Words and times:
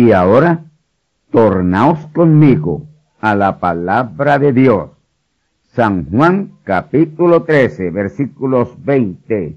Y 0.00 0.12
ahora, 0.12 0.64
tornaos 1.30 2.06
conmigo 2.14 2.86
a 3.20 3.34
la 3.34 3.60
palabra 3.60 4.38
de 4.38 4.54
Dios. 4.54 4.88
San 5.74 6.08
Juan 6.08 6.52
capítulo 6.64 7.42
13 7.42 7.90
versículos 7.90 8.82
20 8.82 9.56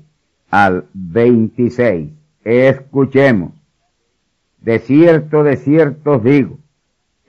al 0.52 0.83
26. 0.94 2.09
Escuchemos. 2.44 3.53
De 4.59 4.80
cierto, 4.80 5.44
de 5.44 5.55
cierto 5.55 6.17
os 6.17 6.23
digo, 6.25 6.59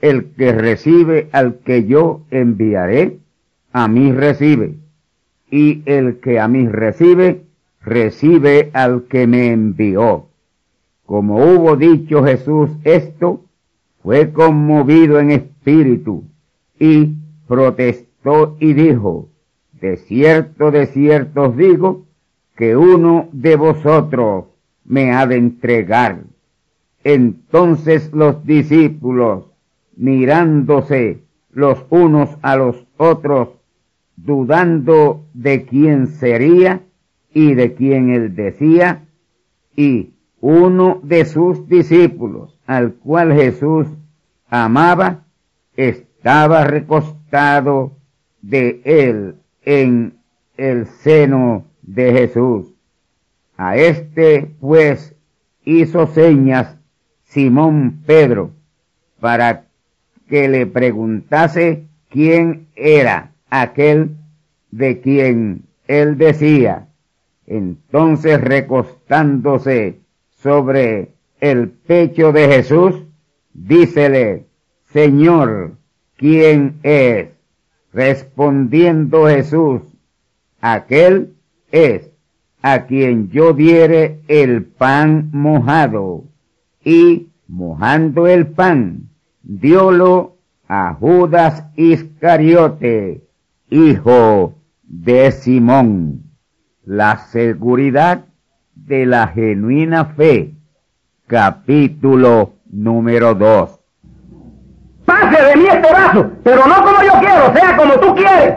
el 0.01 0.33
que 0.33 0.51
recibe 0.51 1.29
al 1.31 1.61
que 1.61 1.86
yo 1.86 2.23
enviaré, 2.33 3.20
a 3.73 3.86
mí 3.86 4.11
recibe, 4.11 4.75
y 5.52 5.85
el 5.86 6.19
que 6.19 6.41
a 6.41 6.48
mí 6.48 6.67
recibe, 6.67 7.45
recibe 7.81 8.70
al 8.73 9.05
que 9.05 9.29
me 9.29 9.52
envió. 9.52 10.27
Como 11.07 11.37
hubo 11.37 11.77
dicho 11.77 12.25
Jesús 12.25 12.70
esto, 12.85 13.45
fue 14.03 14.33
conmovido 14.33 15.19
en 15.20 15.31
espíritu 15.31 16.25
y 16.79 17.15
protestó 17.47 18.57
y 18.59 18.73
dijo, 18.73 19.29
de 19.81 19.97
cierto, 19.97 20.70
de 20.70 20.87
cierto 20.87 21.43
os 21.43 21.57
digo, 21.57 22.07
que 22.57 22.77
uno 22.77 23.29
de 23.33 23.57
vosotros 23.57 24.47
me 24.85 25.13
ha 25.13 25.27
de 25.27 25.37
entregar. 25.37 26.23
Entonces 27.03 28.13
los 28.13 28.45
discípulos, 28.47 29.45
mirándose 29.97 31.20
los 31.53 31.85
unos 31.91 32.31
a 32.43 32.57
los 32.57 32.87
otros, 32.97 33.48
dudando 34.17 35.27
de 35.35 35.64
quién 35.67 36.07
sería 36.07 36.83
y 37.33 37.55
de 37.55 37.75
quién 37.75 38.11
él 38.11 38.35
decía, 38.35 39.05
y 39.77 40.14
uno 40.47 41.01
de 41.03 41.25
sus 41.25 41.67
discípulos, 41.71 42.61
al 42.67 42.97
cual 42.97 43.33
Jesús 43.33 43.87
amaba, 44.51 45.25
estaba 45.75 46.65
recostado 46.65 47.97
de 48.43 48.83
él 48.85 49.37
en 49.63 50.19
el 50.59 50.85
seno 50.85 51.65
de 51.81 52.13
Jesús. 52.13 52.75
A 53.57 53.79
este 53.79 54.55
pues 54.61 55.15
hizo 55.65 56.09
señas 56.09 56.77
Simón 57.23 58.03
Pedro 58.05 58.51
para 59.21 59.65
que 60.29 60.51
le 60.51 60.67
preguntase 60.67 61.87
quién 62.11 62.67
era 62.77 63.33
aquel 63.49 64.19
de 64.71 65.01
quien 65.01 65.63
él 65.89 66.19
decía. 66.19 66.89
Entonces 67.47 68.43
recostándose 68.43 70.04
sobre 70.45 71.15
el 71.41 71.71
pecho 71.71 72.31
de 72.31 72.47
Jesús, 72.47 72.95
dícele, 73.55 74.45
Señor, 74.93 75.79
¿quién 76.19 76.81
es? 76.83 77.29
Respondiendo 77.95 79.27
Jesús, 79.27 79.81
aquel 80.61 81.33
es 81.73 82.11
a 82.61 82.85
quien 82.85 83.31
yo 83.31 83.55
diere 83.55 84.21
el 84.29 84.67
pan 84.67 85.31
mojado. 85.33 86.25
Y 86.85 87.29
mojando 87.49 88.27
el 88.27 88.49
pan, 88.49 89.09
diólo 89.43 90.37
a 90.69 90.93
Judas 90.93 91.65
Iscariote, 91.75 93.23
hijo 93.71 94.57
de 94.83 95.33
Simón. 95.33 96.25
La 96.85 97.17
seguridad 97.29 98.27
de 98.86 99.06
la 99.06 99.28
genuina 99.28 100.05
fe, 100.05 100.55
capítulo 101.27 102.55
número 102.70 103.34
2. 103.34 103.80
Pase 105.06 105.42
de 105.42 105.56
mí 105.56 105.64
este 105.70 105.92
vaso, 105.92 106.30
pero 106.42 106.67
no 106.67 106.74
como 106.83 107.02
yo 107.02 107.12
quiero, 107.20 107.55
sea 107.55 107.77
como 107.77 107.95
tú 107.95 108.14
quieres. 108.14 108.55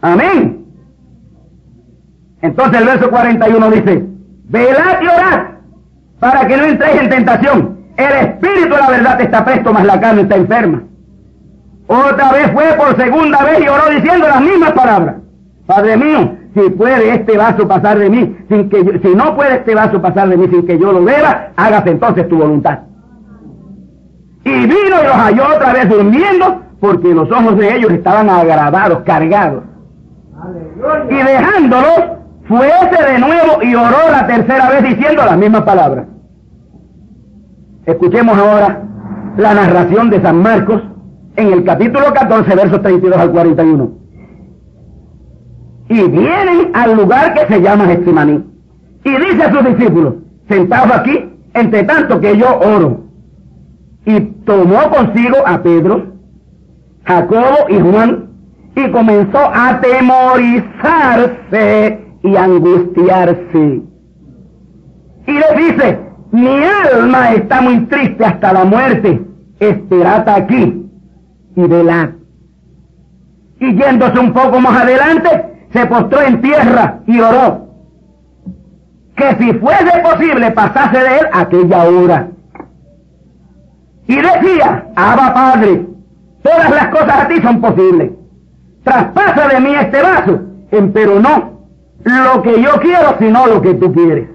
Amén. 0.00 0.64
Entonces 2.40 2.80
el 2.80 2.86
verso 2.86 3.10
41 3.10 3.70
dice, 3.70 4.06
velad 4.44 5.02
y 5.02 5.06
orad 5.06 5.42
para 6.20 6.46
que 6.46 6.56
no 6.56 6.64
entréis 6.64 7.02
en 7.02 7.10
tentación. 7.10 7.76
El 7.96 8.12
espíritu 8.12 8.74
de 8.74 8.80
la 8.80 8.90
verdad 8.90 9.20
está 9.20 9.44
presto, 9.44 9.72
mas 9.72 9.84
la 9.84 10.00
carne 10.00 10.22
está 10.22 10.36
enferma. 10.36 10.82
Otra 11.86 12.32
vez 12.32 12.50
fue 12.52 12.64
por 12.74 12.96
segunda 12.96 13.44
vez 13.44 13.60
y 13.60 13.68
oró 13.68 13.90
diciendo 13.90 14.26
las 14.28 14.40
mismas 14.40 14.72
palabras. 14.72 15.16
Padre 15.66 15.96
mío, 15.96 16.36
si 16.56 16.70
puede 16.70 17.14
este 17.14 17.36
vaso 17.36 17.68
pasar 17.68 17.98
de 17.98 18.08
mí, 18.08 18.34
sin 18.48 18.70
que 18.70 19.00
si 19.02 19.14
no 19.14 19.36
puede 19.36 19.56
este 19.56 19.74
vaso 19.74 20.00
pasar 20.00 20.30
de 20.30 20.38
mí 20.38 20.48
sin 20.48 20.66
que 20.66 20.78
yo 20.78 20.90
lo 20.90 21.04
beba, 21.04 21.50
hágase 21.54 21.90
entonces 21.90 22.26
tu 22.28 22.38
voluntad. 22.38 22.78
Y 24.42 24.60
vino 24.60 24.74
y 25.02 25.04
los 25.04 25.12
halló 25.12 25.42
otra 25.54 25.74
vez 25.74 25.88
durmiendo, 25.90 26.62
porque 26.80 27.12
los 27.12 27.30
ojos 27.30 27.58
de 27.58 27.76
ellos 27.76 27.90
estaban 27.90 28.30
agravados, 28.30 29.00
cargados. 29.00 29.64
Y 31.10 31.14
dejándolos, 31.14 32.00
fuese 32.48 33.12
de 33.12 33.18
nuevo 33.18 33.62
y 33.62 33.74
oró 33.74 34.10
la 34.10 34.26
tercera 34.26 34.70
vez 34.70 34.82
diciendo 34.82 35.26
las 35.26 35.36
mismas 35.36 35.62
palabras. 35.62 36.06
Escuchemos 37.84 38.38
ahora 38.38 38.82
la 39.36 39.52
narración 39.52 40.08
de 40.08 40.22
San 40.22 40.40
Marcos 40.40 40.82
en 41.36 41.52
el 41.52 41.64
capítulo 41.64 42.14
14, 42.14 42.54
versos 42.54 42.80
32 42.80 43.18
al 43.18 43.30
41 43.30 44.05
y 45.88 46.02
vienen 46.02 46.72
al 46.74 46.96
lugar 46.96 47.32
que 47.34 47.46
se 47.46 47.60
llama 47.60 47.86
Getsemaní. 47.86 48.42
Y 49.04 49.10
dice 49.10 49.44
a 49.44 49.52
sus 49.52 49.64
discípulos, 49.64 50.14
sentados 50.48 50.96
aquí, 50.96 51.30
entre 51.54 51.84
tanto 51.84 52.20
que 52.20 52.36
yo 52.36 52.58
oro. 52.58 53.04
Y 54.04 54.18
tomó 54.44 54.90
consigo 54.90 55.36
a 55.46 55.62
Pedro, 55.62 56.08
Jacobo 57.04 57.68
y 57.68 57.78
Juan, 57.78 58.30
y 58.74 58.90
comenzó 58.90 59.38
a 59.38 59.68
atemorizarse 59.70 62.00
y 62.22 62.36
angustiarse. 62.36 63.82
Y 65.26 65.32
le 65.32 65.46
dice, 65.56 65.98
mi 66.32 66.64
alma 66.92 67.32
está 67.32 67.62
muy 67.62 67.78
triste 67.86 68.24
hasta 68.24 68.52
la 68.52 68.64
muerte, 68.64 69.22
esperad 69.60 70.28
aquí 70.28 70.84
y 71.56 71.62
velad. 71.62 72.10
Y 73.58 73.74
yéndose 73.74 74.18
un 74.18 74.32
poco 74.32 74.60
más 74.60 74.82
adelante, 74.82 75.55
se 75.76 75.86
postró 75.86 76.22
en 76.22 76.40
tierra 76.40 77.00
y 77.06 77.20
oró. 77.20 77.66
Que 79.14 79.36
si 79.36 79.52
fuese 79.54 79.98
posible 80.02 80.50
pasase 80.52 80.98
de 80.98 81.18
él 81.18 81.26
aquella 81.32 81.84
hora. 81.84 82.28
Y 84.06 84.16
decía, 84.16 84.86
Abba 84.94 85.34
Padre, 85.34 85.86
todas 86.42 86.70
las 86.70 86.88
cosas 86.88 87.24
a 87.24 87.28
ti 87.28 87.40
son 87.42 87.60
posibles. 87.60 88.12
Traspasa 88.84 89.48
de 89.48 89.60
mí 89.60 89.74
este 89.74 90.02
vaso, 90.02 90.40
pero 90.94 91.20
no 91.20 91.56
lo 92.04 92.42
que 92.42 92.62
yo 92.62 92.70
quiero, 92.80 93.16
sino 93.18 93.46
lo 93.46 93.60
que 93.60 93.74
tú 93.74 93.92
quieres. 93.92 94.28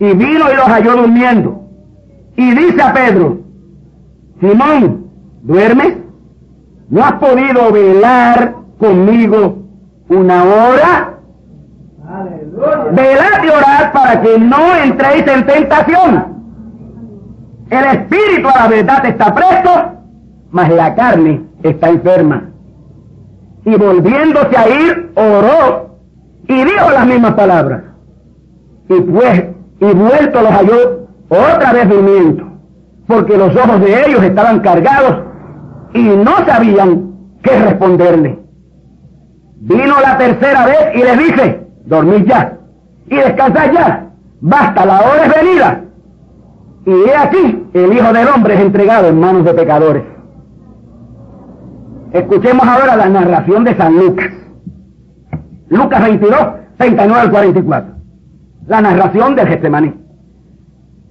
Y 0.00 0.12
vino 0.12 0.52
y 0.52 0.56
los 0.56 0.66
halló 0.66 0.96
durmiendo. 0.96 1.62
Y 2.36 2.50
dice 2.54 2.82
a 2.82 2.92
Pedro, 2.92 3.38
Simón, 4.40 5.06
¿duermes? 5.42 5.96
¿No 6.90 7.04
has 7.04 7.14
podido 7.14 7.72
velar 7.72 8.56
conmigo 8.78 9.65
una 10.08 10.44
hora? 10.44 11.12
Velad 12.92 13.44
y 13.44 13.48
orad 13.48 13.92
para 13.92 14.20
que 14.22 14.38
no 14.38 14.76
entréis 14.76 15.26
en 15.26 15.46
tentación. 15.46 16.36
El 17.70 17.84
espíritu 17.84 18.48
a 18.48 18.60
la 18.60 18.68
verdad 18.68 19.06
está 19.06 19.34
presto, 19.34 19.70
mas 20.50 20.70
la 20.70 20.94
carne 20.94 21.42
está 21.62 21.88
enferma. 21.88 22.50
Y 23.64 23.74
volviéndose 23.76 24.56
a 24.56 24.68
ir, 24.68 25.12
oró 25.16 25.96
y 26.46 26.64
dijo 26.64 26.90
las 26.90 27.06
mismas 27.06 27.34
palabras. 27.34 27.82
Y 28.88 29.00
pues, 29.00 29.44
y 29.80 29.84
vuelto 29.84 30.42
los 30.42 30.52
halló 30.52 31.08
otra 31.28 31.72
vez 31.72 31.88
durmiendo, 31.88 32.44
porque 33.08 33.36
los 33.36 33.54
ojos 33.56 33.80
de 33.80 34.06
ellos 34.06 34.22
estaban 34.22 34.60
cargados 34.60 35.24
y 35.92 36.02
no 36.02 36.36
sabían 36.46 37.12
qué 37.42 37.58
responderle. 37.58 38.45
Vino 39.60 40.00
la 40.00 40.18
tercera 40.18 40.66
vez 40.66 40.94
y 40.94 40.98
les 40.98 41.18
dice, 41.18 41.66
dormid 41.86 42.26
ya 42.26 42.56
y 43.08 43.16
descansad 43.16 43.72
ya, 43.72 44.10
basta, 44.40 44.84
la 44.84 45.00
hora 45.00 45.26
es 45.26 45.34
venida. 45.34 45.80
Y 46.84 46.90
he 46.90 47.16
aquí, 47.16 47.68
el 47.72 47.92
Hijo 47.92 48.12
del 48.12 48.28
Hombre 48.28 48.54
es 48.54 48.60
entregado 48.60 49.08
en 49.08 49.20
manos 49.20 49.44
de 49.44 49.54
pecadores. 49.54 50.02
Escuchemos 52.12 52.66
ahora 52.66 52.96
la 52.96 53.08
narración 53.08 53.64
de 53.64 53.76
San 53.76 53.96
Lucas. 53.96 54.30
Lucas 55.68 56.02
22, 56.02 56.38
39 56.78 57.20
al 57.20 57.30
44. 57.30 57.94
La 58.68 58.80
narración 58.80 59.34
del 59.34 59.48
Getsemaní. 59.48 59.94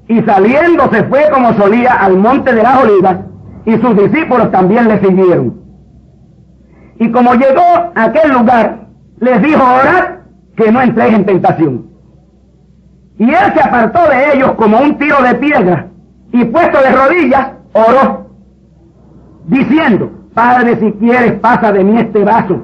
Y 0.07 0.21
saliendo 0.21 0.89
se 0.91 1.03
fue 1.05 1.29
como 1.33 1.53
solía 1.53 1.93
al 1.93 2.17
monte 2.17 2.53
de 2.53 2.63
las 2.63 2.83
olivas 2.83 3.17
y 3.65 3.77
sus 3.77 3.97
discípulos 3.97 4.51
también 4.51 4.87
le 4.87 4.99
siguieron. 4.99 5.64
Y 6.99 7.11
como 7.11 7.33
llegó 7.33 7.91
a 7.95 8.03
aquel 8.03 8.31
lugar, 8.31 8.87
les 9.19 9.41
dijo, 9.41 9.61
orad 9.61 10.19
que 10.55 10.71
no 10.71 10.81
entréis 10.81 11.13
en 11.13 11.25
tentación. 11.25 11.85
Y 13.17 13.29
él 13.29 13.53
se 13.53 13.61
apartó 13.61 13.99
de 14.09 14.33
ellos 14.33 14.51
como 14.53 14.79
un 14.79 14.97
tiro 14.97 15.21
de 15.21 15.35
piedra 15.35 15.87
y 16.31 16.43
puesto 16.45 16.81
de 16.81 16.91
rodillas, 16.91 17.51
oró, 17.73 18.27
diciendo, 19.47 20.11
Padre, 20.33 20.77
si 20.77 20.91
quieres, 20.93 21.33
pasa 21.39 21.71
de 21.71 21.83
mí 21.83 21.97
este 21.97 22.23
vaso, 22.23 22.59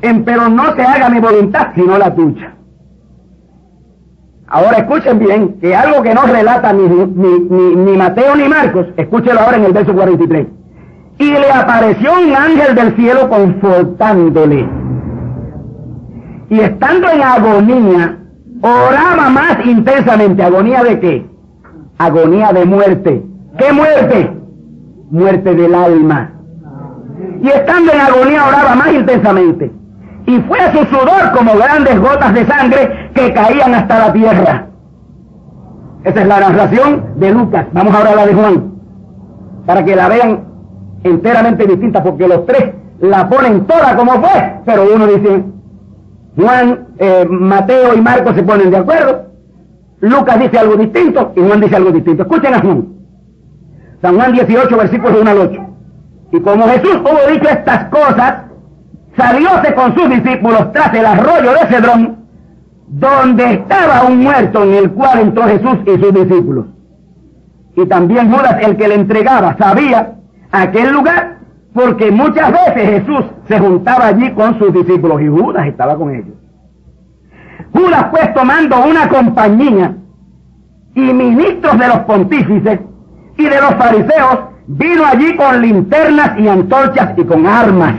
pero 0.00 0.48
no 0.48 0.74
se 0.74 0.82
haga 0.82 1.10
mi 1.10 1.20
voluntad, 1.20 1.68
sino 1.74 1.98
la 1.98 2.14
tuya. 2.14 2.54
Ahora 4.46 4.78
escuchen 4.78 5.18
bien, 5.18 5.58
que 5.60 5.76
algo 5.76 6.02
que 6.02 6.14
no 6.14 6.22
relata 6.22 6.72
ni, 6.72 6.88
ni, 6.88 7.96
Mateo 7.96 8.34
ni 8.36 8.48
Marcos, 8.48 8.86
escúchelo 8.96 9.40
ahora 9.40 9.58
en 9.58 9.64
el 9.64 9.72
verso 9.74 9.92
43. 9.92 10.46
Y 11.18 11.30
le 11.30 11.50
apareció 11.50 12.12
un 12.12 12.34
ángel 12.34 12.74
del 12.74 12.96
cielo 12.96 13.28
confortándole. 13.28 14.68
Y 16.50 16.60
estando 16.60 17.10
en 17.10 17.22
agonía, 17.22 18.18
oraba 18.62 19.28
más 19.28 19.64
intensamente. 19.64 20.42
¿Agonía 20.42 20.82
de 20.82 21.00
qué? 21.00 21.26
Agonía 21.98 22.52
de 22.52 22.64
muerte. 22.64 23.24
¿Qué 23.58 23.72
muerte? 23.72 24.30
Muerte 25.10 25.54
del 25.54 25.74
alma. 25.74 26.32
Y 27.42 27.48
estando 27.48 27.92
en 27.92 28.00
agonía 28.00 28.46
oraba 28.46 28.74
más 28.76 28.92
intensamente 28.92 29.72
y 30.28 30.38
fue 30.42 30.58
su 30.72 30.84
sudor 30.94 31.32
como 31.34 31.54
grandes 31.56 31.98
gotas 31.98 32.34
de 32.34 32.44
sangre 32.44 33.10
que 33.14 33.32
caían 33.32 33.74
hasta 33.74 33.98
la 33.98 34.12
tierra. 34.12 34.66
Esa 36.04 36.20
es 36.20 36.28
la 36.28 36.40
narración 36.40 37.14
de 37.16 37.30
Lucas. 37.30 37.66
Vamos 37.72 37.94
ahora 37.94 38.10
a 38.10 38.14
la 38.14 38.26
de 38.26 38.34
Juan, 38.34 38.74
para 39.64 39.82
que 39.86 39.96
la 39.96 40.08
vean 40.08 40.47
enteramente 41.02 41.66
distinta, 41.66 42.02
porque 42.02 42.28
los 42.28 42.46
tres 42.46 42.74
la 43.00 43.28
ponen 43.28 43.66
toda 43.66 43.96
como 43.96 44.12
fue, 44.12 44.60
pero 44.64 44.84
uno 44.94 45.06
dice, 45.06 45.44
Juan, 46.36 46.88
eh, 46.98 47.26
Mateo 47.28 47.94
y 47.94 48.00
Marcos 48.00 48.34
se 48.34 48.42
ponen 48.42 48.70
de 48.70 48.76
acuerdo, 48.76 49.26
Lucas 50.00 50.38
dice 50.38 50.58
algo 50.58 50.76
distinto 50.76 51.32
y 51.36 51.40
Juan 51.40 51.60
dice 51.60 51.76
algo 51.76 51.90
distinto. 51.90 52.22
Escuchen 52.22 52.54
a 52.54 52.60
Juan. 52.60 52.88
San 54.00 54.16
Juan 54.16 54.32
18, 54.32 54.76
versículos 54.76 55.20
1 55.20 55.30
al 55.30 55.38
8. 55.38 55.60
Y 56.32 56.40
como 56.40 56.68
Jesús 56.68 56.96
hubo 57.00 57.32
dicho 57.32 57.48
estas 57.48 57.84
cosas, 57.86 58.34
salióse 59.16 59.74
con 59.74 59.94
sus 59.96 60.08
discípulos 60.10 60.72
tras 60.72 60.94
el 60.94 61.04
arroyo 61.04 61.52
de 61.52 61.66
Cedrón, 61.68 62.16
donde 62.86 63.54
estaba 63.54 64.04
un 64.04 64.22
muerto 64.22 64.62
en 64.62 64.74
el 64.74 64.90
cual 64.92 65.20
entró 65.20 65.44
Jesús 65.44 65.78
y 65.86 66.00
sus 66.00 66.14
discípulos. 66.14 66.66
Y 67.74 67.86
también 67.86 68.30
Judas, 68.30 68.56
el 68.62 68.76
que 68.76 68.88
le 68.88 68.94
entregaba, 68.94 69.56
sabía 69.56 70.17
aquel 70.52 70.92
lugar, 70.92 71.38
porque 71.74 72.10
muchas 72.10 72.52
veces 72.52 73.02
Jesús 73.02 73.24
se 73.46 73.58
juntaba 73.58 74.06
allí 74.06 74.30
con 74.32 74.58
sus 74.58 74.72
discípulos 74.72 75.20
y 75.22 75.28
Judas 75.28 75.66
estaba 75.66 75.96
con 75.96 76.14
ellos. 76.14 76.34
Judas 77.72 78.06
pues 78.10 78.34
tomando 78.34 78.84
una 78.84 79.08
compañía 79.08 79.94
y 80.94 81.12
ministros 81.12 81.78
de 81.78 81.88
los 81.88 81.98
pontífices 82.00 82.80
y 83.36 83.44
de 83.44 83.60
los 83.60 83.74
fariseos, 83.74 84.38
vino 84.66 85.04
allí 85.04 85.36
con 85.36 85.60
linternas 85.60 86.38
y 86.38 86.48
antorchas 86.48 87.12
y 87.16 87.24
con 87.24 87.46
armas 87.46 87.94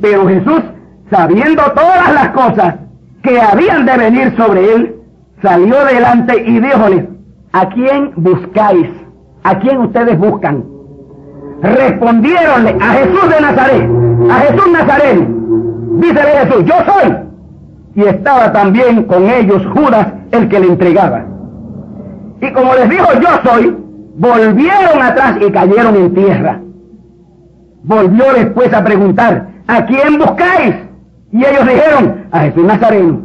pero 0.00 0.26
Jesús, 0.26 0.62
sabiendo 1.10 1.62
todas 1.72 2.12
las 2.14 2.28
cosas 2.30 2.76
que 3.22 3.40
habían 3.40 3.86
de 3.86 3.96
venir 3.96 4.34
sobre 4.36 4.74
él, 4.74 4.96
salió 5.42 5.84
delante 5.84 6.42
y 6.42 6.60
díjoles, 6.60 7.04
¿a 7.52 7.68
quién 7.68 8.12
buscáis? 8.16 8.88
¿A 9.48 9.58
quién 9.60 9.78
ustedes 9.78 10.18
buscan? 10.18 10.62
Respondieronle 11.62 12.76
a 12.82 12.88
Jesús 12.92 13.30
de 13.30 13.40
Nazaret, 13.40 13.90
a 14.30 14.34
Jesús 14.40 14.72
Nazaret. 14.72 15.28
Dícele 16.00 16.30
Jesús, 16.44 16.64
yo 16.66 16.74
soy. 16.84 17.16
Y 17.94 18.02
estaba 18.02 18.52
también 18.52 19.04
con 19.04 19.26
ellos 19.26 19.66
Judas, 19.74 20.06
el 20.32 20.50
que 20.50 20.60
le 20.60 20.66
entregaba. 20.66 21.24
Y 22.42 22.52
como 22.52 22.74
les 22.74 22.90
dijo, 22.90 23.06
yo 23.22 23.50
soy, 23.50 23.74
volvieron 24.18 25.02
atrás 25.02 25.38
y 25.40 25.50
cayeron 25.50 25.96
en 25.96 26.14
tierra. 26.14 26.60
Volvió 27.84 28.26
después 28.34 28.70
a 28.74 28.84
preguntar, 28.84 29.48
¿a 29.66 29.86
quién 29.86 30.18
buscáis? 30.18 30.74
Y 31.32 31.38
ellos 31.38 31.66
dijeron, 31.66 32.26
a 32.32 32.40
Jesús 32.40 32.64
Nazareno. 32.64 33.20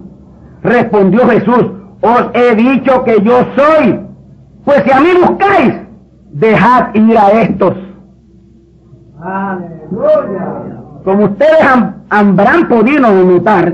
Respondió 0.64 1.28
Jesús, 1.28 1.66
os 2.00 2.24
he 2.34 2.56
dicho 2.56 3.04
que 3.04 3.22
yo 3.24 3.46
soy. 3.58 4.00
Pues 4.64 4.84
si 4.86 4.92
a 4.92 5.02
mí 5.02 5.10
buscáis, 5.20 5.83
dejad 6.34 6.94
ir 6.94 7.18
a 7.18 7.30
estos. 7.42 7.76
Como 11.04 11.26
ustedes 11.26 11.60
habrán 12.10 12.68
podido 12.68 13.12
notar, 13.12 13.74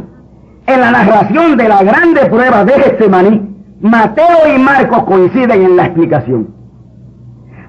en 0.67 0.81
la 0.81 0.91
narración 0.91 1.57
de 1.57 1.67
la 1.67 1.81
grande 1.83 2.25
prueba 2.27 2.63
de 2.63 2.73
Getsemaní, 2.73 3.41
Mateo 3.81 4.55
y 4.55 4.59
Marcos 4.59 5.03
coinciden 5.05 5.63
en 5.63 5.77
la 5.77 5.85
explicación. 5.85 6.47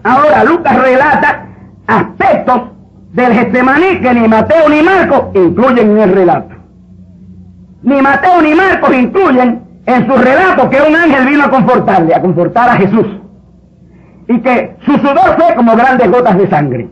Ahora 0.02 0.44
Lucas 0.44 0.82
relata 0.82 1.46
aspectos 1.86 2.62
del 3.12 3.32
Getsemaní 3.32 4.00
que 4.00 4.14
ni 4.14 4.28
Mateo 4.28 4.68
ni 4.68 4.82
Marcos 4.82 5.22
incluyen 5.34 5.90
en 5.92 5.98
el 5.98 6.12
relato. 6.12 6.54
Ni 7.82 8.02
Mateo 8.02 8.42
ni 8.42 8.54
Marcos 8.54 8.94
incluyen 8.94 9.62
en 9.86 10.06
su 10.06 10.16
relato 10.18 10.68
que 10.68 10.82
un 10.86 10.94
ángel 10.94 11.26
vino 11.26 11.44
a 11.44 11.50
confortarle, 11.50 12.14
a 12.14 12.20
confortar 12.20 12.68
a 12.68 12.74
Jesús. 12.74 13.06
Y 14.28 14.40
que 14.40 14.76
su 14.84 14.92
sudor 14.92 15.36
fue 15.36 15.54
como 15.54 15.76
grandes 15.76 16.10
gotas 16.10 16.38
de 16.38 16.48
sangre. 16.48 16.88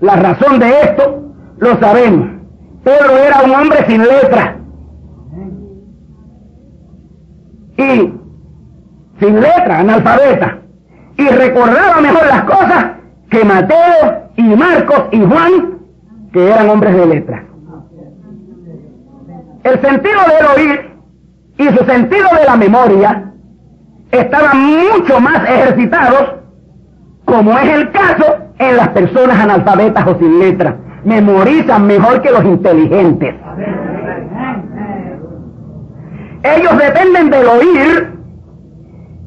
La 0.00 0.16
razón 0.16 0.58
de 0.58 0.68
esto 0.68 1.32
lo 1.58 1.78
sabemos. 1.78 2.28
Pedro 2.82 3.16
era 3.16 3.42
un 3.42 3.50
hombre 3.54 3.84
sin 3.86 4.02
letra. 4.02 4.56
Y 7.76 8.12
sin 9.20 9.40
letra, 9.40 9.78
analfabeta. 9.78 10.58
Y 11.16 11.28
recordaba 11.28 12.00
mejor 12.00 12.26
las 12.26 12.44
cosas 12.44 12.86
que 13.30 13.44
Mateo 13.44 14.30
y 14.36 14.42
Marcos 14.42 15.04
y 15.12 15.20
Juan, 15.20 15.78
que 16.32 16.48
eran 16.48 16.68
hombres 16.68 16.94
de 16.96 17.06
letra. 17.06 17.44
El 19.62 19.80
sentido 19.80 20.20
del 20.28 20.46
oír 20.56 20.90
y 21.56 21.64
su 21.64 21.84
sentido 21.84 22.28
de 22.38 22.44
la 22.44 22.56
memoria 22.56 23.33
estaban 24.18 24.58
mucho 24.58 25.20
más 25.20 25.48
ejercitados, 25.48 26.34
como 27.24 27.58
es 27.58 27.68
el 27.68 27.90
caso 27.90 28.36
en 28.58 28.76
las 28.76 28.88
personas 28.88 29.38
analfabetas 29.38 30.06
o 30.06 30.18
sin 30.18 30.38
letra. 30.38 30.76
Memorizan 31.04 31.86
mejor 31.86 32.22
que 32.22 32.30
los 32.30 32.44
inteligentes. 32.44 33.34
Ellos 36.42 36.78
dependen 36.78 37.30
del 37.30 37.46
oír 37.46 38.14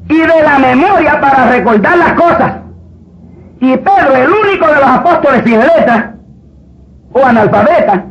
y 0.08 0.18
de 0.18 0.42
la 0.42 0.58
memoria 0.58 1.20
para 1.20 1.50
recordar 1.50 1.98
las 1.98 2.12
cosas. 2.12 2.52
Y 3.60 3.76
Pedro, 3.76 4.14
el 4.14 4.30
único 4.30 4.66
de 4.66 4.74
los 4.74 4.86
apóstoles 4.86 5.42
sin 5.44 5.58
letra 5.58 6.14
o 7.12 7.24
analfabeta, 7.24 8.04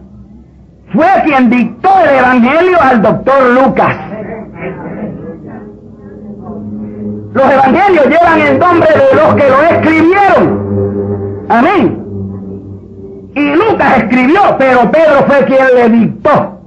fue 0.93 1.07
quien 1.25 1.50
dictó 1.50 1.89
el 2.03 2.19
Evangelio 2.19 2.77
al 2.81 3.01
doctor 3.01 3.50
Lucas. 3.53 3.96
Los 7.38 7.51
evangelios 7.51 8.08
llevan 8.08 8.41
el 8.41 8.58
nombre 8.58 8.89
de 8.89 9.15
los 9.15 9.36
que 9.36 9.48
lo 9.48 9.62
escribieron. 9.62 11.46
Amén. 11.50 12.03
Y 13.36 13.53
Lucas 13.53 13.98
escribió, 13.98 14.41
pero 14.58 14.89
Pedro 14.89 15.24
fue 15.27 15.46
quien 15.46 15.67
le 15.75 15.89
dictó. 15.89 16.60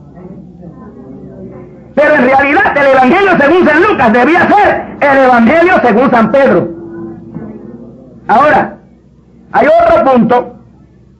Pero 1.96 2.14
en 2.14 2.24
realidad 2.24 2.76
el 2.76 2.86
Evangelio 2.86 3.30
según 3.40 3.66
San 3.66 3.82
Lucas 3.82 4.12
debía 4.12 4.48
ser 4.48 4.86
el 5.00 5.18
Evangelio 5.24 5.74
según 5.82 6.10
San 6.12 6.30
Pedro. 6.30 6.68
Ahora, 8.28 8.76
hay 9.50 9.66
otro 9.66 10.04
punto 10.04 10.54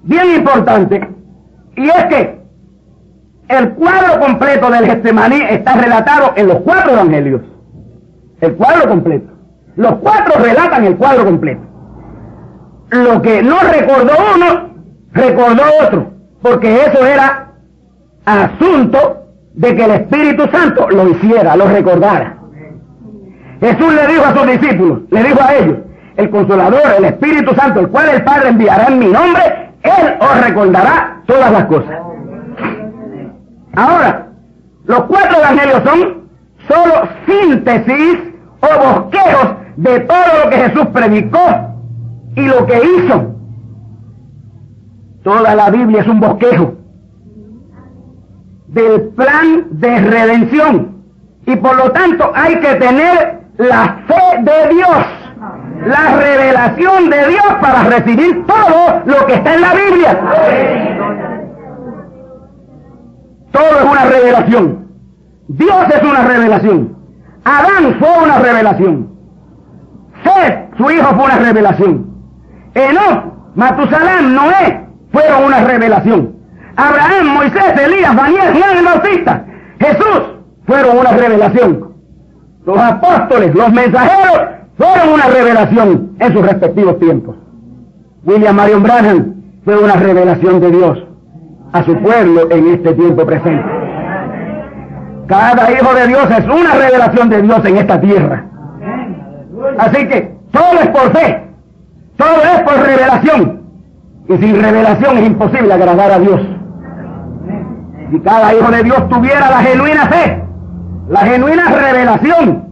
bien 0.05 0.37
importante, 0.37 1.11
y 1.75 1.89
es 1.89 2.05
que 2.05 2.41
el 3.49 3.71
cuadro 3.71 4.21
completo 4.21 4.71
del 4.71 4.87
Getsemaní 4.87 5.43
está 5.51 5.73
relatado 5.75 6.35
en 6.37 6.47
los 6.47 6.59
cuatro 6.59 6.93
evangelios. 6.93 7.41
El 8.41 8.55
cuadro 8.55 8.89
completo. 8.89 9.40
Los 9.77 9.95
cuatro 9.97 10.43
relatan 10.43 10.85
el 10.85 10.97
cuadro 10.97 11.25
completo. 11.25 11.63
Lo 12.91 13.23
que 13.23 13.43
no 13.43 13.61
recordó 13.61 14.13
uno, 14.35 14.71
recordó 15.13 15.63
otro, 15.83 16.11
porque 16.43 16.75
eso 16.87 17.07
era 17.07 17.53
asunto 18.25 19.27
de 19.55 19.77
que 19.77 19.85
el 19.85 19.91
Espíritu 19.93 20.49
Santo 20.51 20.89
lo 20.91 21.09
hiciera, 21.09 21.57
lo 21.57 21.67
recordara. 21.67 22.37
Jesús 23.61 23.95
le 23.95 24.07
dijo 24.07 24.25
a 24.25 24.35
sus 24.35 24.47
discípulos, 24.47 25.01
le 25.11 25.23
dijo 25.23 25.39
a 25.43 25.55
ellos, 25.55 25.77
el 26.17 26.31
consolador, 26.31 26.81
el 26.99 27.05
Espíritu 27.05 27.55
Santo, 27.55 27.81
el 27.81 27.89
cual 27.89 28.09
el 28.09 28.25
Padre 28.25 28.49
enviará 28.49 28.87
en 28.87 28.99
mi 28.99 29.07
nombre, 29.07 29.73
Él 29.83 30.17
os 30.21 30.47
recordará 30.47 31.23
todas 31.27 31.53
las 31.53 31.65
cosas. 31.67 31.99
Ahora, 33.77 34.27
los 34.85 35.01
cuatro 35.03 35.39
evangelios 35.39 35.83
son 35.85 36.21
solo 36.69 37.09
síntesis 37.27 38.19
o 38.61 38.85
bosquejos 38.85 39.60
de 39.81 40.01
todo 40.01 40.45
lo 40.45 40.51
que 40.51 40.57
Jesús 40.57 40.87
predicó 40.93 41.39
y 42.37 42.43
lo 42.43 42.67
que 42.67 42.83
hizo. 42.85 43.35
Toda 45.23 45.55
la 45.55 45.71
Biblia 45.71 46.03
es 46.03 46.09
un 46.09 46.21
bosquejo 46.21 46.75
del 48.69 49.09
plan 49.17 49.65
de 49.71 49.99
redención. 50.01 51.03
Y 51.47 51.57
por 51.57 51.77
lo 51.77 51.91
tanto 51.93 52.31
hay 52.35 52.57
que 52.57 52.75
tener 52.75 53.41
la 53.57 54.03
fe 54.07 54.43
de 54.43 54.75
Dios, 54.75 55.07
la 55.87 56.17
revelación 56.17 57.09
de 57.09 57.29
Dios 57.29 57.55
para 57.63 57.85
recibir 57.85 58.45
todo 58.47 59.03
lo 59.07 59.27
que 59.27 59.35
está 59.35 59.55
en 59.55 59.61
la 59.63 59.75
Biblia. 59.75 60.21
Todo 63.51 63.79
es 63.79 63.85
una 63.91 64.05
revelación. 64.05 64.89
Dios 65.49 65.87
es 65.89 66.03
una 66.03 66.23
revelación. 66.23 66.97
Adán 67.45 67.97
fue 67.99 68.25
una 68.25 68.39
revelación. 68.41 69.10
Seth, 70.25 70.77
su 70.77 70.91
hijo, 70.91 71.15
fue 71.15 71.25
una 71.25 71.39
revelación. 71.39 72.07
Enoch, 72.75 73.25
Matusalén, 73.55 74.35
Noé, 74.35 74.87
fueron 75.13 75.45
una 75.45 75.61
revelación. 75.65 76.35
Abraham, 76.77 77.35
Moisés, 77.35 77.81
Elías, 77.85 78.17
Daniel, 78.17 78.55
Juan 78.55 78.79
el 78.79 78.85
Bautista, 78.85 79.45
Jesús, 79.81 80.23
fueron 80.67 80.99
una 80.99 81.11
revelación. 81.13 81.91
Los 82.65 82.79
apóstoles, 82.79 83.55
los 83.55 83.73
mensajeros, 83.73 84.41
fueron 84.77 85.15
una 85.15 85.27
revelación 85.27 86.13
en 86.19 86.33
sus 86.33 86.47
respectivos 86.47 86.99
tiempos. 86.99 87.37
William 88.25 88.55
Marion 88.55 88.83
Branham 88.83 89.35
fue 89.65 89.77
una 89.79 89.95
revelación 89.95 90.61
de 90.61 90.71
Dios 90.71 90.99
a 91.73 91.83
su 91.85 91.97
pueblo 91.97 92.51
en 92.51 92.75
este 92.75 92.93
tiempo 92.95 93.25
presente. 93.25 93.65
Cada 95.27 95.71
hijo 95.71 95.95
de 95.95 96.07
Dios 96.09 96.27
es 96.31 96.45
una 96.45 96.75
revelación 96.75 97.29
de 97.29 97.43
Dios 97.43 97.65
en 97.65 97.77
esta 97.77 98.01
tierra. 98.01 98.47
Así 99.79 100.09
que 100.09 100.35
todo 100.53 100.81
es 100.81 100.89
por 100.89 101.13
fe, 101.13 101.43
todo 102.17 102.43
es 102.43 102.63
por 102.63 102.87
revelación. 102.87 103.61
Y 104.29 104.37
sin 104.37 104.63
revelación 104.63 105.19
es 105.19 105.27
imposible 105.27 105.73
agradar 105.73 106.13
a 106.13 106.19
Dios. 106.19 106.41
Si 108.11 108.21
cada 108.21 108.55
hijo 108.55 108.71
de 108.71 108.83
Dios 108.83 109.09
tuviera 109.09 109.51
la 109.51 109.59
genuina 109.59 110.07
fe, 110.07 110.43
la 111.09 111.21
genuina 111.21 111.65
revelación 111.71 112.71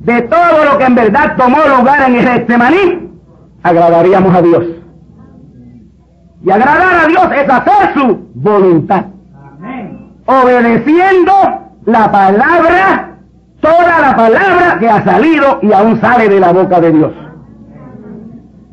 de 0.00 0.22
todo 0.22 0.64
lo 0.70 0.78
que 0.78 0.84
en 0.84 0.94
verdad 0.94 1.36
tomó 1.36 1.58
lugar 1.78 2.08
en 2.08 2.16
este 2.16 2.56
maní, 2.56 3.10
agradaríamos 3.62 4.34
a 4.34 4.42
Dios. 4.42 4.64
Y 6.42 6.50
agradar 6.50 7.04
a 7.04 7.08
Dios 7.08 7.24
es 7.32 7.50
hacer 7.50 7.94
su 7.94 8.30
voluntad. 8.34 9.06
Obedeciendo 10.26 11.32
la 11.86 12.10
palabra, 12.10 13.15
toda 13.66 14.00
la 14.00 14.16
palabra 14.16 14.78
que 14.78 14.88
ha 14.88 15.04
salido 15.04 15.58
y 15.62 15.72
aún 15.72 16.00
sale 16.00 16.28
de 16.28 16.40
la 16.40 16.52
boca 16.52 16.80
de 16.80 16.92
Dios. 16.92 17.12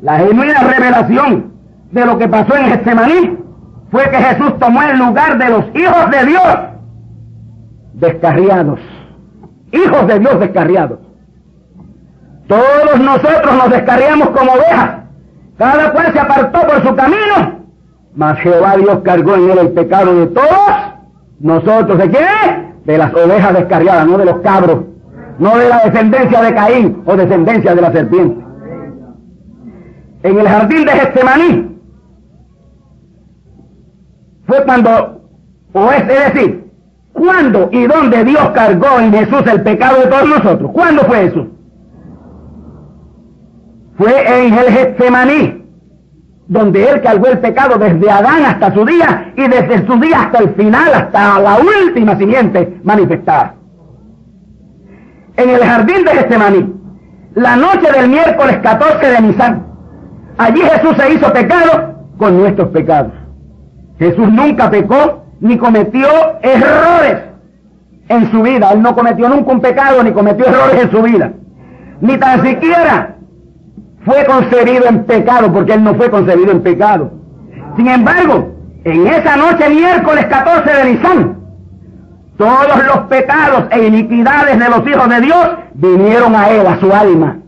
La 0.00 0.18
genuina 0.18 0.60
revelación 0.62 1.52
de 1.90 2.06
lo 2.06 2.18
que 2.18 2.28
pasó 2.28 2.56
en 2.56 2.66
Getsemaní 2.66 3.38
fue 3.90 4.10
que 4.10 4.16
Jesús 4.16 4.58
tomó 4.58 4.82
el 4.82 4.98
lugar 4.98 5.38
de 5.38 5.48
los 5.50 5.64
hijos 5.74 6.10
de 6.10 6.26
Dios 6.26 6.58
descarriados. 7.94 8.80
Hijos 9.72 10.06
de 10.06 10.18
Dios 10.18 10.40
descarriados. 10.40 10.98
Todos 12.46 13.00
nosotros 13.00 13.56
nos 13.56 13.70
descarriamos 13.70 14.28
como 14.30 14.52
ovejas. 14.52 15.00
Cada 15.56 15.92
cual 15.92 16.12
se 16.12 16.20
apartó 16.20 16.60
por 16.66 16.82
su 16.82 16.94
camino. 16.94 17.64
Mas 18.14 18.38
Jehová 18.38 18.76
Dios 18.76 18.98
cargó 19.04 19.34
en 19.34 19.50
él 19.50 19.58
el 19.58 19.70
pecado 19.72 20.14
de 20.14 20.26
todos. 20.26 20.70
Nosotros, 21.40 21.98
¿de 21.98 22.10
quién? 22.10 22.73
De 22.84 22.98
las 22.98 23.14
ovejas 23.14 23.54
descarriadas, 23.54 24.06
no 24.06 24.18
de 24.18 24.24
los 24.26 24.40
cabros. 24.40 24.84
No 25.38 25.56
de 25.58 25.68
la 25.68 25.84
descendencia 25.84 26.42
de 26.42 26.54
Caín 26.54 27.02
o 27.06 27.16
descendencia 27.16 27.74
de 27.74 27.80
la 27.80 27.92
serpiente. 27.92 28.44
En 30.22 30.38
el 30.38 30.48
jardín 30.48 30.84
de 30.84 30.92
Getsemaní, 30.92 31.74
fue 34.46 34.64
cuando, 34.64 35.20
o 35.72 35.90
es, 35.90 36.06
decir, 36.06 36.70
¿cuándo 37.12 37.68
y 37.72 37.86
dónde 37.86 38.24
Dios 38.24 38.50
cargó 38.50 39.00
en 39.00 39.12
Jesús 39.12 39.42
el 39.50 39.62
pecado 39.62 40.00
de 40.00 40.06
todos 40.06 40.28
nosotros? 40.28 40.70
¿Cuándo 40.72 41.02
fue 41.02 41.24
eso? 41.24 41.46
Fue 43.96 44.46
en 44.46 44.54
el 44.54 44.66
Getsemaní, 44.70 45.63
donde 46.46 46.84
Él 46.90 47.00
cargó 47.00 47.26
el 47.28 47.38
pecado 47.38 47.78
desde 47.78 48.10
Adán 48.10 48.44
hasta 48.44 48.72
su 48.74 48.84
día 48.84 49.32
y 49.36 49.48
desde 49.48 49.86
su 49.86 49.98
día 49.98 50.22
hasta 50.22 50.38
el 50.38 50.50
final, 50.54 50.92
hasta 50.92 51.40
la 51.40 51.56
última 51.86 52.16
simiente 52.16 52.80
manifestada. 52.82 53.54
En 55.36 55.50
el 55.50 55.64
jardín 55.64 56.04
de 56.04 56.10
Getsemaní, 56.10 56.74
la 57.34 57.56
noche 57.56 57.90
del 57.92 58.08
miércoles 58.08 58.58
14 58.62 59.06
de 59.06 59.20
Nisan, 59.22 59.66
allí 60.38 60.60
Jesús 60.60 60.96
se 60.96 61.14
hizo 61.14 61.32
pecado 61.32 61.94
con 62.18 62.36
nuestros 62.36 62.68
pecados. 62.68 63.12
Jesús 63.98 64.30
nunca 64.30 64.70
pecó 64.70 65.24
ni 65.40 65.56
cometió 65.56 66.08
errores 66.42 67.22
en 68.08 68.30
su 68.30 68.42
vida. 68.42 68.70
Él 68.72 68.82
no 68.82 68.94
cometió 68.94 69.28
nunca 69.28 69.52
un 69.52 69.60
pecado 69.60 70.02
ni 70.02 70.12
cometió 70.12 70.46
errores 70.46 70.84
en 70.84 70.90
su 70.90 71.02
vida. 71.02 71.32
Ni 72.00 72.18
tan 72.18 72.44
siquiera 72.44 73.16
fue 74.04 74.24
concebido 74.26 74.86
en 74.86 75.04
pecado, 75.04 75.52
porque 75.52 75.74
él 75.74 75.82
no 75.82 75.94
fue 75.94 76.10
concebido 76.10 76.52
en 76.52 76.62
pecado. 76.62 77.10
Sin 77.76 77.88
embargo, 77.88 78.54
en 78.84 79.06
esa 79.06 79.36
noche 79.36 79.68
miércoles 79.70 80.26
14 80.26 80.70
de 80.70 80.84
Nisan, 80.92 81.36
todos 82.36 82.86
los 82.86 82.98
pecados 83.06 83.64
e 83.70 83.86
iniquidades 83.86 84.58
de 84.58 84.68
los 84.68 84.86
hijos 84.86 85.08
de 85.08 85.20
Dios 85.20 85.50
vinieron 85.74 86.34
a 86.34 86.50
él, 86.50 86.66
a 86.66 86.78
su 86.78 86.92
alma. 86.92 87.38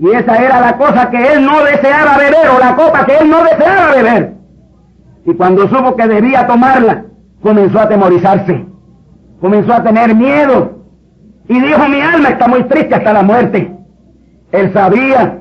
Y 0.00 0.10
esa 0.10 0.36
era 0.36 0.60
la 0.60 0.76
cosa 0.78 1.10
que 1.10 1.34
él 1.34 1.44
no 1.44 1.62
deseaba 1.62 2.16
beber, 2.16 2.48
o 2.56 2.58
la 2.58 2.74
copa 2.74 3.04
que 3.04 3.16
él 3.18 3.30
no 3.30 3.44
deseaba 3.44 3.94
beber. 3.94 4.34
Y 5.26 5.34
cuando 5.34 5.68
supo 5.68 5.94
que 5.94 6.08
debía 6.08 6.46
tomarla, 6.46 7.04
comenzó 7.42 7.78
a 7.78 7.82
atemorizarse, 7.82 8.64
comenzó 9.40 9.74
a 9.74 9.82
tener 9.82 10.14
miedo. 10.14 10.78
Y 11.48 11.60
dijo, 11.60 11.88
mi 11.88 12.00
alma 12.00 12.30
está 12.30 12.48
muy 12.48 12.64
triste 12.64 12.94
hasta 12.94 13.12
la 13.12 13.22
muerte. 13.22 13.79
Él 14.52 14.72
sabía 14.72 15.38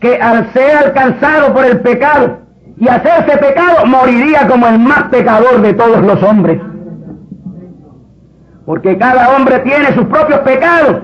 que 0.00 0.16
al 0.16 0.52
ser 0.52 0.76
alcanzado 0.76 1.52
por 1.52 1.64
el 1.64 1.80
pecado 1.80 2.38
y 2.80 2.88
hacerse 2.88 3.36
pecado, 3.36 3.84
moriría 3.84 4.48
como 4.48 4.66
el 4.66 4.78
más 4.78 5.04
pecador 5.04 5.60
de 5.60 5.74
todos 5.74 6.02
los 6.02 6.22
hombres. 6.22 6.60
Porque 8.64 8.96
cada 8.96 9.36
hombre 9.36 9.58
tiene 9.60 9.92
sus 9.92 10.06
propios 10.06 10.40
pecados, 10.40 11.02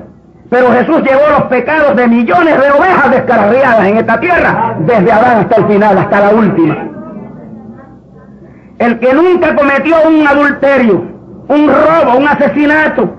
pero 0.48 0.72
Jesús 0.72 1.02
llevó 1.02 1.28
los 1.38 1.42
pecados 1.44 1.94
de 1.96 2.08
millones 2.08 2.60
de 2.60 2.70
ovejas 2.70 3.10
descarriadas 3.10 3.86
en 3.88 3.96
esta 3.98 4.20
tierra, 4.20 4.76
desde 4.80 5.12
Adán 5.12 5.38
hasta 5.40 5.56
el 5.56 5.66
final, 5.66 5.98
hasta 5.98 6.20
la 6.20 6.30
última. 6.30 6.76
El 8.78 8.98
que 8.98 9.12
nunca 9.12 9.54
cometió 9.54 9.96
un 10.08 10.26
adulterio, 10.26 11.04
un 11.48 11.68
robo, 11.68 12.18
un 12.18 12.28
asesinato, 12.28 13.14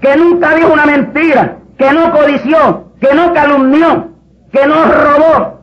que 0.00 0.16
nunca 0.16 0.54
dijo 0.54 0.72
una 0.72 0.86
mentira, 0.86 1.56
que 1.76 1.92
no 1.92 2.12
codició, 2.12 2.89
que 3.00 3.14
no 3.14 3.32
calumnió, 3.32 4.08
que 4.52 4.66
no 4.66 4.74
robó, 4.84 5.60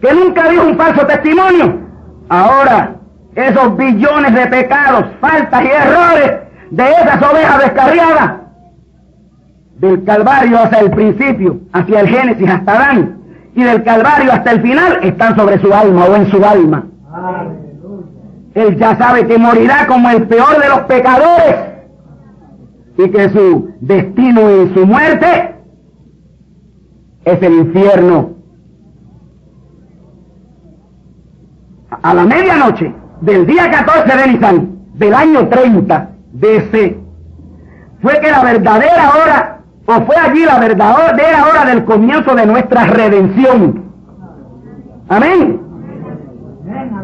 que 0.00 0.12
nunca 0.14 0.48
dijo 0.48 0.66
un 0.66 0.76
falso 0.76 1.06
testimonio. 1.06 1.80
Ahora, 2.28 2.96
esos 3.34 3.76
billones 3.76 4.34
de 4.34 4.46
pecados, 4.46 5.04
faltas 5.20 5.62
y 5.62 5.68
errores 5.68 6.32
de 6.70 6.90
esas 6.90 7.22
ovejas 7.22 7.58
descarriadas, 7.62 8.32
del 9.76 10.04
Calvario 10.04 10.58
hasta 10.58 10.78
el 10.80 10.90
principio, 10.90 11.60
hacia 11.72 12.00
el 12.00 12.08
Génesis 12.08 12.50
hasta 12.50 12.72
Adán, 12.72 13.18
y 13.54 13.62
del 13.62 13.82
Calvario 13.84 14.32
hasta 14.32 14.52
el 14.52 14.62
final, 14.62 14.98
están 15.02 15.36
sobre 15.36 15.60
su 15.60 15.72
alma 15.72 16.04
o 16.06 16.16
en 16.16 16.30
su 16.30 16.44
alma. 16.44 16.84
Él 18.54 18.76
ya 18.76 18.96
sabe 18.96 19.26
que 19.26 19.38
morirá 19.38 19.86
como 19.86 20.10
el 20.10 20.26
peor 20.26 20.60
de 20.60 20.68
los 20.68 20.80
pecadores 20.80 21.56
y 22.96 23.08
que 23.10 23.30
su 23.30 23.70
destino 23.80 24.64
y 24.64 24.74
su 24.74 24.84
muerte 24.84 25.57
es 27.32 27.42
el 27.42 27.54
infierno. 27.54 28.30
A 32.02 32.14
la 32.14 32.24
medianoche 32.24 32.94
del 33.20 33.46
día 33.46 33.70
14 33.70 34.16
de 34.16 34.32
Nisan 34.32 34.78
del 34.94 35.14
año 35.14 35.48
30 35.48 36.10
de 36.32 36.56
ese, 36.56 36.98
fue 38.00 38.20
que 38.20 38.30
la 38.30 38.44
verdadera 38.44 39.10
hora, 39.10 39.60
o 39.86 39.92
fue 40.02 40.16
allí 40.16 40.44
la 40.44 40.58
verdadera 40.60 41.46
hora 41.50 41.64
del 41.64 41.84
comienzo 41.84 42.34
de 42.34 42.46
nuestra 42.46 42.84
redención. 42.84 43.84
Amén. 45.08 45.60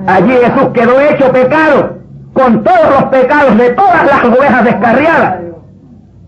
Allí 0.07 0.33
Jesús 0.33 0.69
quedó 0.75 1.01
hecho 1.01 1.33
pecado 1.33 1.99
con 2.33 2.63
todos 2.63 2.91
los 2.91 3.05
pecados 3.05 3.57
de 3.57 3.71
todas 3.71 4.07
las 4.07 4.25
ovejas 4.25 4.65
descarriadas. 4.65 5.37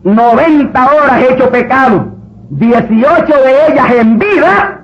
90 0.05 0.87
horas 0.87 1.23
hecho 1.31 1.51
pecado, 1.51 2.16
18 2.51 3.27
de 3.27 3.73
ellas 3.73 3.93
en 3.93 4.19
vida 4.19 4.81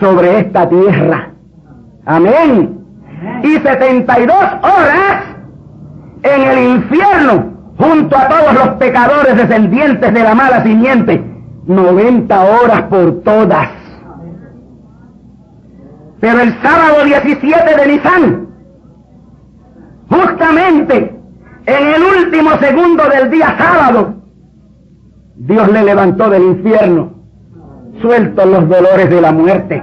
sobre 0.00 0.40
esta 0.40 0.68
tierra. 0.68 1.30
Amén. 2.06 2.78
Y 3.42 3.58
72 3.58 4.34
horas 4.62 5.22
en 6.22 6.42
el 6.42 6.58
infierno 6.76 7.52
junto 7.78 8.16
a 8.16 8.28
todos 8.28 8.54
los 8.54 8.68
pecadores 8.78 9.36
descendientes 9.36 10.12
de 10.12 10.22
la 10.22 10.34
mala 10.34 10.62
simiente. 10.62 11.24
90 11.66 12.40
horas 12.40 12.82
por 12.82 13.22
todas. 13.22 13.68
Pero 16.20 16.40
el 16.40 16.54
sábado 16.62 17.04
17 17.04 17.76
de 17.76 17.86
Nisan, 17.86 18.48
justamente 20.10 21.16
en 21.66 21.88
el 21.88 22.02
último 22.02 22.50
segundo 22.58 23.04
del 23.08 23.30
día 23.30 23.54
sábado, 23.56 24.19
Dios 25.40 25.72
le 25.72 25.82
levantó 25.82 26.28
del 26.28 26.42
infierno, 26.42 27.14
sueltos 28.02 28.44
los 28.44 28.68
dolores 28.68 29.08
de 29.08 29.20
la 29.22 29.32
muerte. 29.32 29.82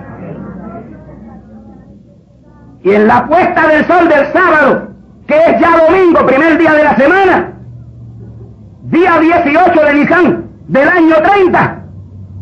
Y 2.83 2.91
en 2.91 3.07
la 3.07 3.25
puesta 3.25 3.67
del 3.67 3.85
sol 3.85 4.07
del 4.07 4.31
sábado, 4.33 4.89
que 5.25 5.35
es 5.35 5.59
ya 5.59 5.83
domingo, 5.87 6.25
primer 6.27 6.59
día 6.59 6.73
de 6.73 6.83
la 6.83 6.95
semana, 6.95 7.53
día 8.83 9.19
18 9.19 9.81
de 9.83 9.93
Nisan 9.95 10.45
del 10.67 10.87
año 10.89 11.15
30, 11.23 11.79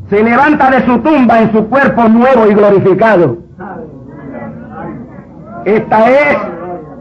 se 0.09 0.21
levanta 0.21 0.71
de 0.71 0.85
su 0.85 0.99
tumba 0.99 1.39
en 1.39 1.51
su 1.53 1.69
cuerpo 1.69 2.09
nuevo 2.09 2.47
y 2.47 2.53
glorificado. 2.53 3.37
Esta 5.63 6.09
es 6.09 6.37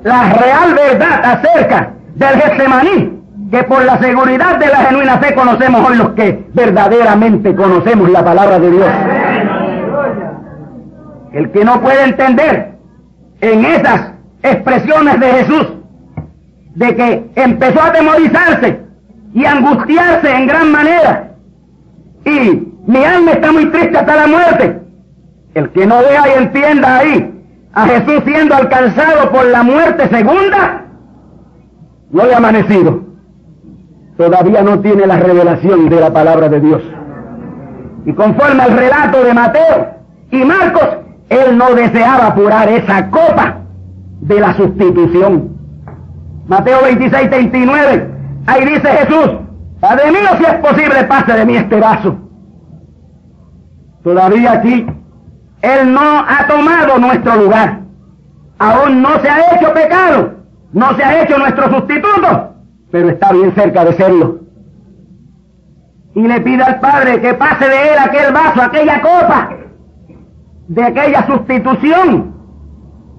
la 0.05 0.33
real 0.33 0.75
verdad 0.75 1.25
acerca 1.25 1.91
del 2.15 2.41
Getsemaní, 2.41 3.14
que 3.51 3.63
por 3.65 3.85
la 3.85 3.99
seguridad 3.99 4.59
de 4.59 4.67
la 4.67 4.77
genuina 4.79 5.19
fe 5.19 5.35
conocemos 5.35 5.89
hoy 5.89 5.97
los 5.97 6.11
que 6.11 6.47
verdaderamente 6.55 7.55
conocemos 7.55 8.11
la 8.11 8.25
palabra 8.25 8.59
de 8.59 8.71
Dios. 8.71 8.89
El 11.33 11.51
que 11.51 11.65
no 11.65 11.81
puede 11.81 12.05
entender 12.05 12.75
en 13.41 13.65
esas 13.65 14.13
expresiones 14.43 15.21
de 15.21 15.27
Jesús, 15.27 15.67
de 16.75 16.97
que 16.97 17.31
empezó 17.37 17.81
a 17.81 17.87
atemorizarse 17.89 18.81
y 19.35 19.45
angustiarse 19.45 20.31
en 20.31 20.47
gran 20.47 20.73
manera, 20.73 21.33
y 22.25 22.73
mi 22.87 23.05
alma 23.05 23.33
está 23.33 23.53
muy 23.53 23.67
triste 23.67 23.99
hasta 23.99 24.17
la 24.17 24.27
muerte. 24.27 24.81
El 25.55 25.71
que 25.71 25.87
no 25.87 25.99
vea 25.99 26.23
y 26.29 26.43
entienda 26.43 26.99
ahí 26.99 27.43
a 27.73 27.87
Jesús 27.87 28.23
siendo 28.25 28.55
alcanzado 28.55 29.31
por 29.31 29.47
la 29.47 29.63
muerte 29.63 30.09
segunda, 30.09 30.85
no 32.11 32.25
le 32.25 32.35
ha 32.35 32.39
amanecido. 32.39 33.14
Todavía 34.17 34.63
no 34.63 34.81
tiene 34.81 35.07
la 35.07 35.17
revelación 35.19 35.89
de 35.89 36.01
la 36.01 36.13
palabra 36.13 36.49
de 36.49 36.61
Dios. 36.61 36.83
Y 38.07 38.13
conforme 38.13 38.63
al 38.63 38.77
relato 38.77 39.25
de 39.25 39.35
Mateo 39.35 39.89
y 40.31 40.45
Marcos, 40.45 40.89
él 41.29 41.57
no 41.57 41.75
deseaba 41.75 42.29
apurar 42.29 42.69
esa 42.69 43.11
copa 43.11 43.59
de 44.21 44.41
la 44.41 44.55
sustitución. 44.55 45.57
Mateo 46.47 46.83
26, 46.83 47.31
39, 47.31 48.11
ahí 48.47 48.65
dice 48.67 48.89
Jesús, 48.89 49.31
Padre 49.81 50.13
mío, 50.13 50.29
si 50.39 50.45
es 50.45 50.55
posible, 50.55 51.05
pase 51.05 51.33
de 51.33 51.45
mí 51.45 51.57
este 51.57 51.81
vaso. 51.81 52.17
Todavía 54.03 54.53
aquí, 54.53 54.87
Él 55.63 55.93
no 55.93 56.21
ha 56.21 56.47
tomado 56.47 56.99
nuestro 56.99 57.37
lugar. 57.37 57.81
Aún 58.59 59.03
no 59.03 59.19
se 59.21 59.29
ha 59.29 59.55
hecho 59.55 59.73
pecado, 59.73 60.35
no 60.73 60.95
se 60.95 61.05
ha 61.05 61.23
hecho 61.23 61.37
nuestro 61.37 61.69
sustituto, 61.71 62.54
pero 62.95 63.09
está 63.09 63.33
bien 63.33 63.53
cerca 63.57 63.85
de 63.85 63.93
serlo. 63.95 64.39
Y 66.15 66.23
le 66.29 66.41
pide 66.43 66.63
al 66.63 66.79
Padre 66.79 67.21
que 67.21 67.35
pase 67.35 67.69
de 67.69 67.89
Él 67.89 67.99
aquel 67.99 68.33
vaso, 68.33 68.63
aquella 68.63 69.03
copa, 69.03 69.51
de 70.69 70.81
aquella 70.85 71.27
sustitución, 71.27 72.37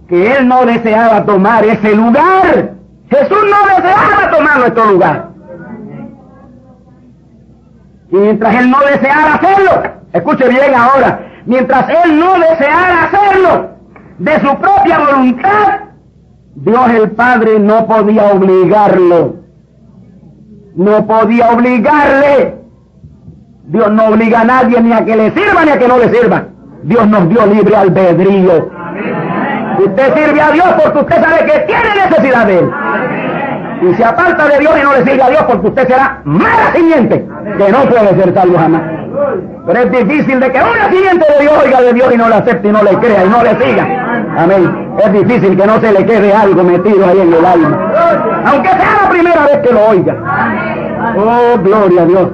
que 0.07 0.31
Él 0.31 0.47
no 0.47 0.65
deseaba 0.65 1.25
tomar 1.25 1.65
ese 1.65 1.93
lugar. 1.93 2.71
Jesús 3.09 3.37
no 3.51 3.75
deseaba 3.75 4.31
tomar 4.31 4.59
nuestro 4.59 4.91
lugar. 4.91 5.29
Y 8.11 8.15
mientras 8.15 8.55
Él 8.55 8.71
no 8.71 8.79
deseara 8.79 9.33
hacerlo, 9.33 9.71
escuche 10.13 10.47
bien 10.47 10.73
ahora, 10.73 11.19
mientras 11.45 11.89
Él 11.89 12.17
no 12.17 12.39
deseara 12.39 13.03
hacerlo 13.03 13.69
de 14.19 14.39
su 14.39 14.57
propia 14.57 14.99
voluntad, 14.99 15.79
Dios 16.55 16.89
el 16.91 17.11
Padre 17.11 17.59
no 17.59 17.85
podía 17.87 18.31
obligarlo. 18.31 19.44
No 20.75 21.07
podía 21.07 21.51
obligarle. 21.51 22.55
Dios 23.67 23.91
no 23.91 24.07
obliga 24.07 24.41
a 24.41 24.43
nadie 24.43 24.81
ni 24.81 24.91
a 24.93 25.05
que 25.05 25.15
le 25.15 25.31
sirva 25.31 25.65
ni 25.65 25.71
a 25.71 25.79
que 25.79 25.87
no 25.87 25.97
le 25.97 26.09
sirva. 26.09 26.43
Dios 26.83 27.07
nos 27.07 27.29
dio 27.29 27.45
libre 27.45 27.75
albedrío. 27.75 28.69
Usted 29.79 30.13
sirve 30.15 30.41
a 30.41 30.51
Dios 30.51 30.67
porque 30.83 30.99
usted 30.99 31.15
sabe 31.23 31.45
que 31.45 31.59
tiene 31.59 32.07
necesidad 32.09 32.45
de 32.45 32.59
Él. 32.59 32.71
Y 33.81 33.93
se 33.95 34.03
aparta 34.03 34.47
de 34.47 34.59
Dios 34.59 34.73
y 34.79 34.83
no 34.83 34.93
le 34.93 35.03
sirve 35.03 35.23
a 35.23 35.29
Dios 35.29 35.43
porque 35.47 35.67
usted 35.67 35.87
será 35.87 36.21
mala 36.25 36.71
simiente, 36.73 37.25
que 37.57 37.71
no 37.71 37.79
puede 37.83 38.15
ser 38.15 38.33
salvo 38.33 38.57
jamás. 38.57 38.81
Pero 39.65 39.79
es 39.79 39.91
difícil 39.91 40.39
de 40.39 40.51
que 40.51 40.59
una 40.59 40.89
simiente 40.89 41.25
de 41.33 41.41
Dios 41.41 41.53
oiga 41.63 41.81
de 41.81 41.93
Dios 41.93 42.13
y 42.13 42.17
no 42.17 42.29
le 42.29 42.35
acepte 42.35 42.67
y 42.67 42.71
no 42.71 42.83
le 42.83 42.97
crea 42.97 43.25
y 43.25 43.29
no 43.29 43.43
le 43.43 43.55
siga. 43.65 44.14
Amén. 44.37 44.95
Es 44.97 45.13
difícil 45.13 45.57
que 45.57 45.65
no 45.65 45.79
se 45.79 45.91
le 45.91 46.05
quede 46.05 46.33
algo 46.33 46.63
metido 46.63 47.05
ahí 47.05 47.19
en 47.19 47.33
el 47.33 47.45
alma. 47.45 47.91
Aunque 48.45 48.69
sea 48.69 49.03
la 49.03 49.09
primera 49.09 49.43
vez 49.45 49.57
que 49.59 49.73
lo 49.73 49.87
oiga. 49.87 50.15
Oh, 51.17 51.57
gloria 51.61 52.01
a 52.01 52.05
Dios. 52.05 52.29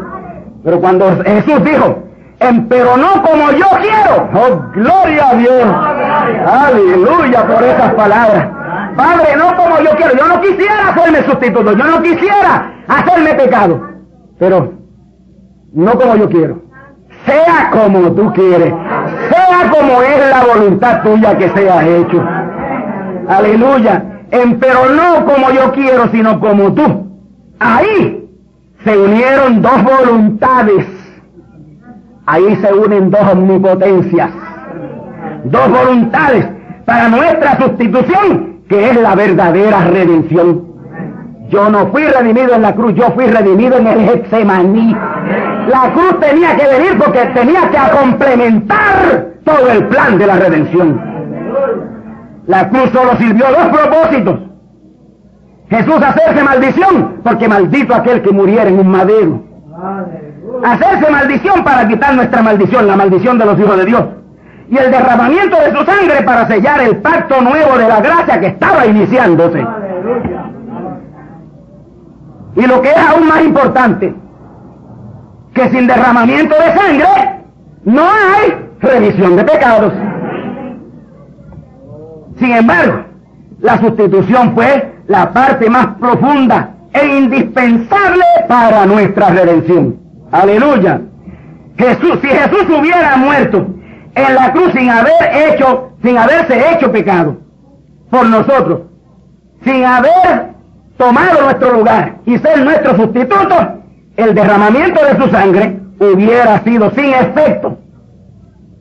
Pero 0.64 0.80
cuando 0.80 1.06
Jesús 1.24 1.64
dijo, 1.64 2.04
pero 2.70 2.98
no 2.98 3.22
como 3.22 3.52
yo 3.52 3.68
quiero. 3.82 4.30
Oh, 4.34 4.72
gloria 4.74 5.30
a 5.30 5.36
Dios. 5.36 5.64
Aleluya 6.48 7.46
por 7.46 7.64
esas 7.64 7.94
palabras. 7.94 8.48
Padre, 8.96 9.36
no 9.38 9.56
como 9.56 9.80
yo 9.80 9.92
quiero. 9.96 10.18
Yo 10.18 10.28
no 10.28 10.42
quisiera 10.42 10.90
hacerme 10.90 11.24
sustituto. 11.24 11.74
Yo 11.74 11.84
no 11.86 12.02
quisiera 12.02 12.74
hacerme 12.88 13.34
pecado. 13.36 13.80
Pero 14.40 14.74
no 15.74 15.92
como 15.94 16.16
yo 16.16 16.30
quiero. 16.30 16.62
Sea 17.26 17.70
como 17.72 18.12
tú 18.14 18.34
quieres. 18.34 18.74
Como 19.70 20.02
es 20.02 20.30
la 20.30 20.46
voluntad 20.54 21.04
tuya 21.04 21.38
que 21.38 21.50
sea 21.50 21.88
hecho. 21.88 22.24
Aleluya. 23.28 24.04
pero 24.60 24.90
no 24.96 25.26
como 25.26 25.52
yo 25.52 25.72
quiero, 25.74 26.08
sino 26.12 26.40
como 26.40 26.74
tú. 26.74 27.08
Ahí 27.60 28.28
se 28.84 28.98
unieron 28.98 29.62
dos 29.62 29.84
voluntades 29.84 30.86
Ahí 32.26 32.56
se 32.62 32.74
unen 32.74 33.10
dos 33.10 33.22
omnipotencias, 33.30 34.30
dos 35.44 35.70
voluntades 35.70 36.48
para 36.86 37.10
nuestra 37.10 37.58
sustitución, 37.58 38.62
que 38.70 38.92
es 38.92 39.02
la 39.02 39.16
verdadera 39.16 39.86
redención. 39.86 40.68
Yo 41.50 41.70
no 41.70 41.88
fui 41.88 42.04
redimido 42.04 42.54
en 42.54 42.62
la 42.62 42.76
cruz, 42.76 42.94
yo 42.96 43.12
fui 43.12 43.26
redimido 43.26 43.78
en 43.78 43.88
el 43.88 44.00
Getsemaní. 44.02 44.96
La 45.68 45.92
cruz 45.94 46.20
tenía 46.20 46.56
que 46.56 46.68
venir 46.68 46.98
porque 46.98 47.20
tenía 47.34 47.70
que 47.70 47.98
complementar 47.98 49.31
todo 49.44 49.70
el 49.72 49.88
plan 49.88 50.18
de 50.18 50.28
la 50.28 50.36
redención. 50.36 51.02
La 52.48 52.70
cruz 52.70 52.90
solo 52.92 53.16
sirvió 53.18 53.46
dos 53.48 53.68
propósitos. 53.68 54.40
Jesús 55.70 56.04
hacerse 56.04 56.44
maldición, 56.44 57.22
porque 57.24 57.48
maldito 57.48 57.96
aquel 57.96 58.22
que 58.22 58.32
muriera 58.32 58.70
en 58.70 58.80
un 58.80 58.88
madero. 58.88 59.44
Hacerse 60.64 61.10
maldición 61.10 61.64
para 61.64 61.88
quitar 61.88 62.14
nuestra 62.14 62.42
maldición, 62.42 62.88
la 62.88 62.96
maldición 62.96 63.38
de 63.38 63.46
los 63.46 63.60
hijos 63.60 63.78
de 63.78 63.86
Dios. 63.86 64.04
Y 64.70 64.78
el 64.78 64.92
derramamiento 64.92 65.58
de 65.58 65.72
su 65.72 65.86
sangre 65.86 66.24
para 66.24 66.48
sellar 66.48 66.82
el 66.82 66.98
pacto 66.98 67.42
nuevo 67.42 67.78
de 67.78 67.88
la 67.88 68.02
gracia 68.02 68.40
que 68.40 68.48
estaba 68.48 68.86
iniciándose. 68.86 69.66
Y 72.56 72.68
lo 72.68 72.82
que 72.82 72.90
es 72.90 72.98
aún 72.98 73.28
más 73.28 73.42
importante, 73.44 74.14
que 75.54 75.70
sin 75.70 75.88
derramamiento 75.88 76.56
de 76.56 76.80
sangre 76.80 77.44
no 77.86 78.04
hay 78.04 78.71
remisión 78.82 79.36
de 79.36 79.44
pecados. 79.44 79.94
Sin 82.40 82.52
embargo, 82.52 83.06
la 83.60 83.80
sustitución 83.80 84.54
fue 84.56 84.92
la 85.08 85.32
parte 85.32 85.70
más 85.70 85.88
profunda 86.00 86.72
e 86.94 87.06
indispensable 87.06 88.24
para 88.48 88.86
nuestra 88.86 89.30
redención. 89.30 89.98
Aleluya. 90.32 91.02
Jesús, 91.78 92.20
si 92.22 92.28
Jesús 92.28 92.66
hubiera 92.78 93.18
muerto 93.18 93.68
en 94.16 94.36
la 94.36 94.52
cruz 94.52 94.72
sin 94.74 94.90
haber 94.90 95.14
hecho, 95.34 95.92
sin 96.04 96.18
haberse 96.18 96.74
hecho 96.74 96.92
pecado 96.92 97.38
por 98.10 98.28
nosotros, 98.28 98.82
sin 99.64 99.86
haber 99.86 100.52
tomado 100.98 101.44
nuestro 101.44 101.74
lugar 101.74 102.18
y 102.26 102.38
ser 102.40 102.64
nuestro 102.64 102.96
sustituto, 102.96 103.56
el 104.18 104.36
derramamiento 104.36 105.00
de 105.06 105.24
su 105.24 105.30
sangre 105.30 105.80
hubiera 106.00 106.60
sido 106.64 106.92
sin 106.92 107.14
efecto. 107.14 107.78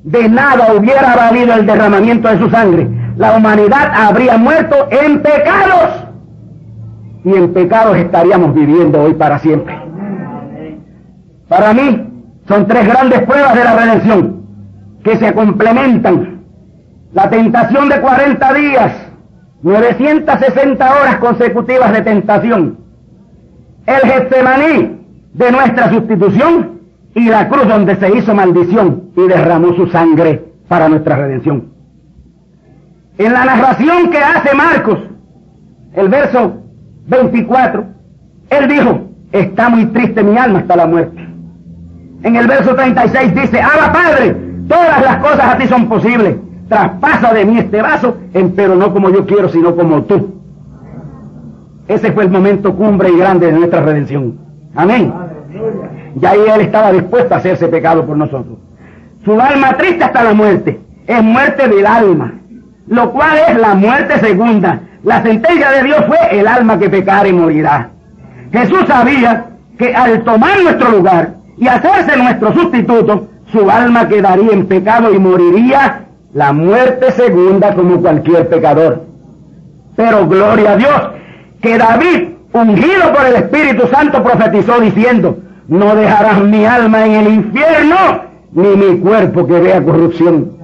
De 0.03 0.29
nada 0.29 0.73
hubiera 0.75 1.15
valido 1.15 1.55
el 1.55 1.67
derramamiento 1.67 2.29
de 2.29 2.39
su 2.39 2.51
sangre. 2.51 2.89
La 3.17 3.37
humanidad 3.37 3.93
habría 3.95 4.39
muerto 4.39 4.89
en 4.91 5.21
pecados. 5.21 6.07
Y 7.25 7.35
en 7.35 7.53
pecados 7.53 7.97
estaríamos 7.97 8.55
viviendo 8.55 9.03
hoy 9.03 9.15
para 9.15 9.39
siempre. 9.39 9.79
Para 11.49 11.75
mí 11.75 12.09
son 12.49 12.67
tres 12.67 12.87
grandes 12.87 13.21
pruebas 13.23 13.55
de 13.55 13.65
la 13.65 13.77
redención 13.77 14.47
que 15.05 15.17
se 15.17 15.33
complementan. 15.35 16.41
La 17.13 17.29
tentación 17.29 17.89
de 17.89 18.01
40 18.01 18.53
días 18.55 18.93
960 19.63 20.91
horas 20.91 21.17
consecutivas 21.17 21.93
de 21.93 22.03
tentación, 22.03 22.79
el 23.87 24.11
Getsemaní 24.11 25.01
de 25.35 25.53
nuestra 25.53 25.91
sustitución 25.91 26.80
y 27.15 27.29
la 27.29 27.49
cruz 27.49 27.67
donde 27.69 27.97
se 27.97 28.17
hizo 28.17 28.35
maldición 28.35 29.11
y 29.17 29.27
derramó 29.29 29.75
su 29.75 29.87
sangre 29.89 30.45
para 30.69 30.89
nuestra 30.89 31.17
redención. 31.17 31.71
En 33.19 33.33
la 33.33 33.45
narración 33.45 34.11
que 34.11 34.19
hace 34.19 34.55
Marcos, 34.55 34.99
el 35.95 36.09
verso 36.09 36.63
24, 37.07 37.85
él 38.51 38.69
dijo, 38.69 39.01
está 39.33 39.69
muy 39.69 39.87
triste 39.87 40.23
mi 40.23 40.39
alma 40.39 40.61
hasta 40.61 40.77
la 40.77 40.87
muerte. 40.87 41.27
En 42.23 42.37
el 42.37 42.47
verso 42.47 42.75
36 42.75 43.35
dice, 43.35 43.61
Abba 43.61 43.93
Padre, 43.93 44.37
todas 44.69 45.03
las 45.03 45.17
cosas 45.17 45.55
a 45.55 45.59
ti 45.59 45.67
son 45.67 45.89
posibles 45.89 46.37
traspasa 46.71 47.35
de 47.35 47.45
mí 47.45 47.59
este 47.59 47.83
vaso, 47.83 48.17
pero 48.57 48.77
no 48.77 48.95
como 48.95 49.11
yo 49.11 49.27
quiero, 49.27 49.49
sino 49.51 49.75
como 49.77 50.05
tú. 50.05 50.41
Ese 51.89 52.13
fue 52.13 52.25
el 52.25 52.31
momento 52.31 52.75
cumbre 52.75 53.11
y 53.11 53.19
grande 53.19 53.47
de 53.47 53.53
nuestra 53.53 53.83
redención. 53.83 54.39
Amén. 54.75 55.13
Y 56.21 56.25
ahí 56.25 56.41
Él 56.55 56.61
estaba 56.63 56.93
dispuesto 56.93 57.35
a 57.35 57.39
hacerse 57.39 57.69
pecado 57.69 58.07
por 58.07 58.17
nosotros. 58.17 58.59
Su 59.25 59.39
alma 59.41 59.77
triste 59.77 60.05
hasta 60.05 60.25
la 60.25 60.33
muerte. 60.33 60.81
Es 61.07 61.23
muerte 61.23 61.69
del 61.69 61.87
alma. 61.87 62.35
Lo 62.89 63.13
cual 63.13 63.39
es 63.49 63.57
la 63.59 63.75
muerte 63.75 64.19
segunda. 64.19 64.81
La 65.03 65.23
sentencia 65.23 65.71
de 65.71 65.83
Dios 65.85 66.05
fue 66.07 66.19
el 66.33 66.47
alma 66.47 66.79
que 66.79 66.91
pecare 66.91 67.29
y 67.29 67.33
morirá. 67.33 67.91
Jesús 68.53 68.85
sabía 68.87 69.47
que 69.79 69.95
al 69.95 70.23
tomar 70.25 70.63
nuestro 70.63 70.91
lugar 70.91 71.35
y 71.57 71.69
hacerse 71.69 72.17
nuestro 72.17 72.53
sustituto, 72.53 73.29
su 73.53 73.71
alma 73.71 74.09
quedaría 74.09 74.53
en 74.53 74.67
pecado 74.67 75.13
y 75.13 75.19
moriría 75.19 76.05
la 76.35 76.53
muerte 76.53 77.11
segunda 77.13 77.75
como 77.75 78.01
cualquier 78.01 78.49
pecador. 78.49 79.05
Pero 79.97 80.27
gloria 80.27 80.73
a 80.73 80.77
Dios, 80.77 81.11
que 81.61 81.77
David, 81.77 82.29
ungido 82.53 83.13
por 83.13 83.27
el 83.27 83.37
Espíritu 83.37 83.87
Santo, 83.89 84.23
profetizó 84.23 84.81
diciendo, 84.81 85.39
no 85.71 85.95
dejarás 85.95 86.43
mi 86.43 86.67
alma 86.67 87.07
en 87.07 87.13
el 87.13 87.35
infierno, 87.35 87.97
ni 88.53 88.69
mi 88.77 88.99
cuerpo 88.99 89.47
que 89.47 89.61
vea 89.61 89.83
corrupción. 89.83 90.59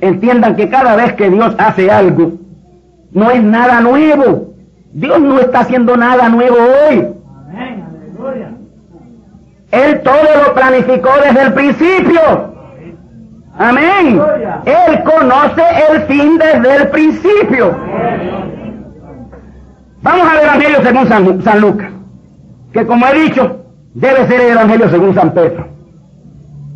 Entiendan 0.00 0.54
que 0.54 0.70
cada 0.70 0.94
vez 0.94 1.12
que 1.14 1.28
Dios 1.28 1.54
hace 1.58 1.90
algo, 1.90 2.32
no 3.10 3.30
es 3.30 3.42
nada 3.42 3.80
nuevo. 3.80 4.54
Dios 4.92 5.20
no 5.20 5.40
está 5.40 5.60
haciendo 5.60 5.96
nada 5.96 6.28
nuevo 6.28 6.56
hoy. 6.56 7.08
Él 9.72 10.00
todo 10.02 10.46
lo 10.46 10.54
planificó 10.54 11.10
desde 11.24 11.42
el 11.42 11.52
principio. 11.52 12.20
Amén. 13.58 14.22
Él 14.64 15.02
conoce 15.02 15.62
el 15.90 16.02
fin 16.02 16.38
desde 16.38 16.76
el 16.76 16.88
principio. 16.90 17.76
Vamos 20.02 20.28
al 20.28 20.42
Evangelio 20.44 20.78
según 20.82 21.42
San, 21.42 21.60
Lucas, 21.60 21.90
que 22.72 22.86
como 22.86 23.06
he 23.06 23.20
dicho, 23.22 23.59
debe 23.94 24.26
ser 24.26 24.40
el 24.40 24.52
Evangelio 24.52 24.88
según 24.88 25.14
San 25.14 25.32
Pedro. 25.32 25.66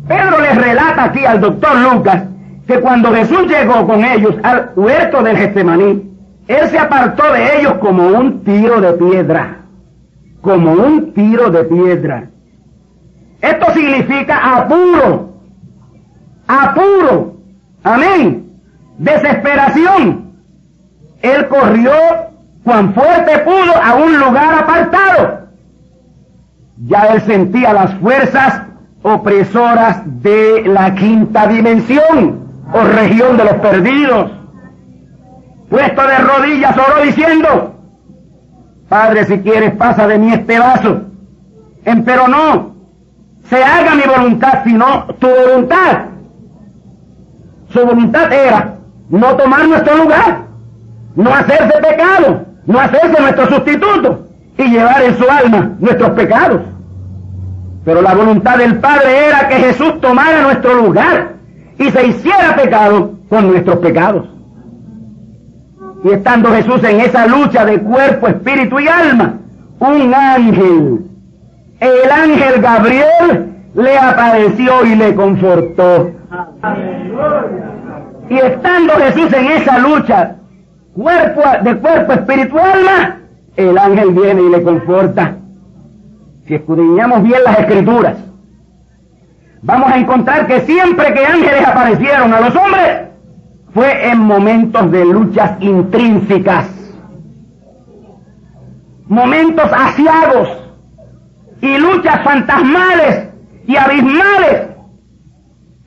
Pedro 0.07 0.39
les 0.39 0.55
relata 0.55 1.05
aquí 1.05 1.25
al 1.25 1.41
doctor 1.41 1.75
Lucas 1.77 2.23
que 2.67 2.79
cuando 2.79 3.13
Jesús 3.13 3.47
llegó 3.47 3.85
con 3.87 4.03
ellos 4.03 4.35
al 4.43 4.71
huerto 4.75 5.21
del 5.23 5.37
Getsemaní, 5.37 6.11
él 6.47 6.69
se 6.69 6.77
apartó 6.77 7.31
de 7.31 7.59
ellos 7.59 7.73
como 7.79 8.07
un 8.07 8.43
tiro 8.43 8.81
de 8.81 8.93
piedra, 8.93 9.57
como 10.41 10.73
un 10.73 11.13
tiro 11.13 11.49
de 11.49 11.63
piedra. 11.63 12.29
Esto 13.41 13.73
significa 13.73 14.57
apuro, 14.57 15.33
apuro, 16.47 17.35
amén, 17.83 18.51
desesperación. 18.97 20.33
Él 21.21 21.47
corrió 21.47 21.91
cuan 22.63 22.93
fuerte 22.93 23.39
pudo 23.39 23.83
a 23.83 23.95
un 23.95 24.19
lugar 24.19 24.59
apartado. 24.59 25.44
Ya 26.77 27.05
él 27.13 27.21
sentía 27.21 27.73
las 27.73 27.93
fuerzas 27.95 28.63
opresoras 29.01 30.01
de 30.21 30.63
la 30.65 30.93
quinta 30.95 31.47
dimensión 31.47 32.49
o 32.73 32.79
región 32.83 33.37
de 33.37 33.45
los 33.45 33.53
perdidos. 33.53 34.31
Puesto 35.69 36.01
de 36.07 36.17
rodillas 36.17 36.77
oró 36.77 37.01
diciendo, 37.03 37.75
Padre, 38.89 39.25
si 39.25 39.39
quieres 39.39 39.73
pasa 39.75 40.07
de 40.07 40.17
mí 40.17 40.33
este 40.33 40.59
vaso. 40.59 41.01
Pero 41.83 42.27
no, 42.27 42.75
se 43.49 43.63
haga 43.63 43.95
mi 43.95 44.03
voluntad, 44.03 44.63
sino 44.63 45.05
tu 45.19 45.27
voluntad. 45.27 46.05
Su 47.69 47.85
voluntad 47.85 48.31
era 48.31 48.75
no 49.09 49.35
tomar 49.35 49.67
nuestro 49.67 49.97
lugar, 49.97 50.45
no 51.15 51.33
hacerse 51.33 51.79
pecado, 51.81 52.45
no 52.65 52.79
hacerse 52.79 53.21
nuestro 53.21 53.47
sustituto 53.47 54.24
y 54.57 54.63
llevar 54.63 55.03
en 55.03 55.17
su 55.17 55.29
alma 55.29 55.71
nuestros 55.79 56.11
pecados. 56.11 56.61
Pero 57.83 58.01
la 58.01 58.13
voluntad 58.13 58.57
del 58.57 58.79
Padre 58.79 59.27
era 59.27 59.47
que 59.47 59.55
Jesús 59.55 59.99
tomara 60.01 60.41
nuestro 60.41 60.73
lugar 60.75 61.33
y 61.77 61.91
se 61.91 62.07
hiciera 62.07 62.55
pecado 62.55 63.13
con 63.29 63.47
nuestros 63.51 63.77
pecados. 63.77 64.27
Y 66.03 66.09
estando 66.11 66.51
Jesús 66.51 66.83
en 66.83 67.01
esa 67.01 67.27
lucha 67.27 67.65
de 67.65 67.79
cuerpo, 67.81 68.27
espíritu 68.27 68.79
y 68.79 68.87
alma, 68.87 69.37
un 69.79 70.13
ángel, 70.13 71.05
el 71.79 72.11
ángel 72.11 72.61
Gabriel, 72.61 73.55
le 73.75 73.97
apareció 73.97 74.85
y 74.85 74.95
le 74.95 75.15
confortó. 75.15 76.11
Y 78.29 78.37
estando 78.37 78.93
Jesús 78.93 79.33
en 79.33 79.45
esa 79.51 79.77
lucha, 79.79 80.35
cuerpo 80.95 81.41
de 81.63 81.75
cuerpo 81.77 82.13
espiritual, 82.13 83.24
el 83.55 83.77
ángel 83.77 84.11
viene 84.11 84.41
y 84.41 84.49
le 84.49 84.63
conforta. 84.63 85.37
Si 86.47 86.55
escudriñamos 86.55 87.23
bien 87.23 87.43
las 87.43 87.59
escrituras, 87.59 88.17
vamos 89.61 89.91
a 89.91 89.97
encontrar 89.97 90.47
que 90.47 90.61
siempre 90.61 91.13
que 91.13 91.25
ángeles 91.25 91.67
aparecieron 91.67 92.33
a 92.33 92.41
los 92.41 92.55
hombres, 92.55 93.05
fue 93.73 94.09
en 94.09 94.19
momentos 94.19 94.89
de 94.91 95.05
luchas 95.05 95.61
intrínsecas, 95.61 96.67
momentos 99.07 99.69
asiados 99.73 100.49
y 101.61 101.77
luchas 101.77 102.23
fantasmales 102.23 103.29
y 103.67 103.75
abismales 103.75 104.67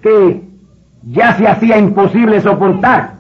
que 0.03 0.43
ya 1.03 1.35
se 1.37 1.49
hacía 1.49 1.79
imposible 1.79 2.41
soportar. 2.41 3.15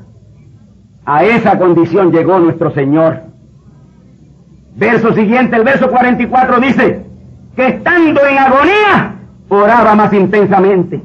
A 1.06 1.24
esa 1.24 1.58
condición 1.58 2.12
llegó 2.12 2.38
nuestro 2.38 2.70
Señor. 2.72 3.22
Verso 4.78 5.12
siguiente, 5.12 5.56
el 5.56 5.64
verso 5.64 5.90
44 5.90 6.60
dice 6.60 7.04
que 7.56 7.66
estando 7.66 8.24
en 8.24 8.38
agonía, 8.38 9.14
oraba 9.48 9.96
más 9.96 10.12
intensamente. 10.12 11.02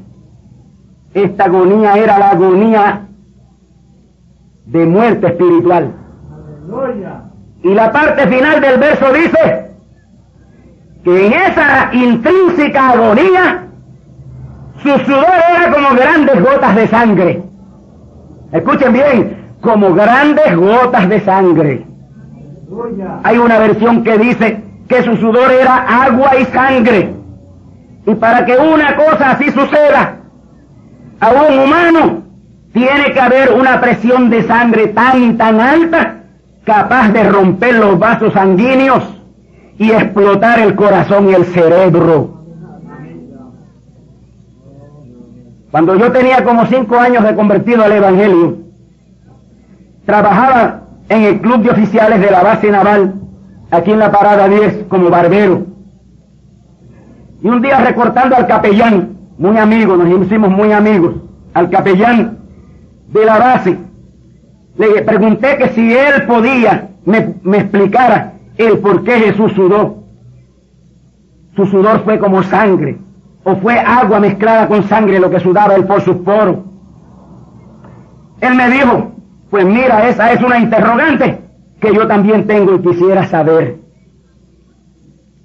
Esta 1.12 1.44
agonía 1.46 1.94
era 1.94 2.18
la 2.20 2.30
agonía 2.30 3.00
de 4.66 4.86
muerte 4.86 5.26
espiritual. 5.26 5.92
Y 7.64 7.74
la 7.74 7.90
parte 7.90 8.28
final 8.28 8.60
del 8.60 8.78
verso 8.78 9.12
dice 9.12 9.70
que 11.02 11.26
en 11.26 11.32
esa 11.32 11.92
intrínseca 11.92 12.90
agonía 12.90 13.64
su 14.84 14.88
sudor 14.88 15.26
era 15.56 15.72
como 15.72 15.96
grandes 15.96 16.40
gotas 16.40 16.76
de 16.76 16.86
sangre. 16.86 17.42
Escuchen 18.52 18.92
bien, 18.92 19.36
como 19.60 19.94
grandes 19.94 20.56
gotas 20.56 21.08
de 21.08 21.20
sangre. 21.22 21.93
Hay 23.22 23.38
una 23.38 23.58
versión 23.58 24.02
que 24.02 24.18
dice 24.18 24.62
que 24.88 25.02
su 25.02 25.16
sudor 25.16 25.52
era 25.52 26.04
agua 26.04 26.36
y 26.38 26.44
sangre. 26.46 27.14
Y 28.06 28.14
para 28.14 28.44
que 28.44 28.56
una 28.56 28.96
cosa 28.96 29.32
así 29.32 29.50
suceda 29.50 30.16
a 31.20 31.30
un 31.30 31.58
humano, 31.58 32.22
tiene 32.72 33.12
que 33.12 33.20
haber 33.20 33.52
una 33.52 33.80
presión 33.80 34.30
de 34.30 34.42
sangre 34.42 34.88
tan 34.88 35.36
tan 35.36 35.60
alta 35.60 36.16
capaz 36.64 37.10
de 37.10 37.22
romper 37.24 37.76
los 37.76 37.98
vasos 37.98 38.32
sanguíneos 38.32 39.04
y 39.78 39.90
explotar 39.90 40.58
el 40.58 40.74
corazón 40.74 41.30
y 41.30 41.34
el 41.34 41.44
cerebro. 41.46 42.34
Cuando 45.70 45.96
yo 45.96 46.12
tenía 46.12 46.44
como 46.44 46.66
cinco 46.66 46.96
años 46.98 47.24
de 47.24 47.34
convertido 47.34 47.82
al 47.84 47.92
Evangelio, 47.92 48.58
trabajaba 50.06 50.83
en 51.08 51.22
el 51.22 51.40
club 51.40 51.62
de 51.62 51.70
oficiales 51.70 52.20
de 52.20 52.30
la 52.30 52.42
base 52.42 52.70
naval, 52.70 53.14
aquí 53.70 53.90
en 53.90 53.98
la 53.98 54.10
parada 54.10 54.48
10, 54.48 54.84
como 54.88 55.10
barbero. 55.10 55.66
Y 57.42 57.48
un 57.48 57.60
día 57.60 57.78
recortando 57.78 58.36
al 58.36 58.46
capellán, 58.46 59.16
muy 59.38 59.56
amigo, 59.58 59.96
nos 59.96 60.26
hicimos 60.26 60.50
muy 60.50 60.72
amigos, 60.72 61.16
al 61.52 61.68
capellán 61.70 62.38
de 63.08 63.24
la 63.24 63.38
base, 63.38 63.76
le 64.76 65.02
pregunté 65.02 65.56
que 65.56 65.68
si 65.70 65.92
él 65.92 66.26
podía, 66.26 66.88
me, 67.04 67.34
me 67.42 67.58
explicara 67.58 68.32
el 68.56 68.78
por 68.78 69.04
qué 69.04 69.20
Jesús 69.20 69.52
sudó. 69.52 70.04
Su 71.54 71.66
sudor 71.66 72.02
fue 72.04 72.18
como 72.18 72.42
sangre, 72.42 72.98
o 73.44 73.56
fue 73.56 73.78
agua 73.78 74.18
mezclada 74.18 74.66
con 74.66 74.82
sangre 74.88 75.20
lo 75.20 75.30
que 75.30 75.38
sudaba 75.40 75.74
él 75.76 75.84
por 75.84 76.00
sus 76.00 76.16
poros. 76.16 76.56
Él 78.40 78.54
me 78.56 78.70
dijo, 78.70 79.13
pues 79.54 79.66
mira, 79.66 80.08
esa 80.08 80.32
es 80.32 80.42
una 80.42 80.58
interrogante 80.58 81.38
que 81.80 81.94
yo 81.94 82.08
también 82.08 82.44
tengo 82.44 82.74
y 82.74 82.82
quisiera 82.82 83.24
saber. 83.28 83.76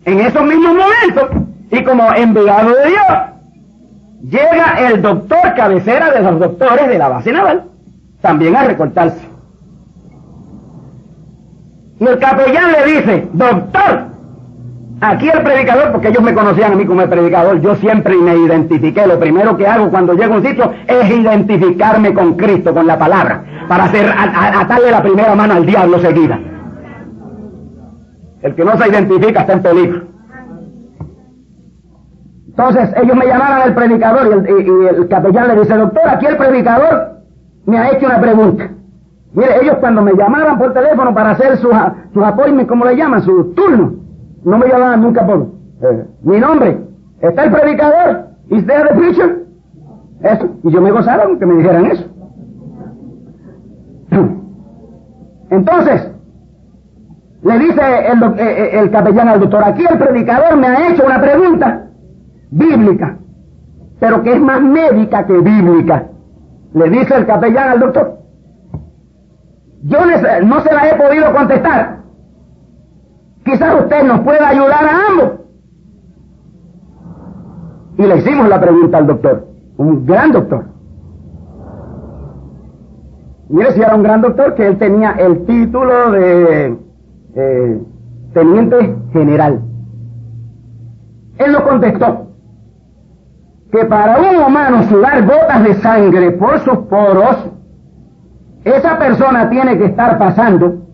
En 0.03 0.19
esos 0.19 0.43
mismos 0.45 0.73
momentos, 0.73 1.45
y 1.69 1.83
como 1.83 2.11
enviado 2.15 2.73
de 2.73 2.87
Dios, 2.87 3.05
llega 4.23 4.89
el 4.89 5.03
doctor 5.03 5.53
cabecera 5.55 6.09
de 6.09 6.21
los 6.21 6.39
doctores 6.39 6.87
de 6.87 6.97
la 6.97 7.07
base 7.07 7.31
naval, 7.31 7.65
también 8.19 8.55
a 8.55 8.63
recortarse. 8.63 9.27
Y 11.99 12.05
el 12.07 12.17
capellán 12.17 12.71
le 12.71 12.85
dice, 12.91 13.27
doctor, 13.31 14.05
aquí 15.01 15.29
el 15.29 15.43
predicador, 15.43 15.91
porque 15.91 16.09
ellos 16.09 16.21
me 16.21 16.33
conocían 16.33 16.73
a 16.73 16.75
mí 16.75 16.85
como 16.85 17.01
el 17.01 17.09
predicador, 17.09 17.61
yo 17.61 17.75
siempre 17.75 18.15
me 18.15 18.35
identifiqué. 18.35 19.05
Lo 19.07 19.19
primero 19.19 19.57
que 19.57 19.67
hago 19.67 19.89
cuando 19.89 20.13
llego 20.13 20.35
a 20.35 20.37
un 20.37 20.43
sitio 20.45 20.71
es 20.87 21.09
identificarme 21.09 22.13
con 22.13 22.33
Cristo, 22.35 22.73
con 22.73 22.87
la 22.87 22.97
palabra, 22.97 23.43
para 23.67 23.85
hacer, 23.85 24.09
atarle 24.09 24.91
la 24.91 25.01
primera 25.01 25.35
mano 25.35 25.55
al 25.55 25.65
diablo 25.65 25.99
seguida. 25.99 26.39
El 28.41 28.55
que 28.55 28.63
no 28.63 28.77
se 28.77 28.89
identifica 28.89 29.41
está 29.41 29.53
en 29.53 29.61
peligro. 29.61 30.01
Entonces 32.47 32.89
ellos 33.01 33.15
me 33.15 33.25
llamaron 33.25 33.61
al 33.61 33.73
predicador 33.73 34.45
y 34.47 34.95
el, 34.95 35.07
capellán 35.07 35.47
le 35.47 35.61
dice, 35.61 35.75
doctor, 35.75 36.09
aquí 36.09 36.25
el 36.25 36.35
predicador 36.35 37.21
me 37.65 37.77
ha 37.77 37.91
hecho 37.91 38.05
una 38.05 38.19
pregunta. 38.19 38.69
Mire, 39.33 39.61
ellos 39.61 39.75
cuando 39.79 40.01
me 40.01 40.13
llamaban 40.13 40.57
por 40.57 40.73
teléfono 40.73 41.13
para 41.13 41.31
hacer 41.31 41.57
sus, 41.57 41.71
sus 42.13 42.23
appointments, 42.23 42.67
como 42.67 42.83
le 42.85 42.97
llaman, 42.97 43.21
sus 43.21 43.53
turnos, 43.55 43.98
no 44.43 44.57
me 44.57 44.67
llamaban 44.67 45.01
nunca 45.01 45.25
por 45.25 45.47
eh, 45.81 46.05
mi 46.23 46.39
nombre. 46.39 46.77
¿Está 47.21 47.43
el 47.45 47.51
predicador? 47.51 48.27
¿Is 48.49 48.65
there 48.65 48.87
the 48.89 48.95
preacher? 48.95 49.45
Eso. 50.21 50.49
Y 50.63 50.71
yo 50.71 50.81
me 50.81 50.91
gozaba 50.91 51.25
que 51.37 51.45
me 51.45 51.55
dijeran 51.55 51.85
eso. 51.85 52.05
Entonces, 55.49 56.11
le 57.43 57.59
dice 57.59 57.81
el, 58.11 58.23
eh, 58.23 58.35
eh, 58.39 58.79
el 58.79 58.91
capellán 58.91 59.29
al 59.29 59.39
doctor, 59.39 59.63
aquí 59.63 59.85
el 59.89 59.97
predicador 59.97 60.57
me 60.57 60.67
ha 60.67 60.89
hecho 60.89 61.05
una 61.05 61.21
pregunta 61.21 61.85
bíblica, 62.51 63.17
pero 63.99 64.21
que 64.23 64.33
es 64.33 64.41
más 64.41 64.61
médica 64.61 65.25
que 65.25 65.37
bíblica. 65.37 66.05
Le 66.73 66.89
dice 66.89 67.15
el 67.15 67.25
capellán 67.25 67.69
al 67.69 67.79
doctor. 67.79 68.19
Yo 69.83 69.99
no 70.45 70.61
se 70.61 70.73
la 70.73 70.89
he 70.89 70.95
podido 70.95 71.33
contestar. 71.33 71.98
Quizás 73.49 73.81
usted 73.81 74.03
nos 74.03 74.19
pueda 74.19 74.47
ayudar 74.47 74.85
a 74.85 75.07
ambos. 75.09 75.31
Y 77.97 78.03
le 78.03 78.17
hicimos 78.17 78.47
la 78.47 78.61
pregunta 78.61 78.99
al 78.99 79.07
doctor, 79.07 79.47
un 79.77 80.05
gran 80.05 80.31
doctor. 80.31 80.65
Mire 83.49 83.71
si 83.71 83.81
era 83.81 83.95
un 83.95 84.03
gran 84.03 84.21
doctor 84.21 84.53
que 84.53 84.67
él 84.67 84.77
tenía 84.77 85.11
el 85.13 85.45
título 85.45 86.11
de 86.11 86.77
teniente 88.33 88.95
general. 89.13 89.61
Él 91.39 91.51
nos 91.51 91.61
contestó 91.63 92.27
que 93.71 93.83
para 93.85 94.17
un 94.19 94.43
humano 94.43 94.83
sudar 94.83 95.25
gotas 95.25 95.63
de 95.63 95.73
sangre 95.75 96.31
por 96.33 96.59
sus 96.59 96.77
poros 96.87 97.49
esa 98.63 98.99
persona 98.99 99.49
tiene 99.49 99.77
que 99.77 99.85
estar 99.85 100.19
pasando 100.19 100.88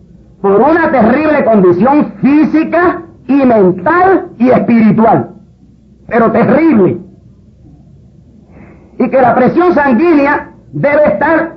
por 0.46 0.60
una 0.60 0.92
terrible 0.92 1.44
condición 1.44 2.12
física 2.20 3.02
y 3.26 3.34
mental 3.34 4.28
y 4.38 4.48
espiritual, 4.50 5.30
pero 6.06 6.30
terrible. 6.30 7.00
Y 8.96 9.10
que 9.10 9.20
la 9.20 9.34
presión 9.34 9.74
sanguínea 9.74 10.52
debe 10.72 11.04
estar 11.04 11.56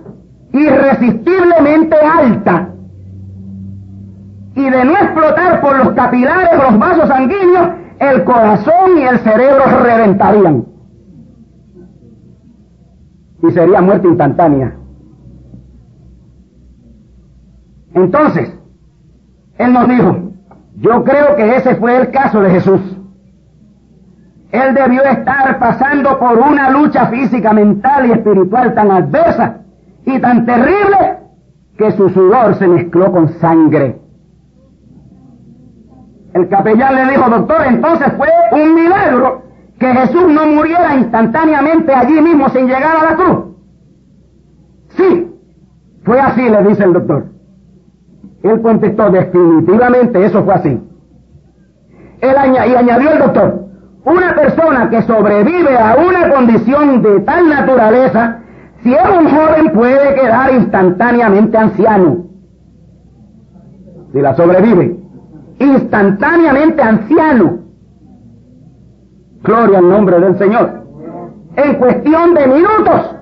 irresistiblemente 0.53 1.95
alta. 1.97 2.69
Y 4.55 4.69
de 4.69 4.85
no 4.85 4.93
explotar 4.93 5.61
por 5.61 5.77
los 5.77 5.93
capilares 5.93 6.49
los 6.57 6.79
vasos 6.79 7.07
sanguíneos, 7.09 7.69
el 7.99 8.23
corazón 8.23 8.97
y 8.97 9.03
el 9.03 9.19
cerebro 9.19 9.65
reventarían. 9.83 10.65
Y 13.43 13.51
sería 13.51 13.81
muerte 13.81 14.07
instantánea. 14.07 14.73
Entonces, 17.93 18.58
Él 19.59 19.73
nos 19.73 19.87
dijo, 19.89 20.31
yo 20.77 21.03
creo 21.03 21.35
que 21.35 21.57
ese 21.57 21.75
fue 21.75 21.97
el 21.97 22.11
caso 22.11 22.41
de 22.41 22.49
Jesús. 22.49 22.79
Él 24.51 24.73
debió 24.73 25.03
estar 25.03 25.59
pasando 25.59 26.17
por 26.17 26.39
una 26.39 26.69
lucha 26.69 27.07
física, 27.07 27.53
mental 27.53 28.07
y 28.07 28.11
espiritual 28.13 28.73
tan 28.73 28.89
adversa 28.89 29.57
y 30.05 30.17
tan 30.19 30.45
terrible 30.45 31.17
que 31.77 31.91
su 31.91 32.09
sudor 32.09 32.55
se 32.55 32.67
mezcló 32.67 33.11
con 33.11 33.27
sangre. 33.39 33.99
El 36.33 36.47
capellán 36.47 36.95
le 36.95 37.11
dijo, 37.11 37.29
doctor, 37.29 37.61
entonces 37.67 38.13
fue 38.15 38.29
un 38.53 38.75
milagro 38.75 39.43
que 39.77 39.93
Jesús 39.93 40.31
no 40.31 40.45
muriera 40.45 40.95
instantáneamente 40.95 41.93
allí 41.93 42.21
mismo 42.21 42.47
sin 42.49 42.65
llegar 42.65 42.95
a 42.95 43.11
la 43.11 43.15
cruz. 43.15 43.39
Sí, 44.95 45.35
fue 46.03 46.19
así, 46.19 46.49
le 46.49 46.63
dice 46.63 46.83
el 46.85 46.93
doctor. 46.93 47.38
Él 48.43 48.61
contestó, 48.61 49.09
definitivamente 49.09 50.25
eso 50.25 50.43
fue 50.43 50.53
así. 50.53 50.81
Él 52.21 52.35
y 52.53 52.75
añadió 52.75 53.11
el 53.11 53.19
doctor, 53.19 53.65
una 54.05 54.35
persona 54.35 54.89
que 54.89 55.01
sobrevive 55.03 55.77
a 55.77 55.97
una 55.97 56.29
condición 56.33 57.01
de 57.01 57.19
tal 57.21 57.49
naturaleza, 57.49 58.39
si 58.81 58.93
es 58.93 59.03
un 59.03 59.29
joven 59.29 59.71
puede 59.73 60.15
quedar 60.15 60.53
instantáneamente 60.53 61.57
anciano. 61.57 62.25
Si 64.13 64.21
la 64.21 64.35
sobrevive, 64.35 64.97
instantáneamente 65.59 66.81
anciano. 66.81 67.59
Gloria 69.43 69.79
al 69.79 69.89
nombre 69.89 70.19
del 70.19 70.37
Señor. 70.37 70.83
En 71.55 71.75
cuestión 71.75 72.33
de 72.33 72.47
minutos. 72.47 73.15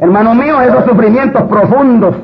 Hermano 0.00 0.34
mío, 0.34 0.60
esos 0.60 0.84
sufrimientos 0.84 1.42
profundos 1.42 2.16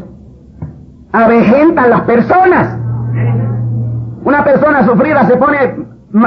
avejentan 1.12 1.90
las 1.90 2.01
personas. 2.03 2.79
Una 4.25 4.44
persona 4.44 4.85
sufrida 4.85 5.27
se 5.27 5.37
pone 5.37 5.87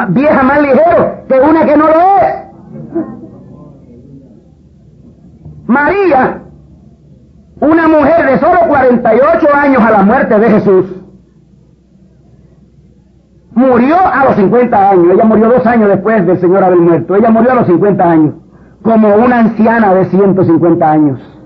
vieja 0.09 0.43
más 0.43 0.61
ligero 0.61 1.15
que 1.27 1.39
una 1.39 1.65
que 1.65 1.77
no 1.77 1.85
lo 1.87 2.17
es. 2.17 2.41
María, 5.67 6.41
una 7.59 7.87
mujer 7.87 8.25
de 8.25 8.39
solo 8.39 8.59
48 8.67 9.47
años 9.53 9.83
a 9.83 9.91
la 9.91 10.03
muerte 10.03 10.39
de 10.39 10.49
Jesús, 10.49 10.85
murió 13.53 13.95
a 13.99 14.25
los 14.25 14.35
50 14.35 14.89
años. 14.89 15.07
Ella 15.13 15.23
murió 15.25 15.49
dos 15.49 15.65
años 15.65 15.89
después 15.89 16.25
del 16.25 16.39
Señor 16.39 16.63
haber 16.63 16.79
muerto. 16.79 17.15
Ella 17.15 17.29
murió 17.29 17.51
a 17.51 17.55
los 17.55 17.67
50 17.67 18.03
años, 18.03 18.33
como 18.81 19.15
una 19.15 19.39
anciana 19.39 19.93
de 19.93 20.05
150 20.05 20.91
años. 20.91 21.40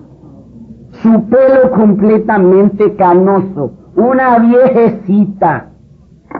Su 1.05 1.29
pelo 1.29 1.69
completamente 1.69 2.95
canoso, 2.95 3.73
una 3.95 4.39
viejecita. 4.39 5.67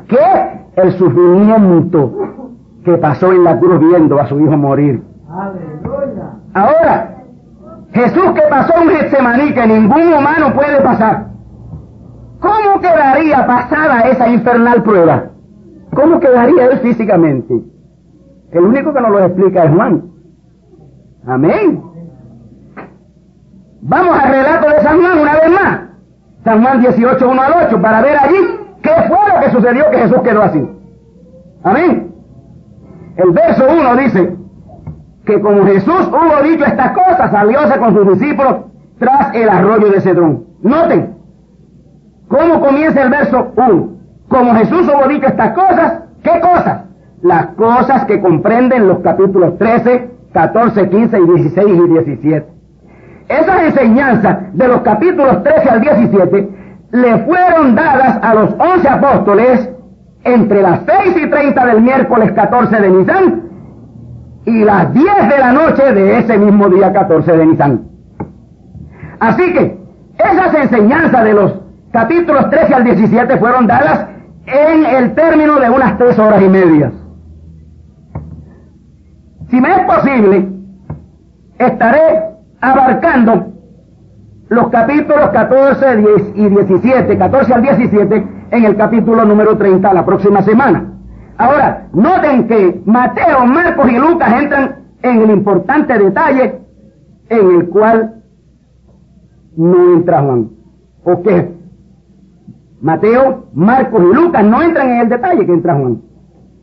¿Qué? 0.08 0.72
El 0.76 0.92
sufrimiento 0.94 2.12
que 2.84 2.98
pasó 2.98 3.32
en 3.32 3.44
la 3.44 3.60
cruz 3.60 3.80
viendo 3.80 4.20
a 4.20 4.26
su 4.26 4.40
hijo 4.40 4.58
morir. 4.58 5.04
Ahora, 6.56 7.16
Jesús 7.94 8.24
que 8.34 8.42
pasó 8.50 8.74
un 8.82 8.90
Getsemaní 8.90 9.54
que 9.54 9.68
ningún 9.68 10.12
humano 10.12 10.52
puede 10.56 10.82
pasar. 10.82 11.28
¿Cómo 12.40 12.82
quedaría 12.82 13.46
pasada 13.46 14.00
esa 14.10 14.30
infernal 14.30 14.82
prueba? 14.82 15.26
¿Cómo 15.94 16.20
quedaría 16.20 16.66
él 16.72 16.80
físicamente? 16.80 17.54
El 18.52 18.64
único 18.64 18.92
que 18.96 19.02
nos 19.02 19.12
lo 19.12 19.26
explica 19.26 19.66
es 19.66 19.76
Juan. 19.76 20.06
Amén. 21.28 21.95
Vamos 23.88 24.18
al 24.18 24.32
relato 24.32 24.68
de 24.68 24.82
San 24.82 25.00
Juan 25.00 25.20
una 25.20 25.34
vez 25.36 25.52
más. 25.52 25.80
San 26.44 26.64
Juan 26.64 26.82
18, 26.82 27.30
1 27.30 27.42
al 27.42 27.54
8, 27.68 27.82
para 27.82 28.02
ver 28.02 28.18
allí 28.18 28.38
qué 28.82 28.92
fue 29.08 29.18
lo 29.32 29.40
que 29.42 29.52
sucedió 29.52 29.92
que 29.92 29.98
Jesús 29.98 30.18
quedó 30.24 30.42
así. 30.42 30.70
Amén. 31.64 32.12
El 33.18 33.32
verso 33.32 33.64
1 33.70 33.96
dice 33.98 34.36
que 35.26 35.40
como 35.40 35.66
Jesús 35.66 36.10
hubo 36.10 36.44
dicho 36.44 36.66
estas 36.66 36.92
cosas, 36.94 37.30
salióse 37.30 37.78
con 37.78 37.94
sus 37.94 38.20
discípulos 38.20 38.56
tras 38.98 39.36
el 39.36 39.50
arroyo 39.50 39.92
de 39.92 40.02
Cedrón. 40.02 40.46
Noten 40.64 41.16
cómo 42.28 42.62
comienza 42.62 43.04
el 43.04 43.10
verso 43.10 43.52
1. 43.56 43.90
Como 44.28 44.56
Jesús 44.56 44.88
hubo 44.88 45.08
dicho 45.08 45.28
estas 45.28 45.52
cosas, 45.54 46.00
¿qué 46.24 46.40
cosas? 46.40 46.86
Las 47.22 47.48
cosas 47.50 48.06
que 48.06 48.20
comprenden 48.20 48.88
los 48.88 49.00
capítulos 49.00 49.60
13, 49.60 50.10
14, 50.34 50.90
15 50.90 51.20
y 51.20 51.26
16 51.26 51.68
y 51.68 51.88
17. 51.88 52.55
Esas 53.28 53.62
enseñanzas 53.64 54.38
de 54.54 54.68
los 54.68 54.82
capítulos 54.82 55.42
13 55.44 55.70
al 55.70 55.82
17 55.82 56.50
le 56.92 57.18
fueron 57.26 57.76
dadas 57.76 58.20
a 58.22 58.36
los 58.36 58.56
11 58.58 58.88
apóstoles 58.88 59.70
entre 60.24 60.62
las 60.62 60.82
6 60.86 61.18
y 61.24 61.30
30 61.30 61.66
del 61.66 61.82
miércoles 61.82 62.32
14 62.34 62.76
de 62.76 62.90
Nisan 62.90 63.42
y 64.46 64.64
las 64.64 64.94
10 64.94 65.06
de 65.30 65.38
la 65.40 65.52
noche 65.54 65.94
de 65.94 66.20
ese 66.20 66.38
mismo 66.38 66.70
día 66.70 66.94
14 66.94 67.36
de 67.36 67.46
Nisan. 67.46 67.82
Así 69.20 69.54
que 69.54 69.78
esas 70.18 70.54
enseñanzas 70.54 71.24
de 71.24 71.34
los 71.34 71.54
capítulos 71.92 72.50
13 72.50 72.74
al 72.76 72.84
17 72.84 73.38
fueron 73.38 73.66
dadas 73.66 74.08
en 74.46 74.86
el 74.86 75.16
término 75.16 75.60
de 75.60 75.70
unas 75.70 75.98
tres 75.98 76.20
horas 76.20 76.42
y 76.42 76.50
media. 76.50 76.92
Si 79.50 79.60
me 79.60 79.70
es 79.70 79.82
posible, 79.82 80.48
estaré 81.58 82.35
abarcando 82.66 83.54
los 84.50 84.70
capítulos 84.70 85.30
14 85.30 85.86
y 86.36 86.50
17, 86.50 87.18
14 87.18 87.54
al 87.54 87.62
17, 87.62 88.28
en 88.52 88.66
el 88.66 88.76
capítulo 88.76 89.26
número 89.26 89.58
30 89.58 89.94
la 89.94 90.06
próxima 90.06 90.42
semana. 90.42 90.92
Ahora, 91.38 91.88
noten 91.94 92.48
que 92.48 92.82
Mateo, 92.86 93.46
Marcos 93.46 93.92
y 93.92 93.98
Lucas 93.98 94.42
entran 94.42 94.76
en 95.02 95.22
el 95.22 95.32
importante 95.32 95.98
detalle 95.98 96.62
en 97.30 97.52
el 97.52 97.70
cual 97.70 98.16
no 99.58 99.94
entra 99.96 100.22
Juan. 100.22 100.50
¿O 101.04 101.22
qué? 101.22 101.52
Mateo, 102.82 103.46
Marcos 103.54 104.02
y 104.02 104.16
Lucas 104.16 104.44
no 104.44 104.62
entran 104.62 104.90
en 104.90 105.02
el 105.02 105.10
detalle 105.10 105.46
que 105.46 105.54
entra 105.54 105.76
Juan. 105.76 106.02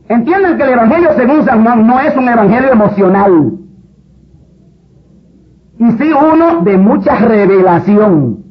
Entiendan 0.09 0.57
que 0.57 0.63
el 0.63 0.69
Evangelio 0.69 1.09
según 1.15 1.45
San 1.45 1.63
Juan 1.63 1.87
no 1.87 1.99
es 1.99 2.15
un 2.15 2.27
Evangelio 2.27 2.71
emocional. 2.71 3.62
Y 5.79 5.91
sí 5.91 6.11
uno 6.11 6.61
de 6.61 6.77
mucha 6.77 7.15
revelación. 7.15 8.43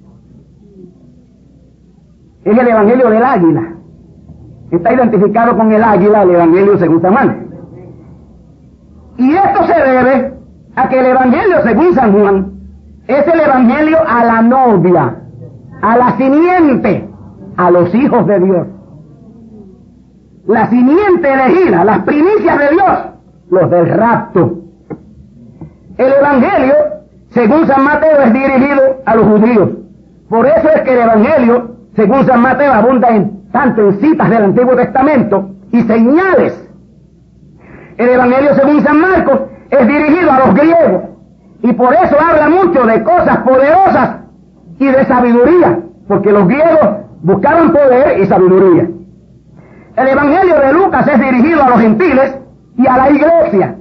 Es 2.44 2.58
el 2.58 2.68
Evangelio 2.68 3.10
del 3.10 3.22
águila. 3.22 3.74
Está 4.70 4.92
identificado 4.94 5.56
con 5.56 5.70
el 5.70 5.82
águila, 5.82 6.22
el 6.22 6.30
Evangelio 6.30 6.78
según 6.78 7.00
San 7.02 7.12
Juan. 7.12 7.46
Y 9.18 9.34
esto 9.34 9.66
se 9.66 9.74
debe 9.74 10.34
a 10.74 10.88
que 10.88 10.98
el 10.98 11.06
Evangelio 11.06 11.62
según 11.62 11.94
San 11.94 12.12
Juan 12.12 12.52
es 13.06 13.26
el 13.26 13.40
Evangelio 13.40 13.98
a 14.06 14.24
la 14.24 14.42
novia, 14.42 15.16
a 15.82 15.96
la 15.96 16.16
simiente 16.16 17.08
a 17.56 17.70
los 17.70 17.94
hijos 17.94 18.26
de 18.26 18.40
Dios. 18.40 18.66
La 20.46 20.68
simiente 20.68 21.32
elegida, 21.32 21.84
las 21.84 22.00
primicias 22.00 22.58
de 22.58 22.68
Dios, 22.70 22.98
los 23.50 23.70
del 23.70 23.88
rapto. 23.88 24.58
El 25.98 26.12
Evangelio, 26.12 26.74
según 27.32 27.66
San 27.66 27.84
Mateo, 27.84 28.20
es 28.24 28.32
dirigido 28.32 29.02
a 29.06 29.16
los 29.16 29.26
judíos. 29.26 29.70
Por 30.28 30.46
eso 30.46 30.68
es 30.74 30.82
que 30.82 30.92
el 30.92 31.00
Evangelio, 31.00 31.76
según 31.96 32.26
San 32.26 32.40
Mateo, 32.40 32.72
abunda 32.72 33.08
en, 33.08 33.50
tanto 33.52 33.88
en 33.88 34.00
citas 34.00 34.30
del 34.30 34.44
Antiguo 34.44 34.76
Testamento 34.76 35.50
y 35.72 35.82
señales. 35.82 36.68
El 37.96 38.08
Evangelio, 38.08 38.54
según 38.54 38.82
San 38.82 39.00
Marcos, 39.00 39.40
es 39.70 39.86
dirigido 39.86 40.30
a 40.30 40.38
los 40.40 40.54
griegos. 40.54 41.02
Y 41.62 41.72
por 41.72 41.94
eso 41.94 42.16
habla 42.20 42.48
mucho 42.50 42.84
de 42.84 43.02
cosas 43.02 43.38
poderosas 43.38 44.16
y 44.78 44.86
de 44.86 45.04
sabiduría. 45.06 45.78
Porque 46.08 46.32
los 46.32 46.46
griegos 46.46 46.88
buscaban 47.22 47.72
poder 47.72 48.20
y 48.20 48.26
sabiduría. 48.26 48.88
El 49.96 50.08
Evangelio 50.08 50.58
de 50.58 50.72
Lucas 50.72 51.06
es 51.08 51.20
dirigido 51.20 51.62
a 51.62 51.70
los 51.70 51.80
gentiles 51.80 52.36
y 52.76 52.86
a 52.86 52.96
la 52.96 53.10
iglesia. 53.10 53.76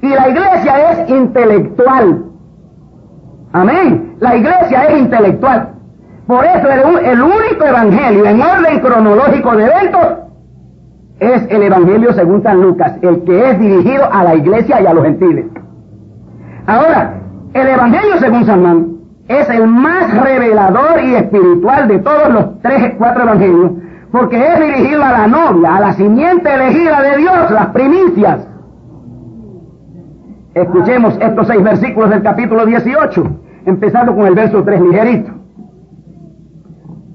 Y 0.00 0.08
la 0.08 0.28
iglesia 0.28 0.92
es 0.92 1.10
intelectual. 1.10 2.23
Amén. 3.54 4.16
La 4.18 4.34
iglesia 4.34 4.82
es 4.86 4.98
intelectual. 4.98 5.68
Por 6.26 6.44
eso 6.44 6.68
el, 6.68 7.22
único 7.22 7.64
evangelio 7.64 8.26
en 8.26 8.42
orden 8.42 8.80
cronológico 8.80 9.54
de 9.54 9.66
eventos 9.66 10.06
es 11.20 11.46
el 11.50 11.62
evangelio 11.62 12.12
según 12.14 12.42
San 12.42 12.60
Lucas, 12.60 12.94
el 13.02 13.22
que 13.22 13.50
es 13.50 13.60
dirigido 13.60 14.12
a 14.12 14.24
la 14.24 14.34
iglesia 14.34 14.80
y 14.80 14.86
a 14.86 14.92
los 14.92 15.04
gentiles. 15.04 15.46
Ahora, 16.66 17.14
el 17.52 17.68
evangelio 17.68 18.18
según 18.18 18.44
San 18.44 18.60
Juan 18.60 18.86
es 19.28 19.48
el 19.48 19.68
más 19.68 20.12
revelador 20.20 21.00
y 21.04 21.14
espiritual 21.14 21.86
de 21.86 21.98
todos 22.00 22.30
los 22.30 22.60
tres, 22.60 22.94
cuatro 22.98 23.22
evangelios, 23.22 23.70
porque 24.10 24.36
es 24.36 24.58
dirigido 24.58 25.04
a 25.04 25.12
la 25.12 25.26
novia, 25.28 25.76
a 25.76 25.80
la 25.80 25.92
simiente 25.92 26.52
elegida 26.52 27.02
de 27.02 27.18
Dios, 27.18 27.50
las 27.52 27.66
primicias. 27.66 28.48
Escuchemos 30.54 31.16
estos 31.20 31.46
seis 31.46 31.62
versículos 31.62 32.10
del 32.10 32.22
capítulo 32.22 32.66
18, 32.66 33.43
empezando 33.66 34.14
con 34.14 34.26
el 34.26 34.34
verso 34.34 34.62
3 34.62 34.80
ligerito. 34.80 35.32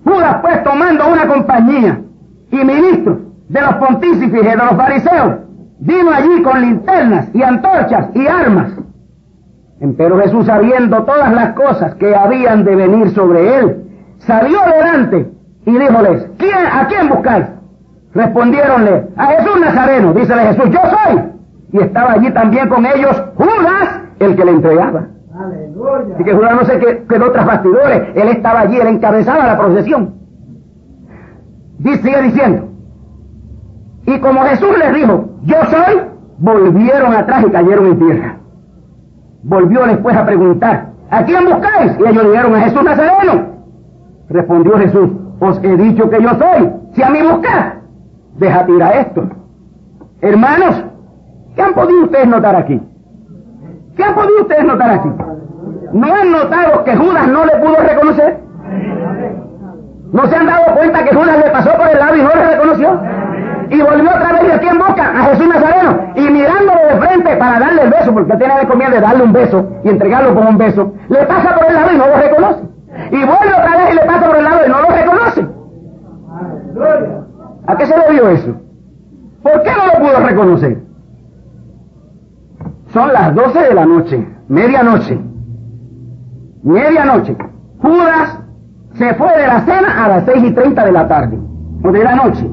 Judas 0.04 0.38
pues 0.42 0.64
tomando 0.64 1.08
una 1.08 1.28
compañía 1.28 2.02
y 2.52 2.58
ministros 2.58 3.20
de 3.48 3.62
los 3.62 3.76
pontífices 3.76 4.42
y 4.42 4.46
de 4.46 4.56
los 4.56 4.72
fariseos, 4.72 5.36
vino 5.80 6.12
allí 6.12 6.42
con 6.42 6.62
linternas 6.62 7.30
y 7.34 7.44
antorchas 7.44 8.10
y 8.16 8.28
armas 8.28 8.74
pero 9.98 10.20
Jesús, 10.20 10.46
sabiendo 10.46 11.04
todas 11.04 11.32
las 11.34 11.54
cosas 11.54 11.96
que 11.96 12.14
habían 12.14 12.66
de 12.66 12.76
venir 12.76 13.12
sobre 13.12 13.60
él, 13.60 13.84
salió 14.20 14.60
delante 14.76 15.32
y 15.66 15.72
díjoles, 15.72 16.28
¿quién, 16.38 16.66
¿a 16.72 16.88
quién 16.88 17.08
buscáis? 17.08 17.46
Respondiéronle, 18.14 19.08
a 19.16 19.26
Jesús 19.28 19.62
Nazareno. 19.62 20.14
Dícele 20.14 20.54
Jesús, 20.54 20.70
yo 20.72 20.80
soy. 20.82 21.22
Y 21.72 21.80
estaba 21.80 22.14
allí 22.14 22.32
también 22.32 22.68
con 22.68 22.86
ellos 22.86 23.24
Judas, 23.36 24.02
el 24.20 24.36
que 24.36 24.46
le 24.46 24.52
entregaba. 24.52 25.08
Así 26.16 26.24
que 26.24 26.34
Judas 26.34 26.54
no 26.54 26.66
se 26.66 26.80
quedó 26.80 27.32
tras 27.32 27.46
bastidores, 27.46 28.10
él 28.16 28.28
estaba 28.28 28.62
allí, 28.62 28.78
él 28.78 28.88
encabezaba 28.88 29.48
la 29.48 29.58
procesión. 29.58 30.16
Dice, 31.78 32.02
sigue 32.02 32.22
diciendo, 32.24 32.68
y 34.06 34.20
como 34.20 34.42
Jesús 34.42 34.78
les 34.78 34.94
dijo, 34.94 35.30
yo 35.44 35.56
soy, 35.70 36.02
volvieron 36.40 37.14
atrás 37.14 37.46
y 37.48 37.52
cayeron 37.52 37.86
en 37.88 38.00
tierra. 38.00 38.38
Volvió 39.44 39.86
después 39.86 40.16
a 40.18 40.26
preguntar, 40.26 40.90
¿a 41.10 41.24
quién 41.24 41.46
buscáis? 41.46 41.94
Y 42.00 42.10
ellos 42.10 42.26
dijeron, 42.26 42.56
a 42.56 42.62
Jesús 42.62 42.84
Nazareno. 42.84 43.46
Respondió 44.30 44.78
Jesús, 44.78 45.10
os 45.40 45.64
he 45.64 45.78
dicho 45.78 46.10
que 46.10 46.22
yo 46.22 46.30
soy. 46.30 46.70
Si 46.94 47.02
a 47.02 47.10
mí 47.10 47.20
buscáis, 47.22 47.74
deja 48.38 48.66
tirar 48.66 48.98
esto. 48.98 49.24
Hermanos, 50.22 50.84
¿qué 51.56 51.62
han 51.62 51.74
podido 51.74 52.04
ustedes 52.04 52.28
notar 52.28 52.58
aquí? 52.58 52.82
¿Qué 54.00 54.06
han 54.06 54.16
podido 54.16 54.44
ustedes 54.44 54.64
notar 54.64 54.92
aquí? 54.92 55.10
¿No 55.92 56.08
han 56.16 56.32
notado 56.32 56.86
que 56.86 56.96
Judas 56.96 57.28
no 57.28 57.44
le 57.44 57.52
pudo 57.58 57.76
reconocer? 57.76 58.38
¿No 60.14 60.26
se 60.26 60.36
han 60.38 60.46
dado 60.46 60.74
cuenta 60.78 61.04
que 61.04 61.14
Judas 61.14 61.38
le 61.38 61.52
pasó 61.52 61.72
por 61.74 61.86
el 61.90 62.00
lado 62.00 62.16
y 62.16 62.22
no 62.22 62.30
le 62.30 62.46
reconoció? 62.46 62.98
Y 63.70 63.82
volvió 63.82 64.10
otra 64.10 64.32
vez 64.32 64.44
y 64.48 64.52
a 64.52 64.60
quién 64.60 64.78
busca? 64.78 65.04
A 65.04 65.24
Jesús 65.26 65.50
Nazareno. 65.50 66.14
Y 66.16 66.30
mirándolo 66.30 66.80
de 66.80 67.08
frente 67.08 67.36
para 67.36 67.60
darle 67.60 67.82
el 67.82 67.90
beso, 67.90 68.14
porque 68.14 68.38
tiene 68.38 68.54
la 68.56 68.90
de 68.90 69.02
darle 69.02 69.24
un 69.24 69.34
beso 69.34 69.70
y 69.84 69.90
entregarlo 69.90 70.34
con 70.34 70.48
un 70.48 70.58
beso, 70.58 70.94
le 71.10 71.26
pasa 71.26 71.56
por 71.56 71.68
el 71.68 71.74
lado 71.74 71.92
y 71.92 71.98
no 71.98 72.08
lo 72.08 72.16
reconoce. 72.16 72.64
Y 73.12 73.18
vuelve 73.18 73.54
otra 73.54 73.78
vez 73.80 73.92
y 73.92 73.96
le 73.96 74.06
pasa 74.06 74.28
por 74.28 74.38
el 74.38 74.44
lado 74.46 74.60
y 74.66 74.70
no 74.70 74.80
lo 74.80 74.88
reconoce. 74.96 75.48
¿A 77.68 77.76
qué 77.76 77.86
se 77.86 78.00
debió 78.00 78.30
eso? 78.30 78.56
¿Por 79.44 79.62
qué 79.62 79.72
no 79.72 79.88
lo 79.88 80.08
pudo 80.08 80.26
reconocer? 80.26 80.89
Son 82.94 83.14
las 83.14 83.36
12 83.36 83.60
de 83.60 83.74
la 83.74 83.86
noche, 83.86 84.28
medianoche. 84.48 85.20
Medianoche. 86.64 87.38
Judas 87.82 88.40
se 88.94 89.14
fue 89.14 89.38
de 89.38 89.48
la 89.48 89.62
cena 89.62 90.06
a 90.06 90.08
las 90.10 90.26
seis 90.26 90.44
y 90.44 90.52
treinta 90.52 90.86
de 90.86 90.92
la 90.92 91.08
tarde, 91.08 91.40
o 91.84 91.92
de 91.92 92.04
la 92.04 92.16
noche. 92.16 92.50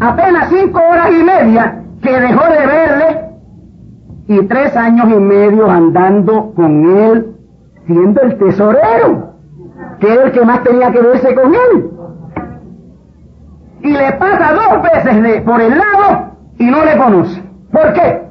Apenas 0.00 0.48
cinco 0.48 0.80
horas 0.80 1.10
y 1.10 1.22
media 1.22 1.82
que 2.02 2.20
dejó 2.20 2.42
de 2.44 2.66
verle 2.66 3.24
y 4.26 4.42
tres 4.46 4.74
años 4.76 5.06
y 5.10 5.20
medio 5.20 5.70
andando 5.70 6.52
con 6.54 6.96
él, 6.96 7.36
siendo 7.86 8.22
el 8.22 8.38
tesorero, 8.38 9.34
que 10.00 10.12
es 10.12 10.20
el 10.20 10.32
que 10.32 10.44
más 10.44 10.62
tenía 10.62 10.90
que 10.90 11.00
verse 11.00 11.34
con 11.34 11.54
él. 11.54 11.90
Y 13.82 13.92
le 13.92 14.12
pasa 14.12 14.54
dos 14.54 14.82
veces 14.82 15.42
por 15.42 15.60
el 15.60 15.70
lado 15.70 16.30
y 16.58 16.64
no 16.64 16.82
le 16.84 16.96
conoce. 16.96 17.42
¿Por 17.70 17.92
qué? 17.92 18.23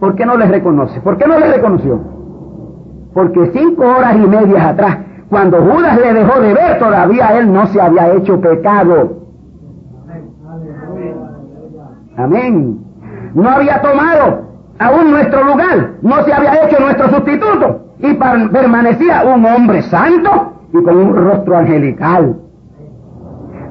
¿Por 0.00 0.14
qué 0.16 0.24
no 0.24 0.36
le 0.36 0.46
reconoce? 0.46 1.00
¿Por 1.02 1.18
qué 1.18 1.26
no 1.26 1.38
le 1.38 1.52
reconoció? 1.52 2.00
Porque 3.12 3.50
cinco 3.52 3.84
horas 3.84 4.16
y 4.16 4.26
media 4.26 4.70
atrás, 4.70 4.98
cuando 5.28 5.58
Judas 5.58 6.00
le 6.00 6.14
dejó 6.14 6.40
de 6.40 6.54
ver, 6.54 6.78
todavía 6.78 7.38
él 7.38 7.52
no 7.52 7.66
se 7.66 7.80
había 7.80 8.14
hecho 8.14 8.40
pecado. 8.40 9.18
Amén. 12.16 12.80
No 13.34 13.48
había 13.48 13.80
tomado 13.82 14.42
aún 14.78 15.10
nuestro 15.10 15.44
lugar, 15.44 15.90
no 16.00 16.24
se 16.24 16.32
había 16.32 16.64
hecho 16.64 16.80
nuestro 16.80 17.10
sustituto 17.10 17.80
y 17.98 18.14
permanecía 18.14 19.22
un 19.24 19.44
hombre 19.44 19.82
santo 19.82 20.54
y 20.72 20.82
con 20.82 20.96
un 20.96 21.14
rostro 21.14 21.58
angelical. 21.58 22.36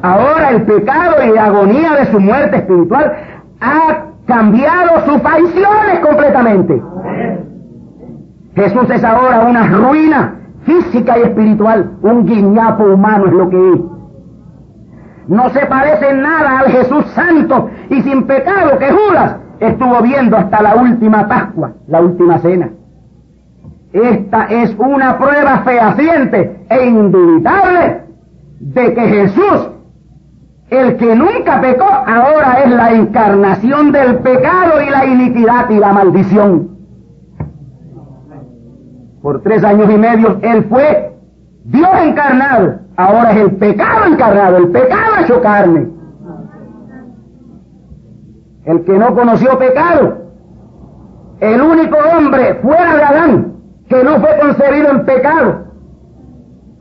Ahora 0.02 0.52
el 0.52 0.62
pecado 0.62 1.16
y 1.28 1.34
la 1.34 1.46
agonía 1.46 1.96
de 1.96 2.06
su 2.06 2.20
muerte 2.20 2.58
espiritual 2.58 3.14
ha 3.60 4.09
cambiado 4.30 5.06
sus 5.06 5.22
facciones 5.22 6.00
completamente. 6.02 6.82
Jesús 8.56 8.90
es 8.90 9.04
ahora 9.04 9.42
una 9.42 9.68
ruina 9.68 10.36
física 10.64 11.18
y 11.18 11.24
espiritual, 11.24 11.92
un 12.04 12.26
guiñapo 12.26 12.84
humano 12.86 13.26
es 13.26 13.34
lo 13.34 13.50
que 13.50 13.74
es. 13.74 13.80
No 15.28 15.50
se 15.50 15.66
parece 15.66 16.14
nada 16.14 16.60
al 16.60 16.72
Jesús 16.72 17.06
santo 17.14 17.70
y 17.90 18.02
sin 18.04 18.24
pecado 18.24 18.78
que 18.78 18.92
Judas 18.92 19.36
estuvo 19.60 20.02
viendo 20.02 20.38
hasta 20.38 20.62
la 20.62 20.76
última 20.76 21.28
Pascua, 21.28 21.74
la 21.88 22.02
última 22.02 22.40
cena. 22.40 22.70
Esta 23.92 24.46
es 24.46 24.76
una 24.78 25.18
prueba 25.18 25.60
fehaciente 25.66 26.66
e 26.70 26.86
indubitable 26.86 28.02
de 28.60 28.94
que 28.94 29.02
Jesús, 29.02 29.70
el 30.70 30.98
que 30.98 31.16
nunca 31.16 31.62
pecó, 31.62 31.86
ahora 31.86 32.64
es 32.64 32.72
la 32.72 32.92
encarnación 32.92 33.92
del 33.92 34.20
pecado 34.20 34.82
y 34.82 34.90
la 34.90 35.06
iniquidad 35.06 35.70
y 35.70 35.80
la 35.80 35.94
maldición. 35.94 36.70
Por 39.22 39.42
tres 39.42 39.64
años 39.64 39.90
y 39.92 39.98
medio 39.98 40.40
Él 40.42 40.66
fue 40.70 41.18
Dios 41.66 41.90
encarnado, 42.04 42.80
ahora 42.96 43.32
es 43.32 43.38
el 43.38 43.52
pecado 43.56 44.06
encarnado, 44.06 44.58
el 44.58 44.70
pecado 44.70 45.24
hecho 45.24 45.42
carne. 45.42 45.90
El 48.66 48.84
que 48.84 48.98
no 48.98 49.16
conoció 49.16 49.58
pecado, 49.58 50.18
el 51.40 51.62
único 51.62 51.98
hombre 52.16 52.56
fuera 52.62 52.96
de 52.96 53.04
Adán 53.04 53.54
que 53.88 54.04
no 54.04 54.20
fue 54.20 54.38
concebido 54.40 54.92
en 54.92 55.06
pecado, 55.06 55.64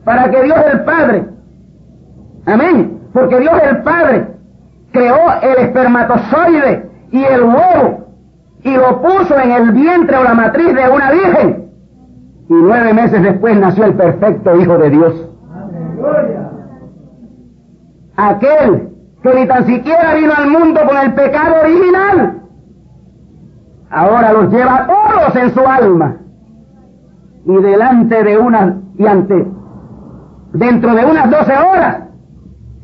para 0.03 0.29
que 0.29 0.43
Dios 0.43 0.59
el 0.71 0.83
Padre, 0.83 1.25
amén, 2.45 2.98
porque 3.19 3.39
Dios 3.39 3.53
el 3.69 3.77
Padre 3.83 4.27
creó 4.91 5.17
el 5.41 5.65
espermatozoide 5.65 6.89
y 7.11 7.23
el 7.23 7.43
huevo 7.43 8.07
y 8.63 8.75
lo 8.75 9.01
puso 9.01 9.37
en 9.39 9.51
el 9.51 9.71
vientre 9.71 10.17
o 10.17 10.23
la 10.23 10.33
matriz 10.33 10.73
de 10.73 10.89
una 10.89 11.11
virgen 11.11 11.69
y 12.49 12.53
nueve 12.53 12.93
meses 12.93 13.21
después 13.21 13.57
nació 13.57 13.85
el 13.85 13.93
perfecto 13.93 14.55
Hijo 14.55 14.77
de 14.77 14.89
Dios. 14.89 15.25
Aquel 18.15 18.89
que 19.21 19.33
ni 19.35 19.45
tan 19.45 19.65
siquiera 19.65 20.15
vino 20.15 20.33
al 20.35 20.49
mundo 20.49 20.81
con 20.87 20.97
el 20.97 21.13
pecado 21.13 21.55
original, 21.61 22.41
ahora 23.91 24.33
los 24.33 24.51
lleva 24.51 24.87
todos 24.87 25.35
en 25.35 25.53
su 25.53 25.59
alma. 25.59 26.15
Y 27.45 27.55
delante 27.55 28.23
de 28.23 28.37
una, 28.37 28.77
y 28.97 29.05
ante, 29.05 29.45
dentro 30.53 30.95
de 30.95 31.05
unas 31.05 31.29
doce 31.29 31.53
horas, 31.53 32.08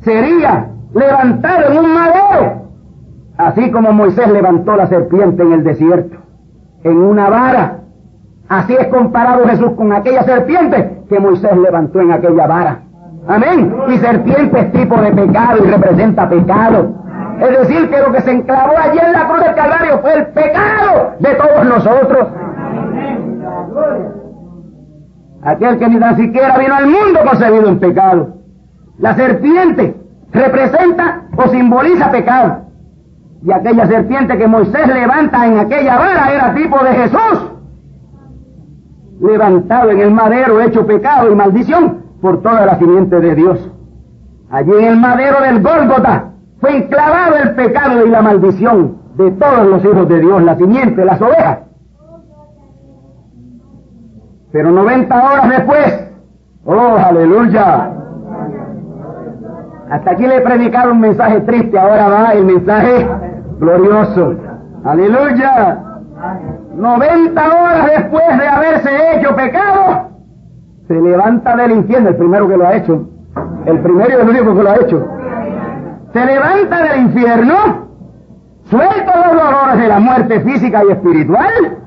sería 0.06 0.68
levantado 0.94 1.72
en 1.72 1.78
un 1.78 1.94
madero, 1.94 2.62
así 3.36 3.70
como 3.70 3.92
Moisés 3.92 4.28
levantó 4.28 4.76
la 4.76 4.86
serpiente 4.86 5.42
en 5.42 5.52
el 5.52 5.64
desierto, 5.64 6.16
en 6.84 6.96
una 6.96 7.28
vara 7.28 7.76
Así 8.48 8.74
es 8.78 8.86
comparado 8.88 9.46
Jesús 9.48 9.72
con 9.72 9.92
aquella 9.92 10.22
serpiente 10.22 11.02
que 11.08 11.18
Moisés 11.18 11.56
levantó 11.56 12.00
en 12.00 12.12
aquella 12.12 12.46
vara. 12.46 12.78
Amén. 13.26 13.74
Y 13.88 13.98
serpiente 13.98 14.60
es 14.60 14.72
tipo 14.72 14.96
de 15.00 15.10
pecado 15.10 15.64
y 15.64 15.70
representa 15.70 16.28
pecado. 16.28 16.94
Es 17.40 17.58
decir, 17.58 17.90
que 17.90 17.98
lo 17.98 18.12
que 18.12 18.20
se 18.20 18.30
enclavó 18.30 18.74
allí 18.78 18.98
en 19.04 19.12
la 19.12 19.26
cruz 19.26 19.44
del 19.44 19.54
Calvario 19.54 19.98
fue 19.98 20.14
el 20.14 20.26
pecado 20.28 21.14
de 21.18 21.34
todos 21.34 21.66
nosotros. 21.66 22.28
Aquel 25.42 25.78
que 25.78 25.88
ni 25.88 25.98
tan 25.98 26.16
siquiera 26.16 26.56
vino 26.58 26.74
al 26.74 26.86
mundo 26.86 27.20
concebido 27.28 27.68
en 27.68 27.78
pecado. 27.80 28.35
La 28.98 29.14
serpiente 29.14 29.94
representa 30.32 31.22
o 31.36 31.48
simboliza 31.48 32.10
pecado. 32.10 32.62
Y 33.42 33.52
aquella 33.52 33.86
serpiente 33.86 34.36
que 34.38 34.46
Moisés 34.46 34.86
levanta 34.88 35.46
en 35.46 35.58
aquella 35.58 35.96
vara 35.96 36.32
era 36.32 36.54
tipo 36.54 36.82
de 36.82 36.92
Jesús 36.92 37.56
levantado 39.20 39.90
en 39.90 40.00
el 40.00 40.10
madero, 40.10 40.60
hecho 40.60 40.86
pecado 40.86 41.30
y 41.30 41.34
maldición 41.34 42.02
por 42.20 42.42
toda 42.42 42.66
la 42.66 42.78
simiente 42.78 43.20
de 43.20 43.34
Dios. 43.34 43.70
Allí 44.50 44.72
en 44.72 44.84
el 44.84 44.96
madero 44.96 45.40
del 45.40 45.62
Gólgota 45.62 46.32
fue 46.60 46.76
enclavado 46.76 47.36
el 47.36 47.54
pecado 47.54 48.06
y 48.06 48.10
la 48.10 48.22
maldición 48.22 48.98
de 49.16 49.30
todos 49.32 49.66
los 49.66 49.84
hijos 49.84 50.08
de 50.08 50.20
Dios, 50.20 50.42
la 50.42 50.56
simiente, 50.56 51.04
las 51.04 51.20
ovejas. 51.20 51.58
Pero 54.52 54.70
90 54.70 55.24
horas 55.24 55.48
después, 55.48 56.10
oh, 56.64 56.96
aleluya. 56.96 57.95
Hasta 59.90 60.10
aquí 60.10 60.26
le 60.26 60.36
he 60.36 60.40
predicado 60.40 60.92
un 60.92 61.00
mensaje 61.00 61.40
triste, 61.42 61.78
ahora 61.78 62.08
va 62.08 62.32
el 62.32 62.44
mensaje 62.44 63.08
glorioso. 63.60 64.34
Aleluya. 64.84 65.78
90 66.74 67.46
horas 67.46 67.86
después 67.86 68.38
de 68.38 68.48
haberse 68.48 68.90
hecho 69.14 69.36
pecado, 69.36 70.10
se 70.88 70.94
levanta 70.94 71.56
del 71.56 71.72
infierno, 71.72 72.08
el 72.10 72.16
primero 72.16 72.48
que 72.48 72.56
lo 72.56 72.66
ha 72.66 72.74
hecho, 72.74 73.08
el 73.64 73.78
primero 73.80 74.10
y 74.10 74.22
el 74.22 74.28
único 74.28 74.56
que 74.56 74.62
lo 74.62 74.70
ha 74.70 74.76
hecho. 74.76 75.06
Se 76.12 76.26
levanta 76.26 76.82
del 76.82 77.00
infierno, 77.02 77.54
suelta 78.64 79.26
los 79.26 79.42
dolores 79.42 79.78
de 79.78 79.88
la 79.88 79.98
muerte 80.00 80.40
física 80.40 80.84
y 80.84 80.92
espiritual, 80.92 81.78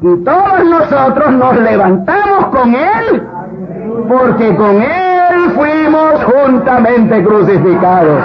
y 0.00 0.24
todos 0.24 0.64
nosotros 0.70 1.32
nos 1.32 1.60
levantamos 1.60 2.46
con 2.46 2.74
Él, 2.74 3.22
porque 4.08 4.56
con 4.56 4.82
Él 4.82 5.03
fuimos 5.54 6.24
juntamente 6.24 7.24
crucificados. 7.24 8.22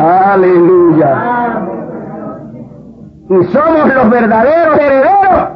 Aleluya 0.00 1.38
y 3.30 3.44
somos 3.44 3.94
los 3.94 4.10
verdaderos 4.10 4.78
herederos 4.78 5.48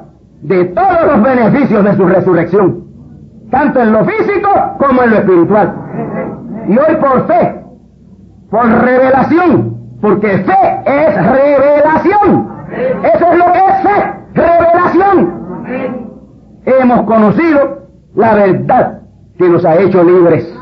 de 0.43 0.65
todos 0.67 1.07
los 1.07 1.23
beneficios 1.23 1.85
de 1.85 1.97
su 1.97 2.07
resurrección, 2.07 2.85
tanto 3.51 3.81
en 3.81 3.93
lo 3.93 4.05
físico 4.05 4.51
como 4.79 5.03
en 5.03 5.11
lo 5.11 5.17
espiritual. 5.17 5.75
Y 6.69 6.79
hoy 6.79 6.97
por 6.97 7.27
fe, 7.27 7.63
por 8.51 8.67
revelación, 8.67 9.77
porque 10.01 10.29
fe 10.39 10.83
es 10.85 11.27
revelación. 11.27 12.53
Eso 13.15 13.33
es 13.33 13.39
lo 13.39 13.53
que 13.53 13.59
es 13.59 13.83
fe, 13.83 14.15
revelación. 14.35 15.43
Hemos 16.65 17.03
conocido 17.03 17.82
la 18.15 18.35
verdad 18.35 19.01
que 19.39 19.49
nos 19.49 19.65
ha 19.65 19.77
hecho 19.77 20.03
libres. 20.03 20.53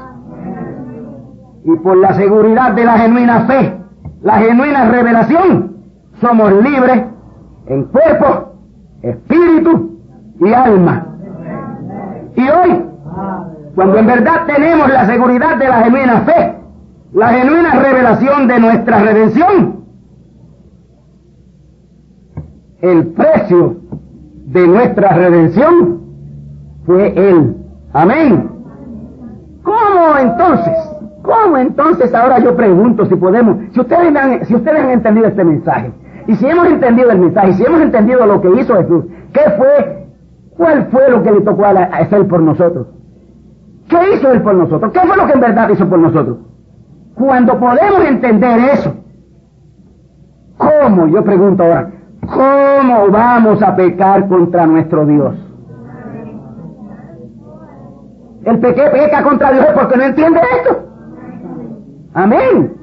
Y 1.64 1.76
por 1.76 1.96
la 1.98 2.14
seguridad 2.14 2.72
de 2.72 2.84
la 2.84 2.98
genuina 2.98 3.40
fe, 3.42 3.76
la 4.22 4.38
genuina 4.38 4.90
revelación, 4.90 5.76
somos 6.20 6.53
libres 6.62 7.05
en 7.66 7.84
cuerpo, 7.84 8.55
espíritu 9.03 9.98
y 10.40 10.53
alma. 10.53 11.07
Y 12.36 12.48
hoy, 12.48 12.84
cuando 13.74 13.98
en 13.98 14.07
verdad 14.07 14.46
tenemos 14.46 14.88
la 14.88 15.07
seguridad 15.07 15.57
de 15.57 15.68
la 15.68 15.82
genuina 15.82 16.20
fe, 16.22 16.55
la 17.12 17.28
genuina 17.28 17.74
revelación 17.74 18.46
de 18.46 18.61
nuestra 18.61 18.98
redención. 19.01 19.80
El 22.80 23.09
precio 23.09 23.76
de 24.46 24.66
nuestra 24.66 25.11
redención 25.11 25.99
fue 26.85 27.12
Él. 27.16 27.57
Amén. 27.93 28.51
¿Cómo 29.62 30.18
entonces? 30.18 30.76
¿Cómo 31.22 31.59
entonces 31.59 32.14
ahora 32.14 32.39
yo 32.39 32.57
pregunto 32.57 33.05
si 33.07 33.14
podemos, 33.14 33.57
si 33.72 33.81
ustedes 33.81 34.14
han, 34.16 34.45
si 34.47 34.55
ustedes 34.55 34.81
han 34.81 34.91
entendido 34.91 35.26
este 35.26 35.45
mensaje, 35.45 35.93
y 36.26 36.35
si 36.37 36.47
hemos 36.47 36.66
entendido 36.66 37.11
el 37.11 37.18
mensaje, 37.18 37.53
si 37.55 37.64
hemos 37.64 37.81
entendido 37.81 38.24
lo 38.26 38.41
que 38.41 38.49
hizo 38.61 38.74
Jesús, 38.76 39.05
¿qué 39.33 39.41
fue? 39.57 40.07
¿Cuál 40.57 40.87
fue 40.91 41.11
lo 41.11 41.22
que 41.22 41.33
le 41.33 41.41
tocó 41.43 41.64
a, 41.64 41.70
a 41.70 42.01
Él 42.01 42.26
por 42.26 42.41
nosotros? 42.41 42.87
¿Qué 43.89 43.99
hizo 44.14 44.31
Él 44.33 44.43
por 44.43 44.55
nosotros? 44.55 44.93
¿Qué 44.93 45.01
fue 45.01 45.16
lo 45.16 45.26
que 45.26 45.33
en 45.33 45.41
verdad 45.41 45.68
hizo 45.70 45.89
por 45.89 45.99
nosotros? 45.99 46.39
Cuando 47.14 47.59
podemos 47.59 48.05
entender 48.07 48.61
eso, 48.72 48.95
¿cómo? 50.57 51.07
Yo 51.09 51.22
pregunto 51.24 51.62
ahora, 51.62 51.91
¿cómo 52.26 53.09
vamos 53.11 53.62
a 53.62 53.76
pecar 53.76 54.26
contra 54.28 54.66
nuestro 54.66 55.05
Dios? 55.05 55.49
El 58.45 58.59
peque 58.59 58.82
peca 58.82 59.22
contra 59.22 59.53
Dios 59.53 59.66
porque 59.74 59.97
no 59.97 60.05
entiende 60.05 60.41
esto. 60.57 60.82
Amén. 62.14 62.74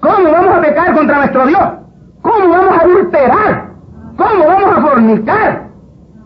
¿Cómo 0.00 0.30
vamos 0.30 0.54
a 0.54 0.60
pecar 0.60 0.94
contra 0.94 1.16
nuestro 1.16 1.46
Dios? 1.46 1.62
¿Cómo 2.20 2.48
vamos 2.48 2.78
a 2.78 2.80
adulterar? 2.82 3.68
¿Cómo 4.16 4.46
vamos 4.46 4.76
a 4.76 4.80
fornicar? 4.82 5.62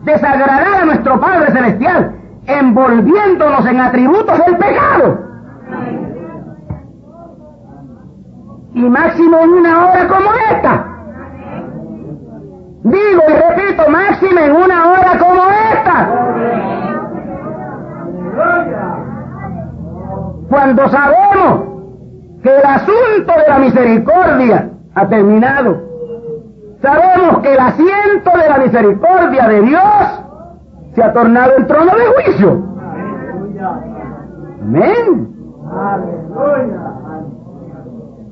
Desagradar 0.03 0.81
a 0.81 0.85
nuestro 0.85 1.19
Padre 1.19 1.51
Celestial, 1.51 2.15
envolviéndonos 2.45 3.65
en 3.65 3.81
atributos 3.81 4.45
del 4.45 4.57
pecado. 4.57 5.19
Y 8.73 8.81
máximo 8.81 9.39
en 9.39 9.49
una 9.49 9.87
hora 9.87 10.07
como 10.07 10.29
esta. 10.51 10.85
Digo 12.83 13.23
y 13.27 13.33
repito, 13.33 13.89
máximo 13.89 14.39
en 14.39 14.51
una 14.55 14.91
hora 14.91 15.17
como 15.19 15.41
esta. 15.73 16.78
Cuando 20.49 20.89
sabemos 20.89 21.69
que 22.41 22.49
el 22.49 22.65
asunto 22.65 23.33
de 23.37 23.49
la 23.49 23.59
misericordia 23.59 24.69
ha 24.95 25.07
terminado. 25.07 25.81
Sabemos 26.81 27.39
que 27.41 27.53
el 27.53 27.59
asiento 27.59 28.31
de 28.37 28.49
la 28.49 28.57
misericordia 28.57 29.47
de 29.47 29.61
Dios 29.61 30.23
se 30.95 31.03
ha 31.03 31.13
tornado 31.13 31.51
en 31.57 31.67
trono 31.67 31.91
de 31.95 32.23
juicio. 32.23 32.63
Amén. 34.61 35.35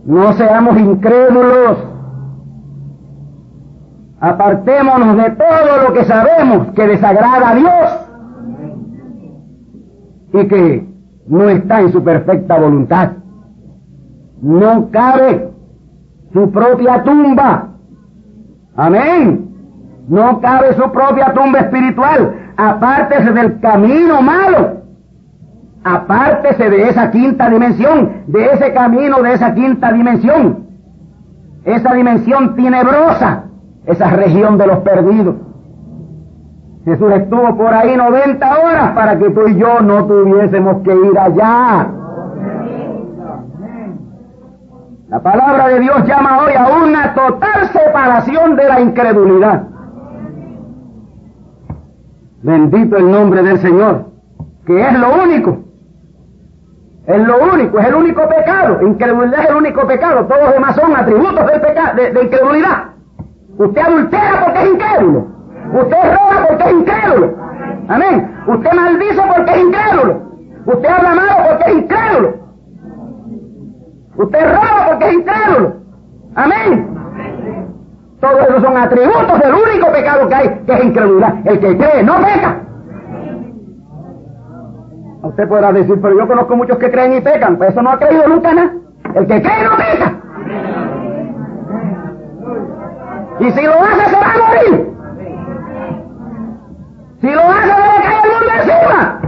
No 0.05 0.33
seamos 0.33 0.77
incrédulos. 0.77 1.77
Apartémonos 4.19 5.17
de 5.17 5.29
todo 5.31 5.87
lo 5.87 5.93
que 5.93 6.05
sabemos 6.05 6.67
que 6.73 6.87
desagrada 6.87 7.49
a 7.49 7.55
Dios 7.55 8.07
y 10.33 10.47
que 10.47 10.86
no 11.27 11.49
está 11.49 11.81
en 11.81 11.91
su 11.91 12.03
perfecta 12.03 12.57
voluntad 12.57 13.11
no 14.41 14.89
cabe 14.91 15.49
su 16.33 16.51
propia 16.51 17.03
tumba. 17.03 17.69
Amén. 18.75 19.47
No 20.07 20.39
cabe 20.39 20.73
su 20.75 20.91
propia 20.91 21.33
tumba 21.33 21.59
espiritual. 21.59 22.35
Apártese 22.55 23.31
del 23.31 23.59
camino 23.59 24.21
malo. 24.21 24.77
Apártese 25.83 26.69
de 26.69 26.89
esa 26.89 27.11
quinta 27.11 27.49
dimensión, 27.49 28.23
de 28.27 28.45
ese 28.45 28.73
camino, 28.73 29.21
de 29.21 29.33
esa 29.33 29.53
quinta 29.53 29.91
dimensión. 29.91 30.67
Esa 31.63 31.93
dimensión 31.93 32.55
tenebrosa, 32.55 33.45
esa 33.85 34.09
región 34.11 34.57
de 34.57 34.67
los 34.67 34.79
perdidos. 34.79 35.35
Jesús 36.87 37.11
estuvo 37.11 37.57
por 37.57 37.73
ahí 37.73 37.97
90 37.97 38.59
horas 38.59 38.91
para 38.91 39.19
que 39.19 39.29
tú 39.31 39.45
y 39.45 39.57
yo 39.57 39.81
no 39.81 40.05
tuviésemos 40.05 40.83
que 40.83 40.95
ir 40.95 41.19
allá. 41.19 41.89
La 45.09 45.19
palabra 45.19 45.67
de 45.67 45.81
Dios 45.81 46.05
llama 46.05 46.43
hoy 46.43 46.53
a 46.53 46.65
una 46.81 47.13
total 47.13 47.67
separación 47.73 48.55
de 48.55 48.63
la 48.69 48.79
incredulidad. 48.79 49.63
Bendito 52.43 52.95
el 52.95 53.11
nombre 53.11 53.43
del 53.43 53.59
Señor, 53.59 54.05
que 54.65 54.79
es 54.79 54.97
lo 54.97 55.23
único. 55.23 55.57
Es 57.05 57.21
lo 57.21 57.53
único, 57.53 57.79
es 57.79 57.85
el 57.85 57.95
único 57.95 58.29
pecado. 58.29 58.81
Incredulidad 58.87 59.43
es 59.43 59.49
el 59.49 59.55
único 59.57 59.85
pecado. 59.87 60.25
Todos 60.25 60.41
los 60.41 60.53
demás 60.53 60.75
son 60.77 60.95
atributos 60.95 61.47
del 61.47 61.59
pecado, 61.59 61.97
de, 61.97 62.23
incredulidad. 62.23 62.83
Usted 63.57 63.81
adultera 63.81 64.41
porque 64.45 64.63
es 64.63 64.69
incrédulo. 64.71 65.36
Usted 65.73 65.97
roba 66.13 66.47
porque 66.47 66.63
es 66.63 66.71
incrédulo. 66.71 67.35
Amén. 67.89 68.35
Usted 68.47 68.73
maldice 68.73 69.21
porque 69.35 69.51
es 69.51 69.61
incrédulo. 69.61 70.21
Usted 70.65 70.89
habla 70.89 71.15
malo 71.15 71.31
porque 71.49 71.71
es 71.71 71.77
incrédulo. 71.77 72.33
Usted 74.17 74.53
roba 74.53 74.87
porque 74.87 75.07
es 75.07 75.13
incrédulo. 75.13 75.73
Amén. 76.35 76.87
Todos 78.19 78.49
esos 78.49 78.63
son 78.63 78.77
atributos 78.77 79.39
del 79.39 79.53
único 79.53 79.91
pecado 79.91 80.27
que 80.27 80.35
hay, 80.35 80.49
que 80.65 80.73
es 80.73 80.83
incredulidad. 80.83 81.35
El 81.45 81.59
que 81.59 81.77
cree 81.77 82.03
no 82.03 82.15
peca. 82.15 82.57
Usted 85.21 85.47
podrá 85.47 85.71
decir, 85.71 85.99
pero 86.01 86.17
yo 86.17 86.27
conozco 86.27 86.55
muchos 86.55 86.77
que 86.77 86.89
creen 86.89 87.13
y 87.13 87.21
pecan. 87.21 87.57
Pues 87.57 87.71
eso 87.71 87.81
no 87.81 87.91
ha 87.91 87.99
creído 87.99 88.27
nunca 88.27 88.53
nada. 88.53 88.71
El 89.13 89.27
que 89.27 89.41
cree 89.41 89.63
no 89.63 89.77
peca. 89.77 90.13
Y 93.39 93.51
si 93.51 93.61
lo 93.63 93.73
hace, 93.73 94.09
se 94.09 94.15
va 94.15 94.33
a 94.33 94.47
morir. 94.47 94.96
Si 97.27 97.33
lo 97.33 97.41
hace, 97.41 97.67
le 97.67 97.73
cae 97.73 98.21
el 98.23 98.29
mundo 98.31 98.53
encima. 98.57 99.19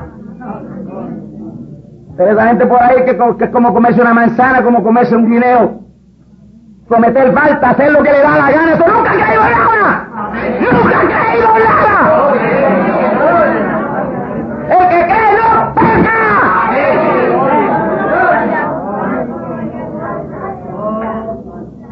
Pero 2.15 2.31
esa 2.31 2.47
gente 2.47 2.65
por 2.65 2.81
ahí 2.81 3.03
que, 3.03 3.43
es 3.43 3.49
como 3.49 3.73
comerse 3.73 3.99
una 3.99 4.13
manzana, 4.13 4.63
como 4.63 4.81
comerse 4.81 5.17
un 5.17 5.29
guineo. 5.29 5.81
Cometer 6.87 7.33
falta, 7.33 7.71
hacer 7.71 7.91
lo 7.91 8.01
que 8.01 8.09
le 8.13 8.19
da 8.19 8.37
la 8.37 8.51
gana, 8.51 8.71
eso 8.71 8.85
nunca 8.87 9.11
ha 9.11 9.15
creído 9.15 9.43
nada. 9.43 10.07
Nunca 10.61 10.97
ha 10.97 11.01
creído 11.01 11.49
nada. 11.59 11.99
El 14.69 14.87
que 14.87 15.05
cree 15.05 15.31
no 15.35 15.73
peca. 15.73 16.19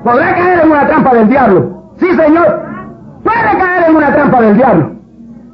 Podrá 0.06 0.36
caer 0.36 0.60
en 0.64 0.72
una 0.72 0.88
trampa 0.88 1.14
del 1.16 1.28
diablo. 1.28 1.92
Sí, 2.00 2.08
señor. 2.16 2.62
Puede 3.26 3.58
caer 3.60 3.90
en 3.90 3.96
una 3.98 4.14
trampa 4.14 4.42
del 4.42 4.56
diablo. 4.56 4.97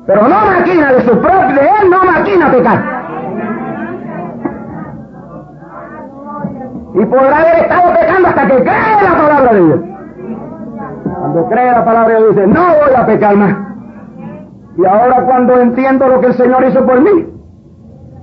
Pero 0.06 0.22
no 0.28 0.46
maquina 0.46 0.92
de 0.94 1.02
su 1.02 1.20
propio, 1.20 1.56
de 1.56 1.62
él 1.62 1.90
no 1.90 2.04
maquina 2.04 2.52
pecar. 2.52 3.04
y 6.94 7.06
podrá 7.06 7.38
haber 7.38 7.64
estado 7.64 7.94
pecando 8.00 8.28
hasta 8.28 8.48
que 8.48 8.56
cree 8.56 9.04
la 9.04 9.18
palabra 9.18 9.54
de 9.54 9.66
Dios. 9.66 9.80
Cuando 11.04 11.50
cree 11.50 11.72
la 11.72 11.86
palabra 11.86 12.14
de 12.14 12.20
Dios 12.20 12.36
dice, 12.36 12.48
no 12.48 12.62
voy 12.62 12.96
a 12.96 13.06
pecar 13.06 13.36
más. 13.36 13.56
Y 14.78 14.86
ahora 14.86 15.24
cuando 15.26 15.60
entiendo 15.60 16.08
lo 16.08 16.22
que 16.22 16.28
el 16.28 16.34
Señor 16.34 16.64
hizo 16.66 16.86
por 16.86 17.02
mí, 17.02 17.28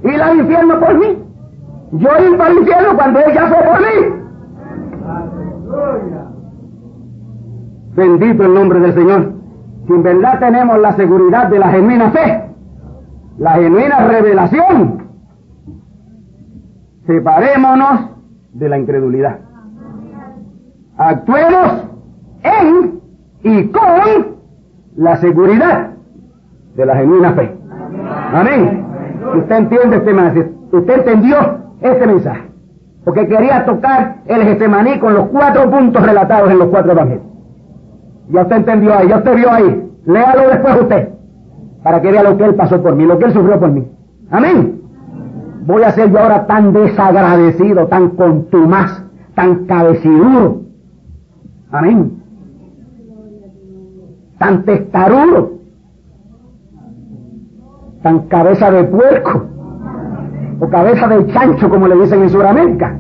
y 0.03 0.17
la 0.17 0.35
infierno 0.35 0.81
por 0.81 0.95
mí, 0.95 1.25
yo 1.93 2.09
ir 2.21 2.41
al 2.41 2.59
infierno 2.59 2.97
cuando 2.97 3.21
Él 3.21 3.35
ya 3.35 3.49
fue 3.49 3.59
por 3.59 3.81
mí. 3.81 4.21
Bendito 7.95 8.45
el 8.45 8.55
nombre 8.55 8.81
del 8.81 8.95
Señor. 8.95 9.40
Si 9.91 9.97
en 9.97 10.05
verdad 10.05 10.39
tenemos 10.39 10.79
la 10.79 10.93
seguridad 10.93 11.49
de 11.49 11.59
la 11.59 11.69
genuina 11.71 12.13
fe, 12.13 12.45
la 13.39 13.55
genuina 13.55 14.07
revelación, 14.07 15.03
separémonos 17.09 18.11
de 18.53 18.69
la 18.69 18.79
incredulidad. 18.79 19.39
Actuemos 20.97 21.89
en 22.45 23.01
y 23.43 23.65
con 23.67 24.37
la 24.95 25.17
seguridad 25.17 25.91
de 26.77 26.87
la 26.87 26.95
genuina 26.95 27.33
fe. 27.33 27.53
Amén. 28.33 28.87
Usted 29.39 29.57
entiende 29.57 29.97
este 29.97 30.13
mensaje. 30.13 30.53
Usted 30.71 30.99
entendió 30.99 31.37
este 31.81 32.07
mensaje. 32.07 32.49
Porque 33.05 33.27
quería 33.27 33.65
tocar 33.65 34.19
el 34.27 34.45
Getsemaní 34.45 35.01
con 35.01 35.15
los 35.15 35.27
cuatro 35.31 35.69
puntos 35.69 36.01
relatados 36.01 36.49
en 36.53 36.61
los 36.61 36.69
cuatro 36.69 36.93
evangelios. 36.93 37.30
Ya 38.33 38.43
usted 38.43 38.57
entendió 38.57 38.97
ahí, 38.97 39.09
ya 39.09 39.19
usted 39.19 39.37
vio 39.37 39.53
ahí. 39.53 39.91
Léalo 40.07 40.49
después 40.49 40.81
usted. 40.81 41.09
Para 41.83 42.01
que 42.01 42.11
vea 42.11 42.23
lo 42.23 42.37
que 42.37 42.45
él 42.45 42.55
pasó 42.55 42.83
por 42.83 42.95
mí, 42.95 43.05
lo 43.07 43.19
que 43.19 43.27
él 43.27 43.33
sufrió 43.33 43.59
por 43.59 43.71
mí. 43.71 43.87
Amén 44.31 44.81
voy 45.71 45.83
a 45.83 45.93
ser 45.93 46.11
yo 46.11 46.19
ahora 46.19 46.47
tan 46.47 46.73
desagradecido, 46.73 47.87
tan 47.87 48.11
contumaz, 48.11 49.05
tan 49.35 49.67
cabeciduro. 49.67 50.63
Amén. 51.71 52.23
Tan 54.39 54.65
testarudo. 54.65 55.53
Tan 58.03 58.21
cabeza 58.29 58.71
de 58.71 58.85
puerco. 58.85 59.47
O 60.61 60.69
cabeza 60.69 61.07
de 61.09 61.27
chancho, 61.29 61.69
como 61.69 61.87
le 61.89 61.97
dicen 61.97 62.23
en 62.23 62.31
Sudamérica. 62.31 62.97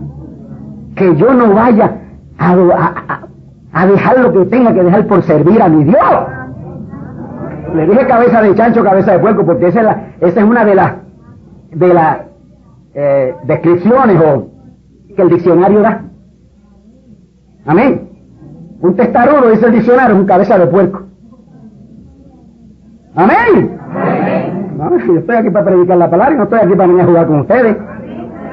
que 0.95 1.17
yo 1.17 1.33
no 1.33 1.55
vaya 1.55 1.97
a, 2.39 3.21
dejar 3.73 4.19
lo 4.21 4.33
que 4.33 4.45
tenga 4.47 4.73
que 4.75 4.83
dejar 4.83 5.07
por 5.07 5.23
servir 5.23 5.63
a 5.63 5.69
mi 5.69 5.85
Dios. 5.85 5.97
Le 7.75 7.87
dije 7.87 8.07
cabeza 8.07 8.43
de 8.43 8.55
chancho, 8.55 8.83
cabeza 8.83 9.13
de 9.13 9.19
puerco, 9.21 9.45
porque 9.47 9.69
esa 9.69 9.79
es, 9.81 9.87
la- 9.87 10.03
esa 10.21 10.41
es 10.41 10.47
una 10.47 10.65
de 10.65 10.75
las 10.75 10.93
de 11.73 11.95
las 11.95 12.19
eh, 12.95 13.35
descripciones 13.45 14.21
o 14.21 14.49
que 15.15 15.23
el 15.23 15.29
diccionario 15.29 15.81
da. 15.81 16.03
Amén. 17.67 18.09
Un 18.81 18.97
testarudo, 18.97 19.51
dice 19.51 19.67
el 19.67 19.73
diccionario, 19.73 20.15
es 20.17 20.21
un 20.21 20.27
cabeza 20.27 20.59
de 20.59 20.67
puerco. 20.67 21.03
Amén. 23.15 23.79
No, 24.77 24.99
yo 24.99 25.19
estoy 25.19 25.37
aquí 25.37 25.51
para 25.51 25.67
predicar 25.67 25.97
la 25.99 26.11
palabra 26.11 26.35
y 26.35 26.39
no 26.39 26.45
estoy 26.45 26.59
aquí 26.61 26.75
para 26.75 26.87
venir 26.87 27.03
a 27.03 27.07
jugar 27.07 27.27
con 27.27 27.41
ustedes. 27.41 27.77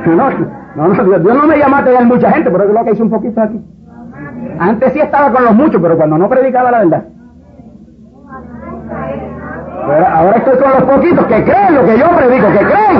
No, 0.05 0.15
no, 0.76 0.88
no, 0.88 1.20
Dios, 1.20 1.36
no 1.36 1.47
me 1.47 1.57
llama 1.57 1.80
a 1.80 1.84
tener 1.86 2.05
mucha 2.05 2.32
gente, 2.32 2.49
pero 2.51 2.63
es 2.65 2.74
lo 2.74 2.84
que 2.86 2.91
hice 2.91 3.03
un 3.03 3.09
poquito 3.09 3.41
aquí. 3.41 3.59
Antes 4.60 4.93
sí 4.93 4.99
estaba 4.99 5.32
con 5.32 5.43
los 5.43 5.55
muchos, 5.55 5.82
pero 5.82 5.97
cuando 5.97 6.18
no 6.18 6.30
predicaba 6.30 6.72
la 6.72 6.80
verdad. 6.80 7.03
Ahora 10.14 10.38
estoy 10.38 10.58
con 10.58 10.72
los 10.72 10.84
poquitos 10.84 11.26
que 11.28 11.43
creen 11.43 11.76
lo 11.76 11.86
que 11.86 11.97
yo 11.97 12.08
predico, 12.10 12.47
que 12.47 12.60
creen 12.60 12.97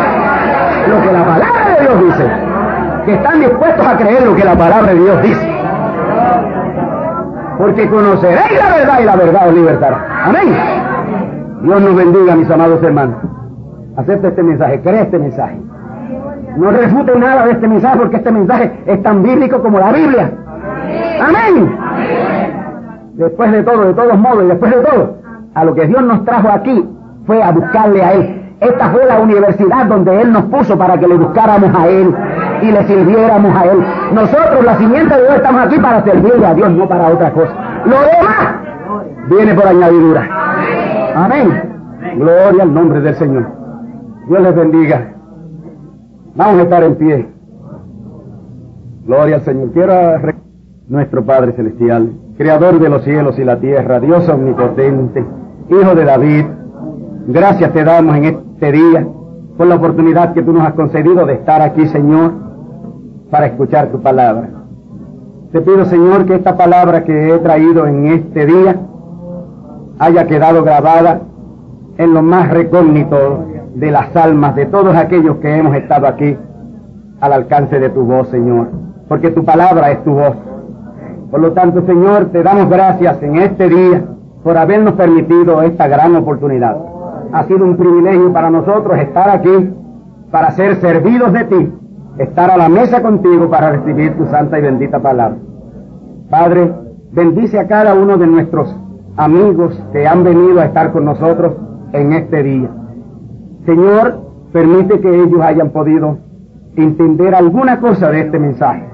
lo 0.90 1.02
que 1.02 1.12
la 1.12 1.26
palabra 1.26 1.76
de 1.76 1.82
Dios 1.82 2.06
dice, 2.06 2.32
que 3.06 3.14
están 3.14 3.40
dispuestos 3.40 3.86
a 3.86 3.98
creer 3.98 4.26
lo 4.26 4.36
que 4.36 4.46
la 4.46 4.56
palabra 4.56 4.94
de 4.94 5.00
Dios 5.00 5.22
dice. 5.22 5.58
Porque 7.58 7.90
conoceréis 7.90 8.58
la 8.58 8.78
verdad 8.78 9.00
y 9.02 9.04
la 9.04 9.16
verdad 9.16 9.48
os 9.50 9.54
libertará. 9.56 10.06
Amén. 10.26 10.56
Dios 11.64 11.82
nos 11.82 11.96
bendiga, 11.96 12.36
mis 12.36 12.50
amados 12.50 12.82
hermanos. 12.84 13.18
Acepta 13.98 14.28
este 14.28 14.44
mensaje, 14.44 14.80
cree 14.82 15.02
este 15.02 15.20
mensaje. 15.20 15.60
No 16.56 16.72
refute 16.72 17.18
nada 17.18 17.46
de 17.46 17.52
este 17.52 17.68
mensaje 17.68 17.98
porque 17.98 18.18
este 18.18 18.32
mensaje 18.32 18.72
es 18.86 19.04
tan 19.04 19.24
bíblico 19.24 19.62
como 19.62 19.80
la 19.80 19.92
Biblia. 19.92 20.32
Amén. 21.20 21.78
Después 23.14 23.52
de 23.52 23.64
todo, 23.64 23.86
de 23.86 23.94
todos 23.94 24.18
modos 24.18 24.44
y 24.44 24.48
después 24.48 24.72
de 24.72 24.82
todo, 24.82 25.18
a 25.56 25.66
lo 25.66 25.74
que 25.74 25.88
Dios 25.88 26.04
nos 26.04 26.24
trajo 26.26 26.50
aquí 26.50 26.88
fue 27.26 27.42
a 27.42 27.52
buscarle 27.52 28.04
a 28.04 28.14
Él. 28.14 28.56
Esta 28.60 28.90
fue 28.90 29.06
la 29.06 29.20
universidad 29.20 29.86
donde 29.86 30.22
Él 30.22 30.32
nos 30.32 30.46
puso 30.46 30.78
para 30.78 30.98
que 31.00 31.08
le 31.08 31.16
buscáramos 31.16 31.70
a 31.76 31.88
Él 31.88 32.14
y 32.62 32.72
le 32.72 32.84
sirviéramos 32.88 33.56
a 33.56 33.66
Él. 33.66 33.86
Nosotros, 34.14 34.64
la 34.64 34.78
simiente 34.78 35.16
de 35.16 35.22
Dios, 35.22 35.36
estamos 35.36 35.62
aquí 35.62 35.80
para 35.80 36.04
servirle 36.04 36.46
a 36.46 36.54
Dios, 36.54 36.72
no 36.72 36.88
para 36.88 37.08
otra 37.10 37.32
cosa. 37.32 37.54
Lo 37.86 37.96
demás 38.00 38.56
viene 39.30 39.54
por 39.54 39.68
añadidura. 39.68 40.28
Amén. 41.16 41.64
Gloria 42.18 42.64
al 42.64 42.74
nombre 42.74 43.02
del 43.02 43.16
Señor. 43.16 43.46
Dios 44.28 44.42
les 44.42 44.56
bendiga. 44.56 45.14
Vamos 46.36 46.60
a 46.60 46.64
estar 46.64 46.84
en 46.84 46.96
pie. 46.96 47.30
Gloria 49.06 49.36
al 49.36 49.42
Señor. 49.42 49.72
Quiero 49.72 50.20
nuestro 50.90 51.24
Padre 51.26 51.52
Celestial, 51.54 52.12
Creador 52.38 52.80
de 52.80 52.90
los 52.90 53.04
cielos 53.04 53.38
y 53.40 53.44
la 53.44 53.60
tierra, 53.60 54.00
Dios 54.00 54.28
omnipotente, 54.30 55.26
Hijo 55.70 55.96
de 55.96 56.06
David, 56.06 56.46
gracias 57.28 57.74
te 57.74 57.84
damos 57.84 58.16
en 58.16 58.26
este 58.26 58.72
día 58.72 59.06
por 59.58 59.68
la 59.68 59.76
oportunidad 59.76 60.34
que 60.34 60.44
tú 60.44 60.54
nos 60.54 60.66
has 60.66 60.74
concedido 60.74 61.26
de 61.26 61.34
estar 61.34 61.62
aquí, 61.62 61.88
Señor, 61.88 62.32
para 63.30 63.48
escuchar 63.48 63.88
tu 63.88 64.02
palabra. 64.02 64.50
Te 65.52 65.62
pido, 65.62 65.86
Señor, 65.86 66.26
que 66.26 66.36
esta 66.36 66.56
palabra 66.56 67.04
que 67.04 67.34
he 67.34 67.40
traído 67.40 67.86
en 67.86 68.08
este 68.08 68.46
día 68.46 68.78
haya 70.00 70.26
quedado 70.28 70.64
grabada 70.64 71.22
en 71.98 72.14
lo 72.14 72.22
más 72.22 72.50
recógnito 72.50 73.46
de 73.76 73.92
las 73.92 74.16
almas 74.16 74.56
de 74.56 74.68
todos 74.68 74.96
aquellos 74.96 75.38
que 75.38 75.58
hemos 75.58 75.76
estado 75.76 76.08
aquí 76.08 76.38
al 77.20 77.34
alcance 77.34 77.80
de 77.80 77.90
tu 77.90 78.04
voz, 78.04 78.30
Señor, 78.30 78.68
porque 79.10 79.32
tu 79.32 79.44
palabra 79.44 79.92
es 79.92 80.04
tu 80.04 80.12
voz. 80.12 80.36
Por 81.32 81.42
lo 81.42 81.52
tanto, 81.52 81.86
Señor, 81.86 82.26
te 82.32 82.42
damos 82.42 82.70
gracias 82.70 83.22
en 83.22 83.36
este 83.38 83.70
día 83.70 84.04
por 84.44 84.58
habernos 84.58 84.94
permitido 84.94 85.62
esta 85.62 85.88
gran 85.88 86.16
oportunidad. 86.16 86.78
Ha 87.34 87.44
sido 87.44 87.66
un 87.66 87.76
privilegio 87.76 88.32
para 88.32 88.50
nosotros 88.50 88.98
estar 88.98 89.30
aquí 89.30 89.74
para 90.32 90.52
ser 90.52 90.76
servidos 90.78 91.34
de 91.34 91.44
ti, 91.46 91.74
estar 92.18 92.52
a 92.52 92.58
la 92.58 92.70
mesa 92.70 93.02
contigo 93.02 93.50
para 93.50 93.72
recibir 93.72 94.18
tu 94.18 94.26
santa 94.26 94.60
y 94.60 94.62
bendita 94.62 95.00
palabra. 95.00 95.38
Padre, 96.30 96.74
bendice 97.12 97.60
a 97.60 97.68
cada 97.68 97.94
uno 97.94 98.18
de 98.18 98.28
nuestros 98.28 98.76
amigos 99.16 99.82
que 99.92 100.08
han 100.08 100.24
venido 100.24 100.60
a 100.60 100.66
estar 100.66 100.92
con 100.92 101.06
nosotros 101.06 101.54
en 101.94 102.14
este 102.14 102.44
día. 102.44 102.70
Señor, 103.66 104.22
permite 104.52 105.00
que 105.00 105.10
ellos 105.10 105.42
hayan 105.42 105.70
podido 105.70 106.18
entender 106.76 107.34
alguna 107.34 107.80
cosa 107.80 108.12
de 108.12 108.22
este 108.22 108.40
mensaje, 108.40 108.88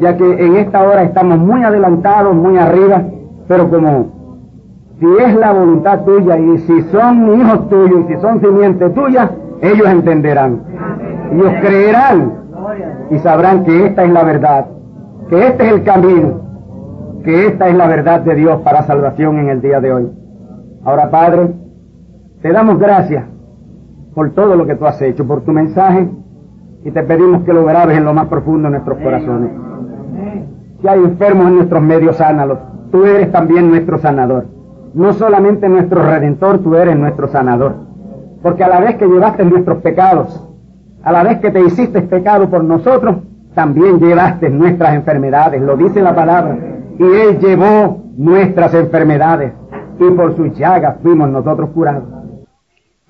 ya 0.00 0.16
que 0.16 0.46
en 0.46 0.56
esta 0.56 0.82
hora 0.82 1.02
estamos 1.02 1.38
muy 1.38 1.62
adelantados, 1.62 2.34
muy 2.34 2.56
arriba, 2.56 3.02
pero 3.46 3.68
como 3.68 4.18
si 4.98 5.06
es 5.06 5.34
la 5.36 5.52
voluntad 5.52 6.04
tuya 6.04 6.38
y 6.38 6.58
si 6.58 6.82
son 6.90 7.40
hijos 7.40 7.68
tuyos 7.68 8.00
y 8.04 8.14
si 8.14 8.20
son 8.20 8.40
simiente 8.40 8.90
tuya, 8.90 9.30
ellos 9.60 9.88
entenderán. 9.88 10.60
Ellos 11.32 11.52
creerán 11.60 12.32
y 13.10 13.18
sabrán 13.18 13.64
que 13.64 13.86
esta 13.86 14.04
es 14.04 14.10
la 14.10 14.24
verdad, 14.24 14.66
que 15.28 15.46
este 15.46 15.66
es 15.66 15.72
el 15.72 15.82
camino, 15.84 16.40
que 17.24 17.46
esta 17.46 17.68
es 17.68 17.76
la 17.76 17.86
verdad 17.86 18.20
de 18.22 18.34
Dios 18.34 18.60
para 18.62 18.82
salvación 18.82 19.38
en 19.38 19.50
el 19.50 19.60
día 19.60 19.80
de 19.80 19.92
hoy. 19.92 20.12
Ahora, 20.84 21.10
Padre, 21.10 21.54
te 22.42 22.52
damos 22.52 22.78
gracias 22.78 23.24
por 24.14 24.30
todo 24.30 24.56
lo 24.56 24.66
que 24.66 24.74
tú 24.74 24.86
has 24.86 25.00
hecho, 25.00 25.26
por 25.26 25.42
tu 25.42 25.52
mensaje, 25.52 26.08
y 26.84 26.90
te 26.90 27.02
pedimos 27.02 27.42
que 27.42 27.52
lo 27.52 27.64
grabes 27.64 27.98
en 27.98 28.04
lo 28.04 28.14
más 28.14 28.26
profundo 28.26 28.68
de 28.68 28.72
nuestros 28.72 28.98
corazones. 28.98 29.67
Si 30.80 30.88
hay 30.88 31.00
enfermos 31.00 31.48
en 31.48 31.56
nuestros 31.56 31.82
medios, 31.82 32.16
sánalos. 32.16 32.58
Tú 32.92 33.04
eres 33.04 33.32
también 33.32 33.68
nuestro 33.68 33.98
sanador. 33.98 34.46
No 34.94 35.12
solamente 35.12 35.68
nuestro 35.68 36.02
redentor, 36.02 36.58
tú 36.60 36.74
eres 36.76 36.96
nuestro 36.96 37.28
sanador. 37.28 37.74
Porque 38.42 38.64
a 38.64 38.68
la 38.68 38.80
vez 38.80 38.96
que 38.96 39.06
llevaste 39.06 39.44
nuestros 39.44 39.78
pecados, 39.78 40.48
a 41.02 41.12
la 41.12 41.22
vez 41.22 41.40
que 41.40 41.50
te 41.50 41.60
hiciste 41.60 42.02
pecado 42.02 42.48
por 42.48 42.62
nosotros, 42.64 43.16
también 43.54 43.98
llevaste 43.98 44.48
nuestras 44.50 44.94
enfermedades, 44.94 45.60
lo 45.60 45.76
dice 45.76 46.00
la 46.00 46.14
palabra. 46.14 46.56
Y 46.98 47.02
Él 47.02 47.38
llevó 47.38 48.04
nuestras 48.16 48.72
enfermedades 48.74 49.52
y 49.98 50.10
por 50.12 50.36
sus 50.36 50.56
llagas 50.56 50.96
fuimos 51.02 51.28
nosotros 51.28 51.70
curados. 51.70 52.04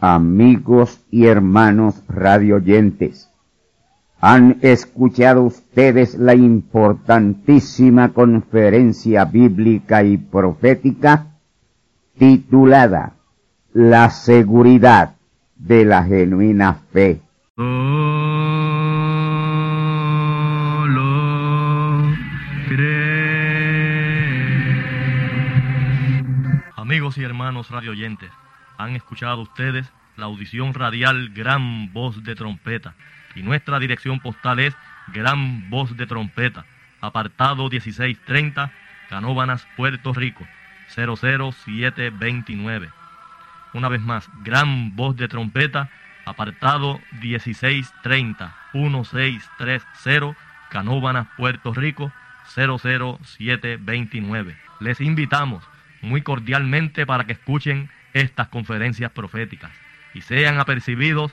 Amigos 0.00 1.04
y 1.10 1.26
hermanos 1.26 2.02
radioyentes, 2.08 3.27
han 4.20 4.58
escuchado 4.62 5.42
ustedes 5.42 6.14
la 6.14 6.34
importantísima 6.34 8.12
conferencia 8.12 9.24
bíblica 9.24 10.02
y 10.02 10.16
profética 10.16 11.26
titulada 12.18 13.14
La 13.72 14.10
seguridad 14.10 15.14
de 15.54 15.84
la 15.84 16.02
genuina 16.02 16.74
fe. 16.92 17.20
Amigos 26.76 27.18
y 27.18 27.22
hermanos 27.22 27.70
radioyentes, 27.70 28.30
han 28.78 28.96
escuchado 28.96 29.42
ustedes 29.42 29.92
la 30.16 30.26
audición 30.26 30.74
radial 30.74 31.30
Gran 31.30 31.92
Voz 31.92 32.24
de 32.24 32.34
Trompeta 32.34 32.94
y 33.38 33.42
nuestra 33.42 33.78
dirección 33.78 34.18
postal 34.18 34.58
es 34.58 34.74
Gran 35.08 35.68
Voz 35.70 35.96
de 35.96 36.06
Trompeta, 36.06 36.64
apartado 37.00 37.70
1630, 37.70 38.72
Canóbanas, 39.08 39.64
Puerto 39.76 40.12
Rico, 40.12 40.44
00729. 40.88 42.90
Una 43.74 43.88
vez 43.88 44.00
más, 44.00 44.28
Gran 44.42 44.96
Voz 44.96 45.14
de 45.16 45.28
Trompeta, 45.28 45.88
apartado 46.24 47.00
1630, 47.22 48.56
1630, 48.72 50.36
Canóbanas, 50.68 51.28
Puerto 51.36 51.72
Rico, 51.72 52.10
00729. 52.54 54.56
Les 54.80 55.00
invitamos 55.00 55.62
muy 56.02 56.22
cordialmente 56.22 57.06
para 57.06 57.22
que 57.24 57.34
escuchen 57.34 57.88
estas 58.14 58.48
conferencias 58.48 59.12
proféticas 59.12 59.70
y 60.12 60.22
sean 60.22 60.58
apercibidos 60.58 61.32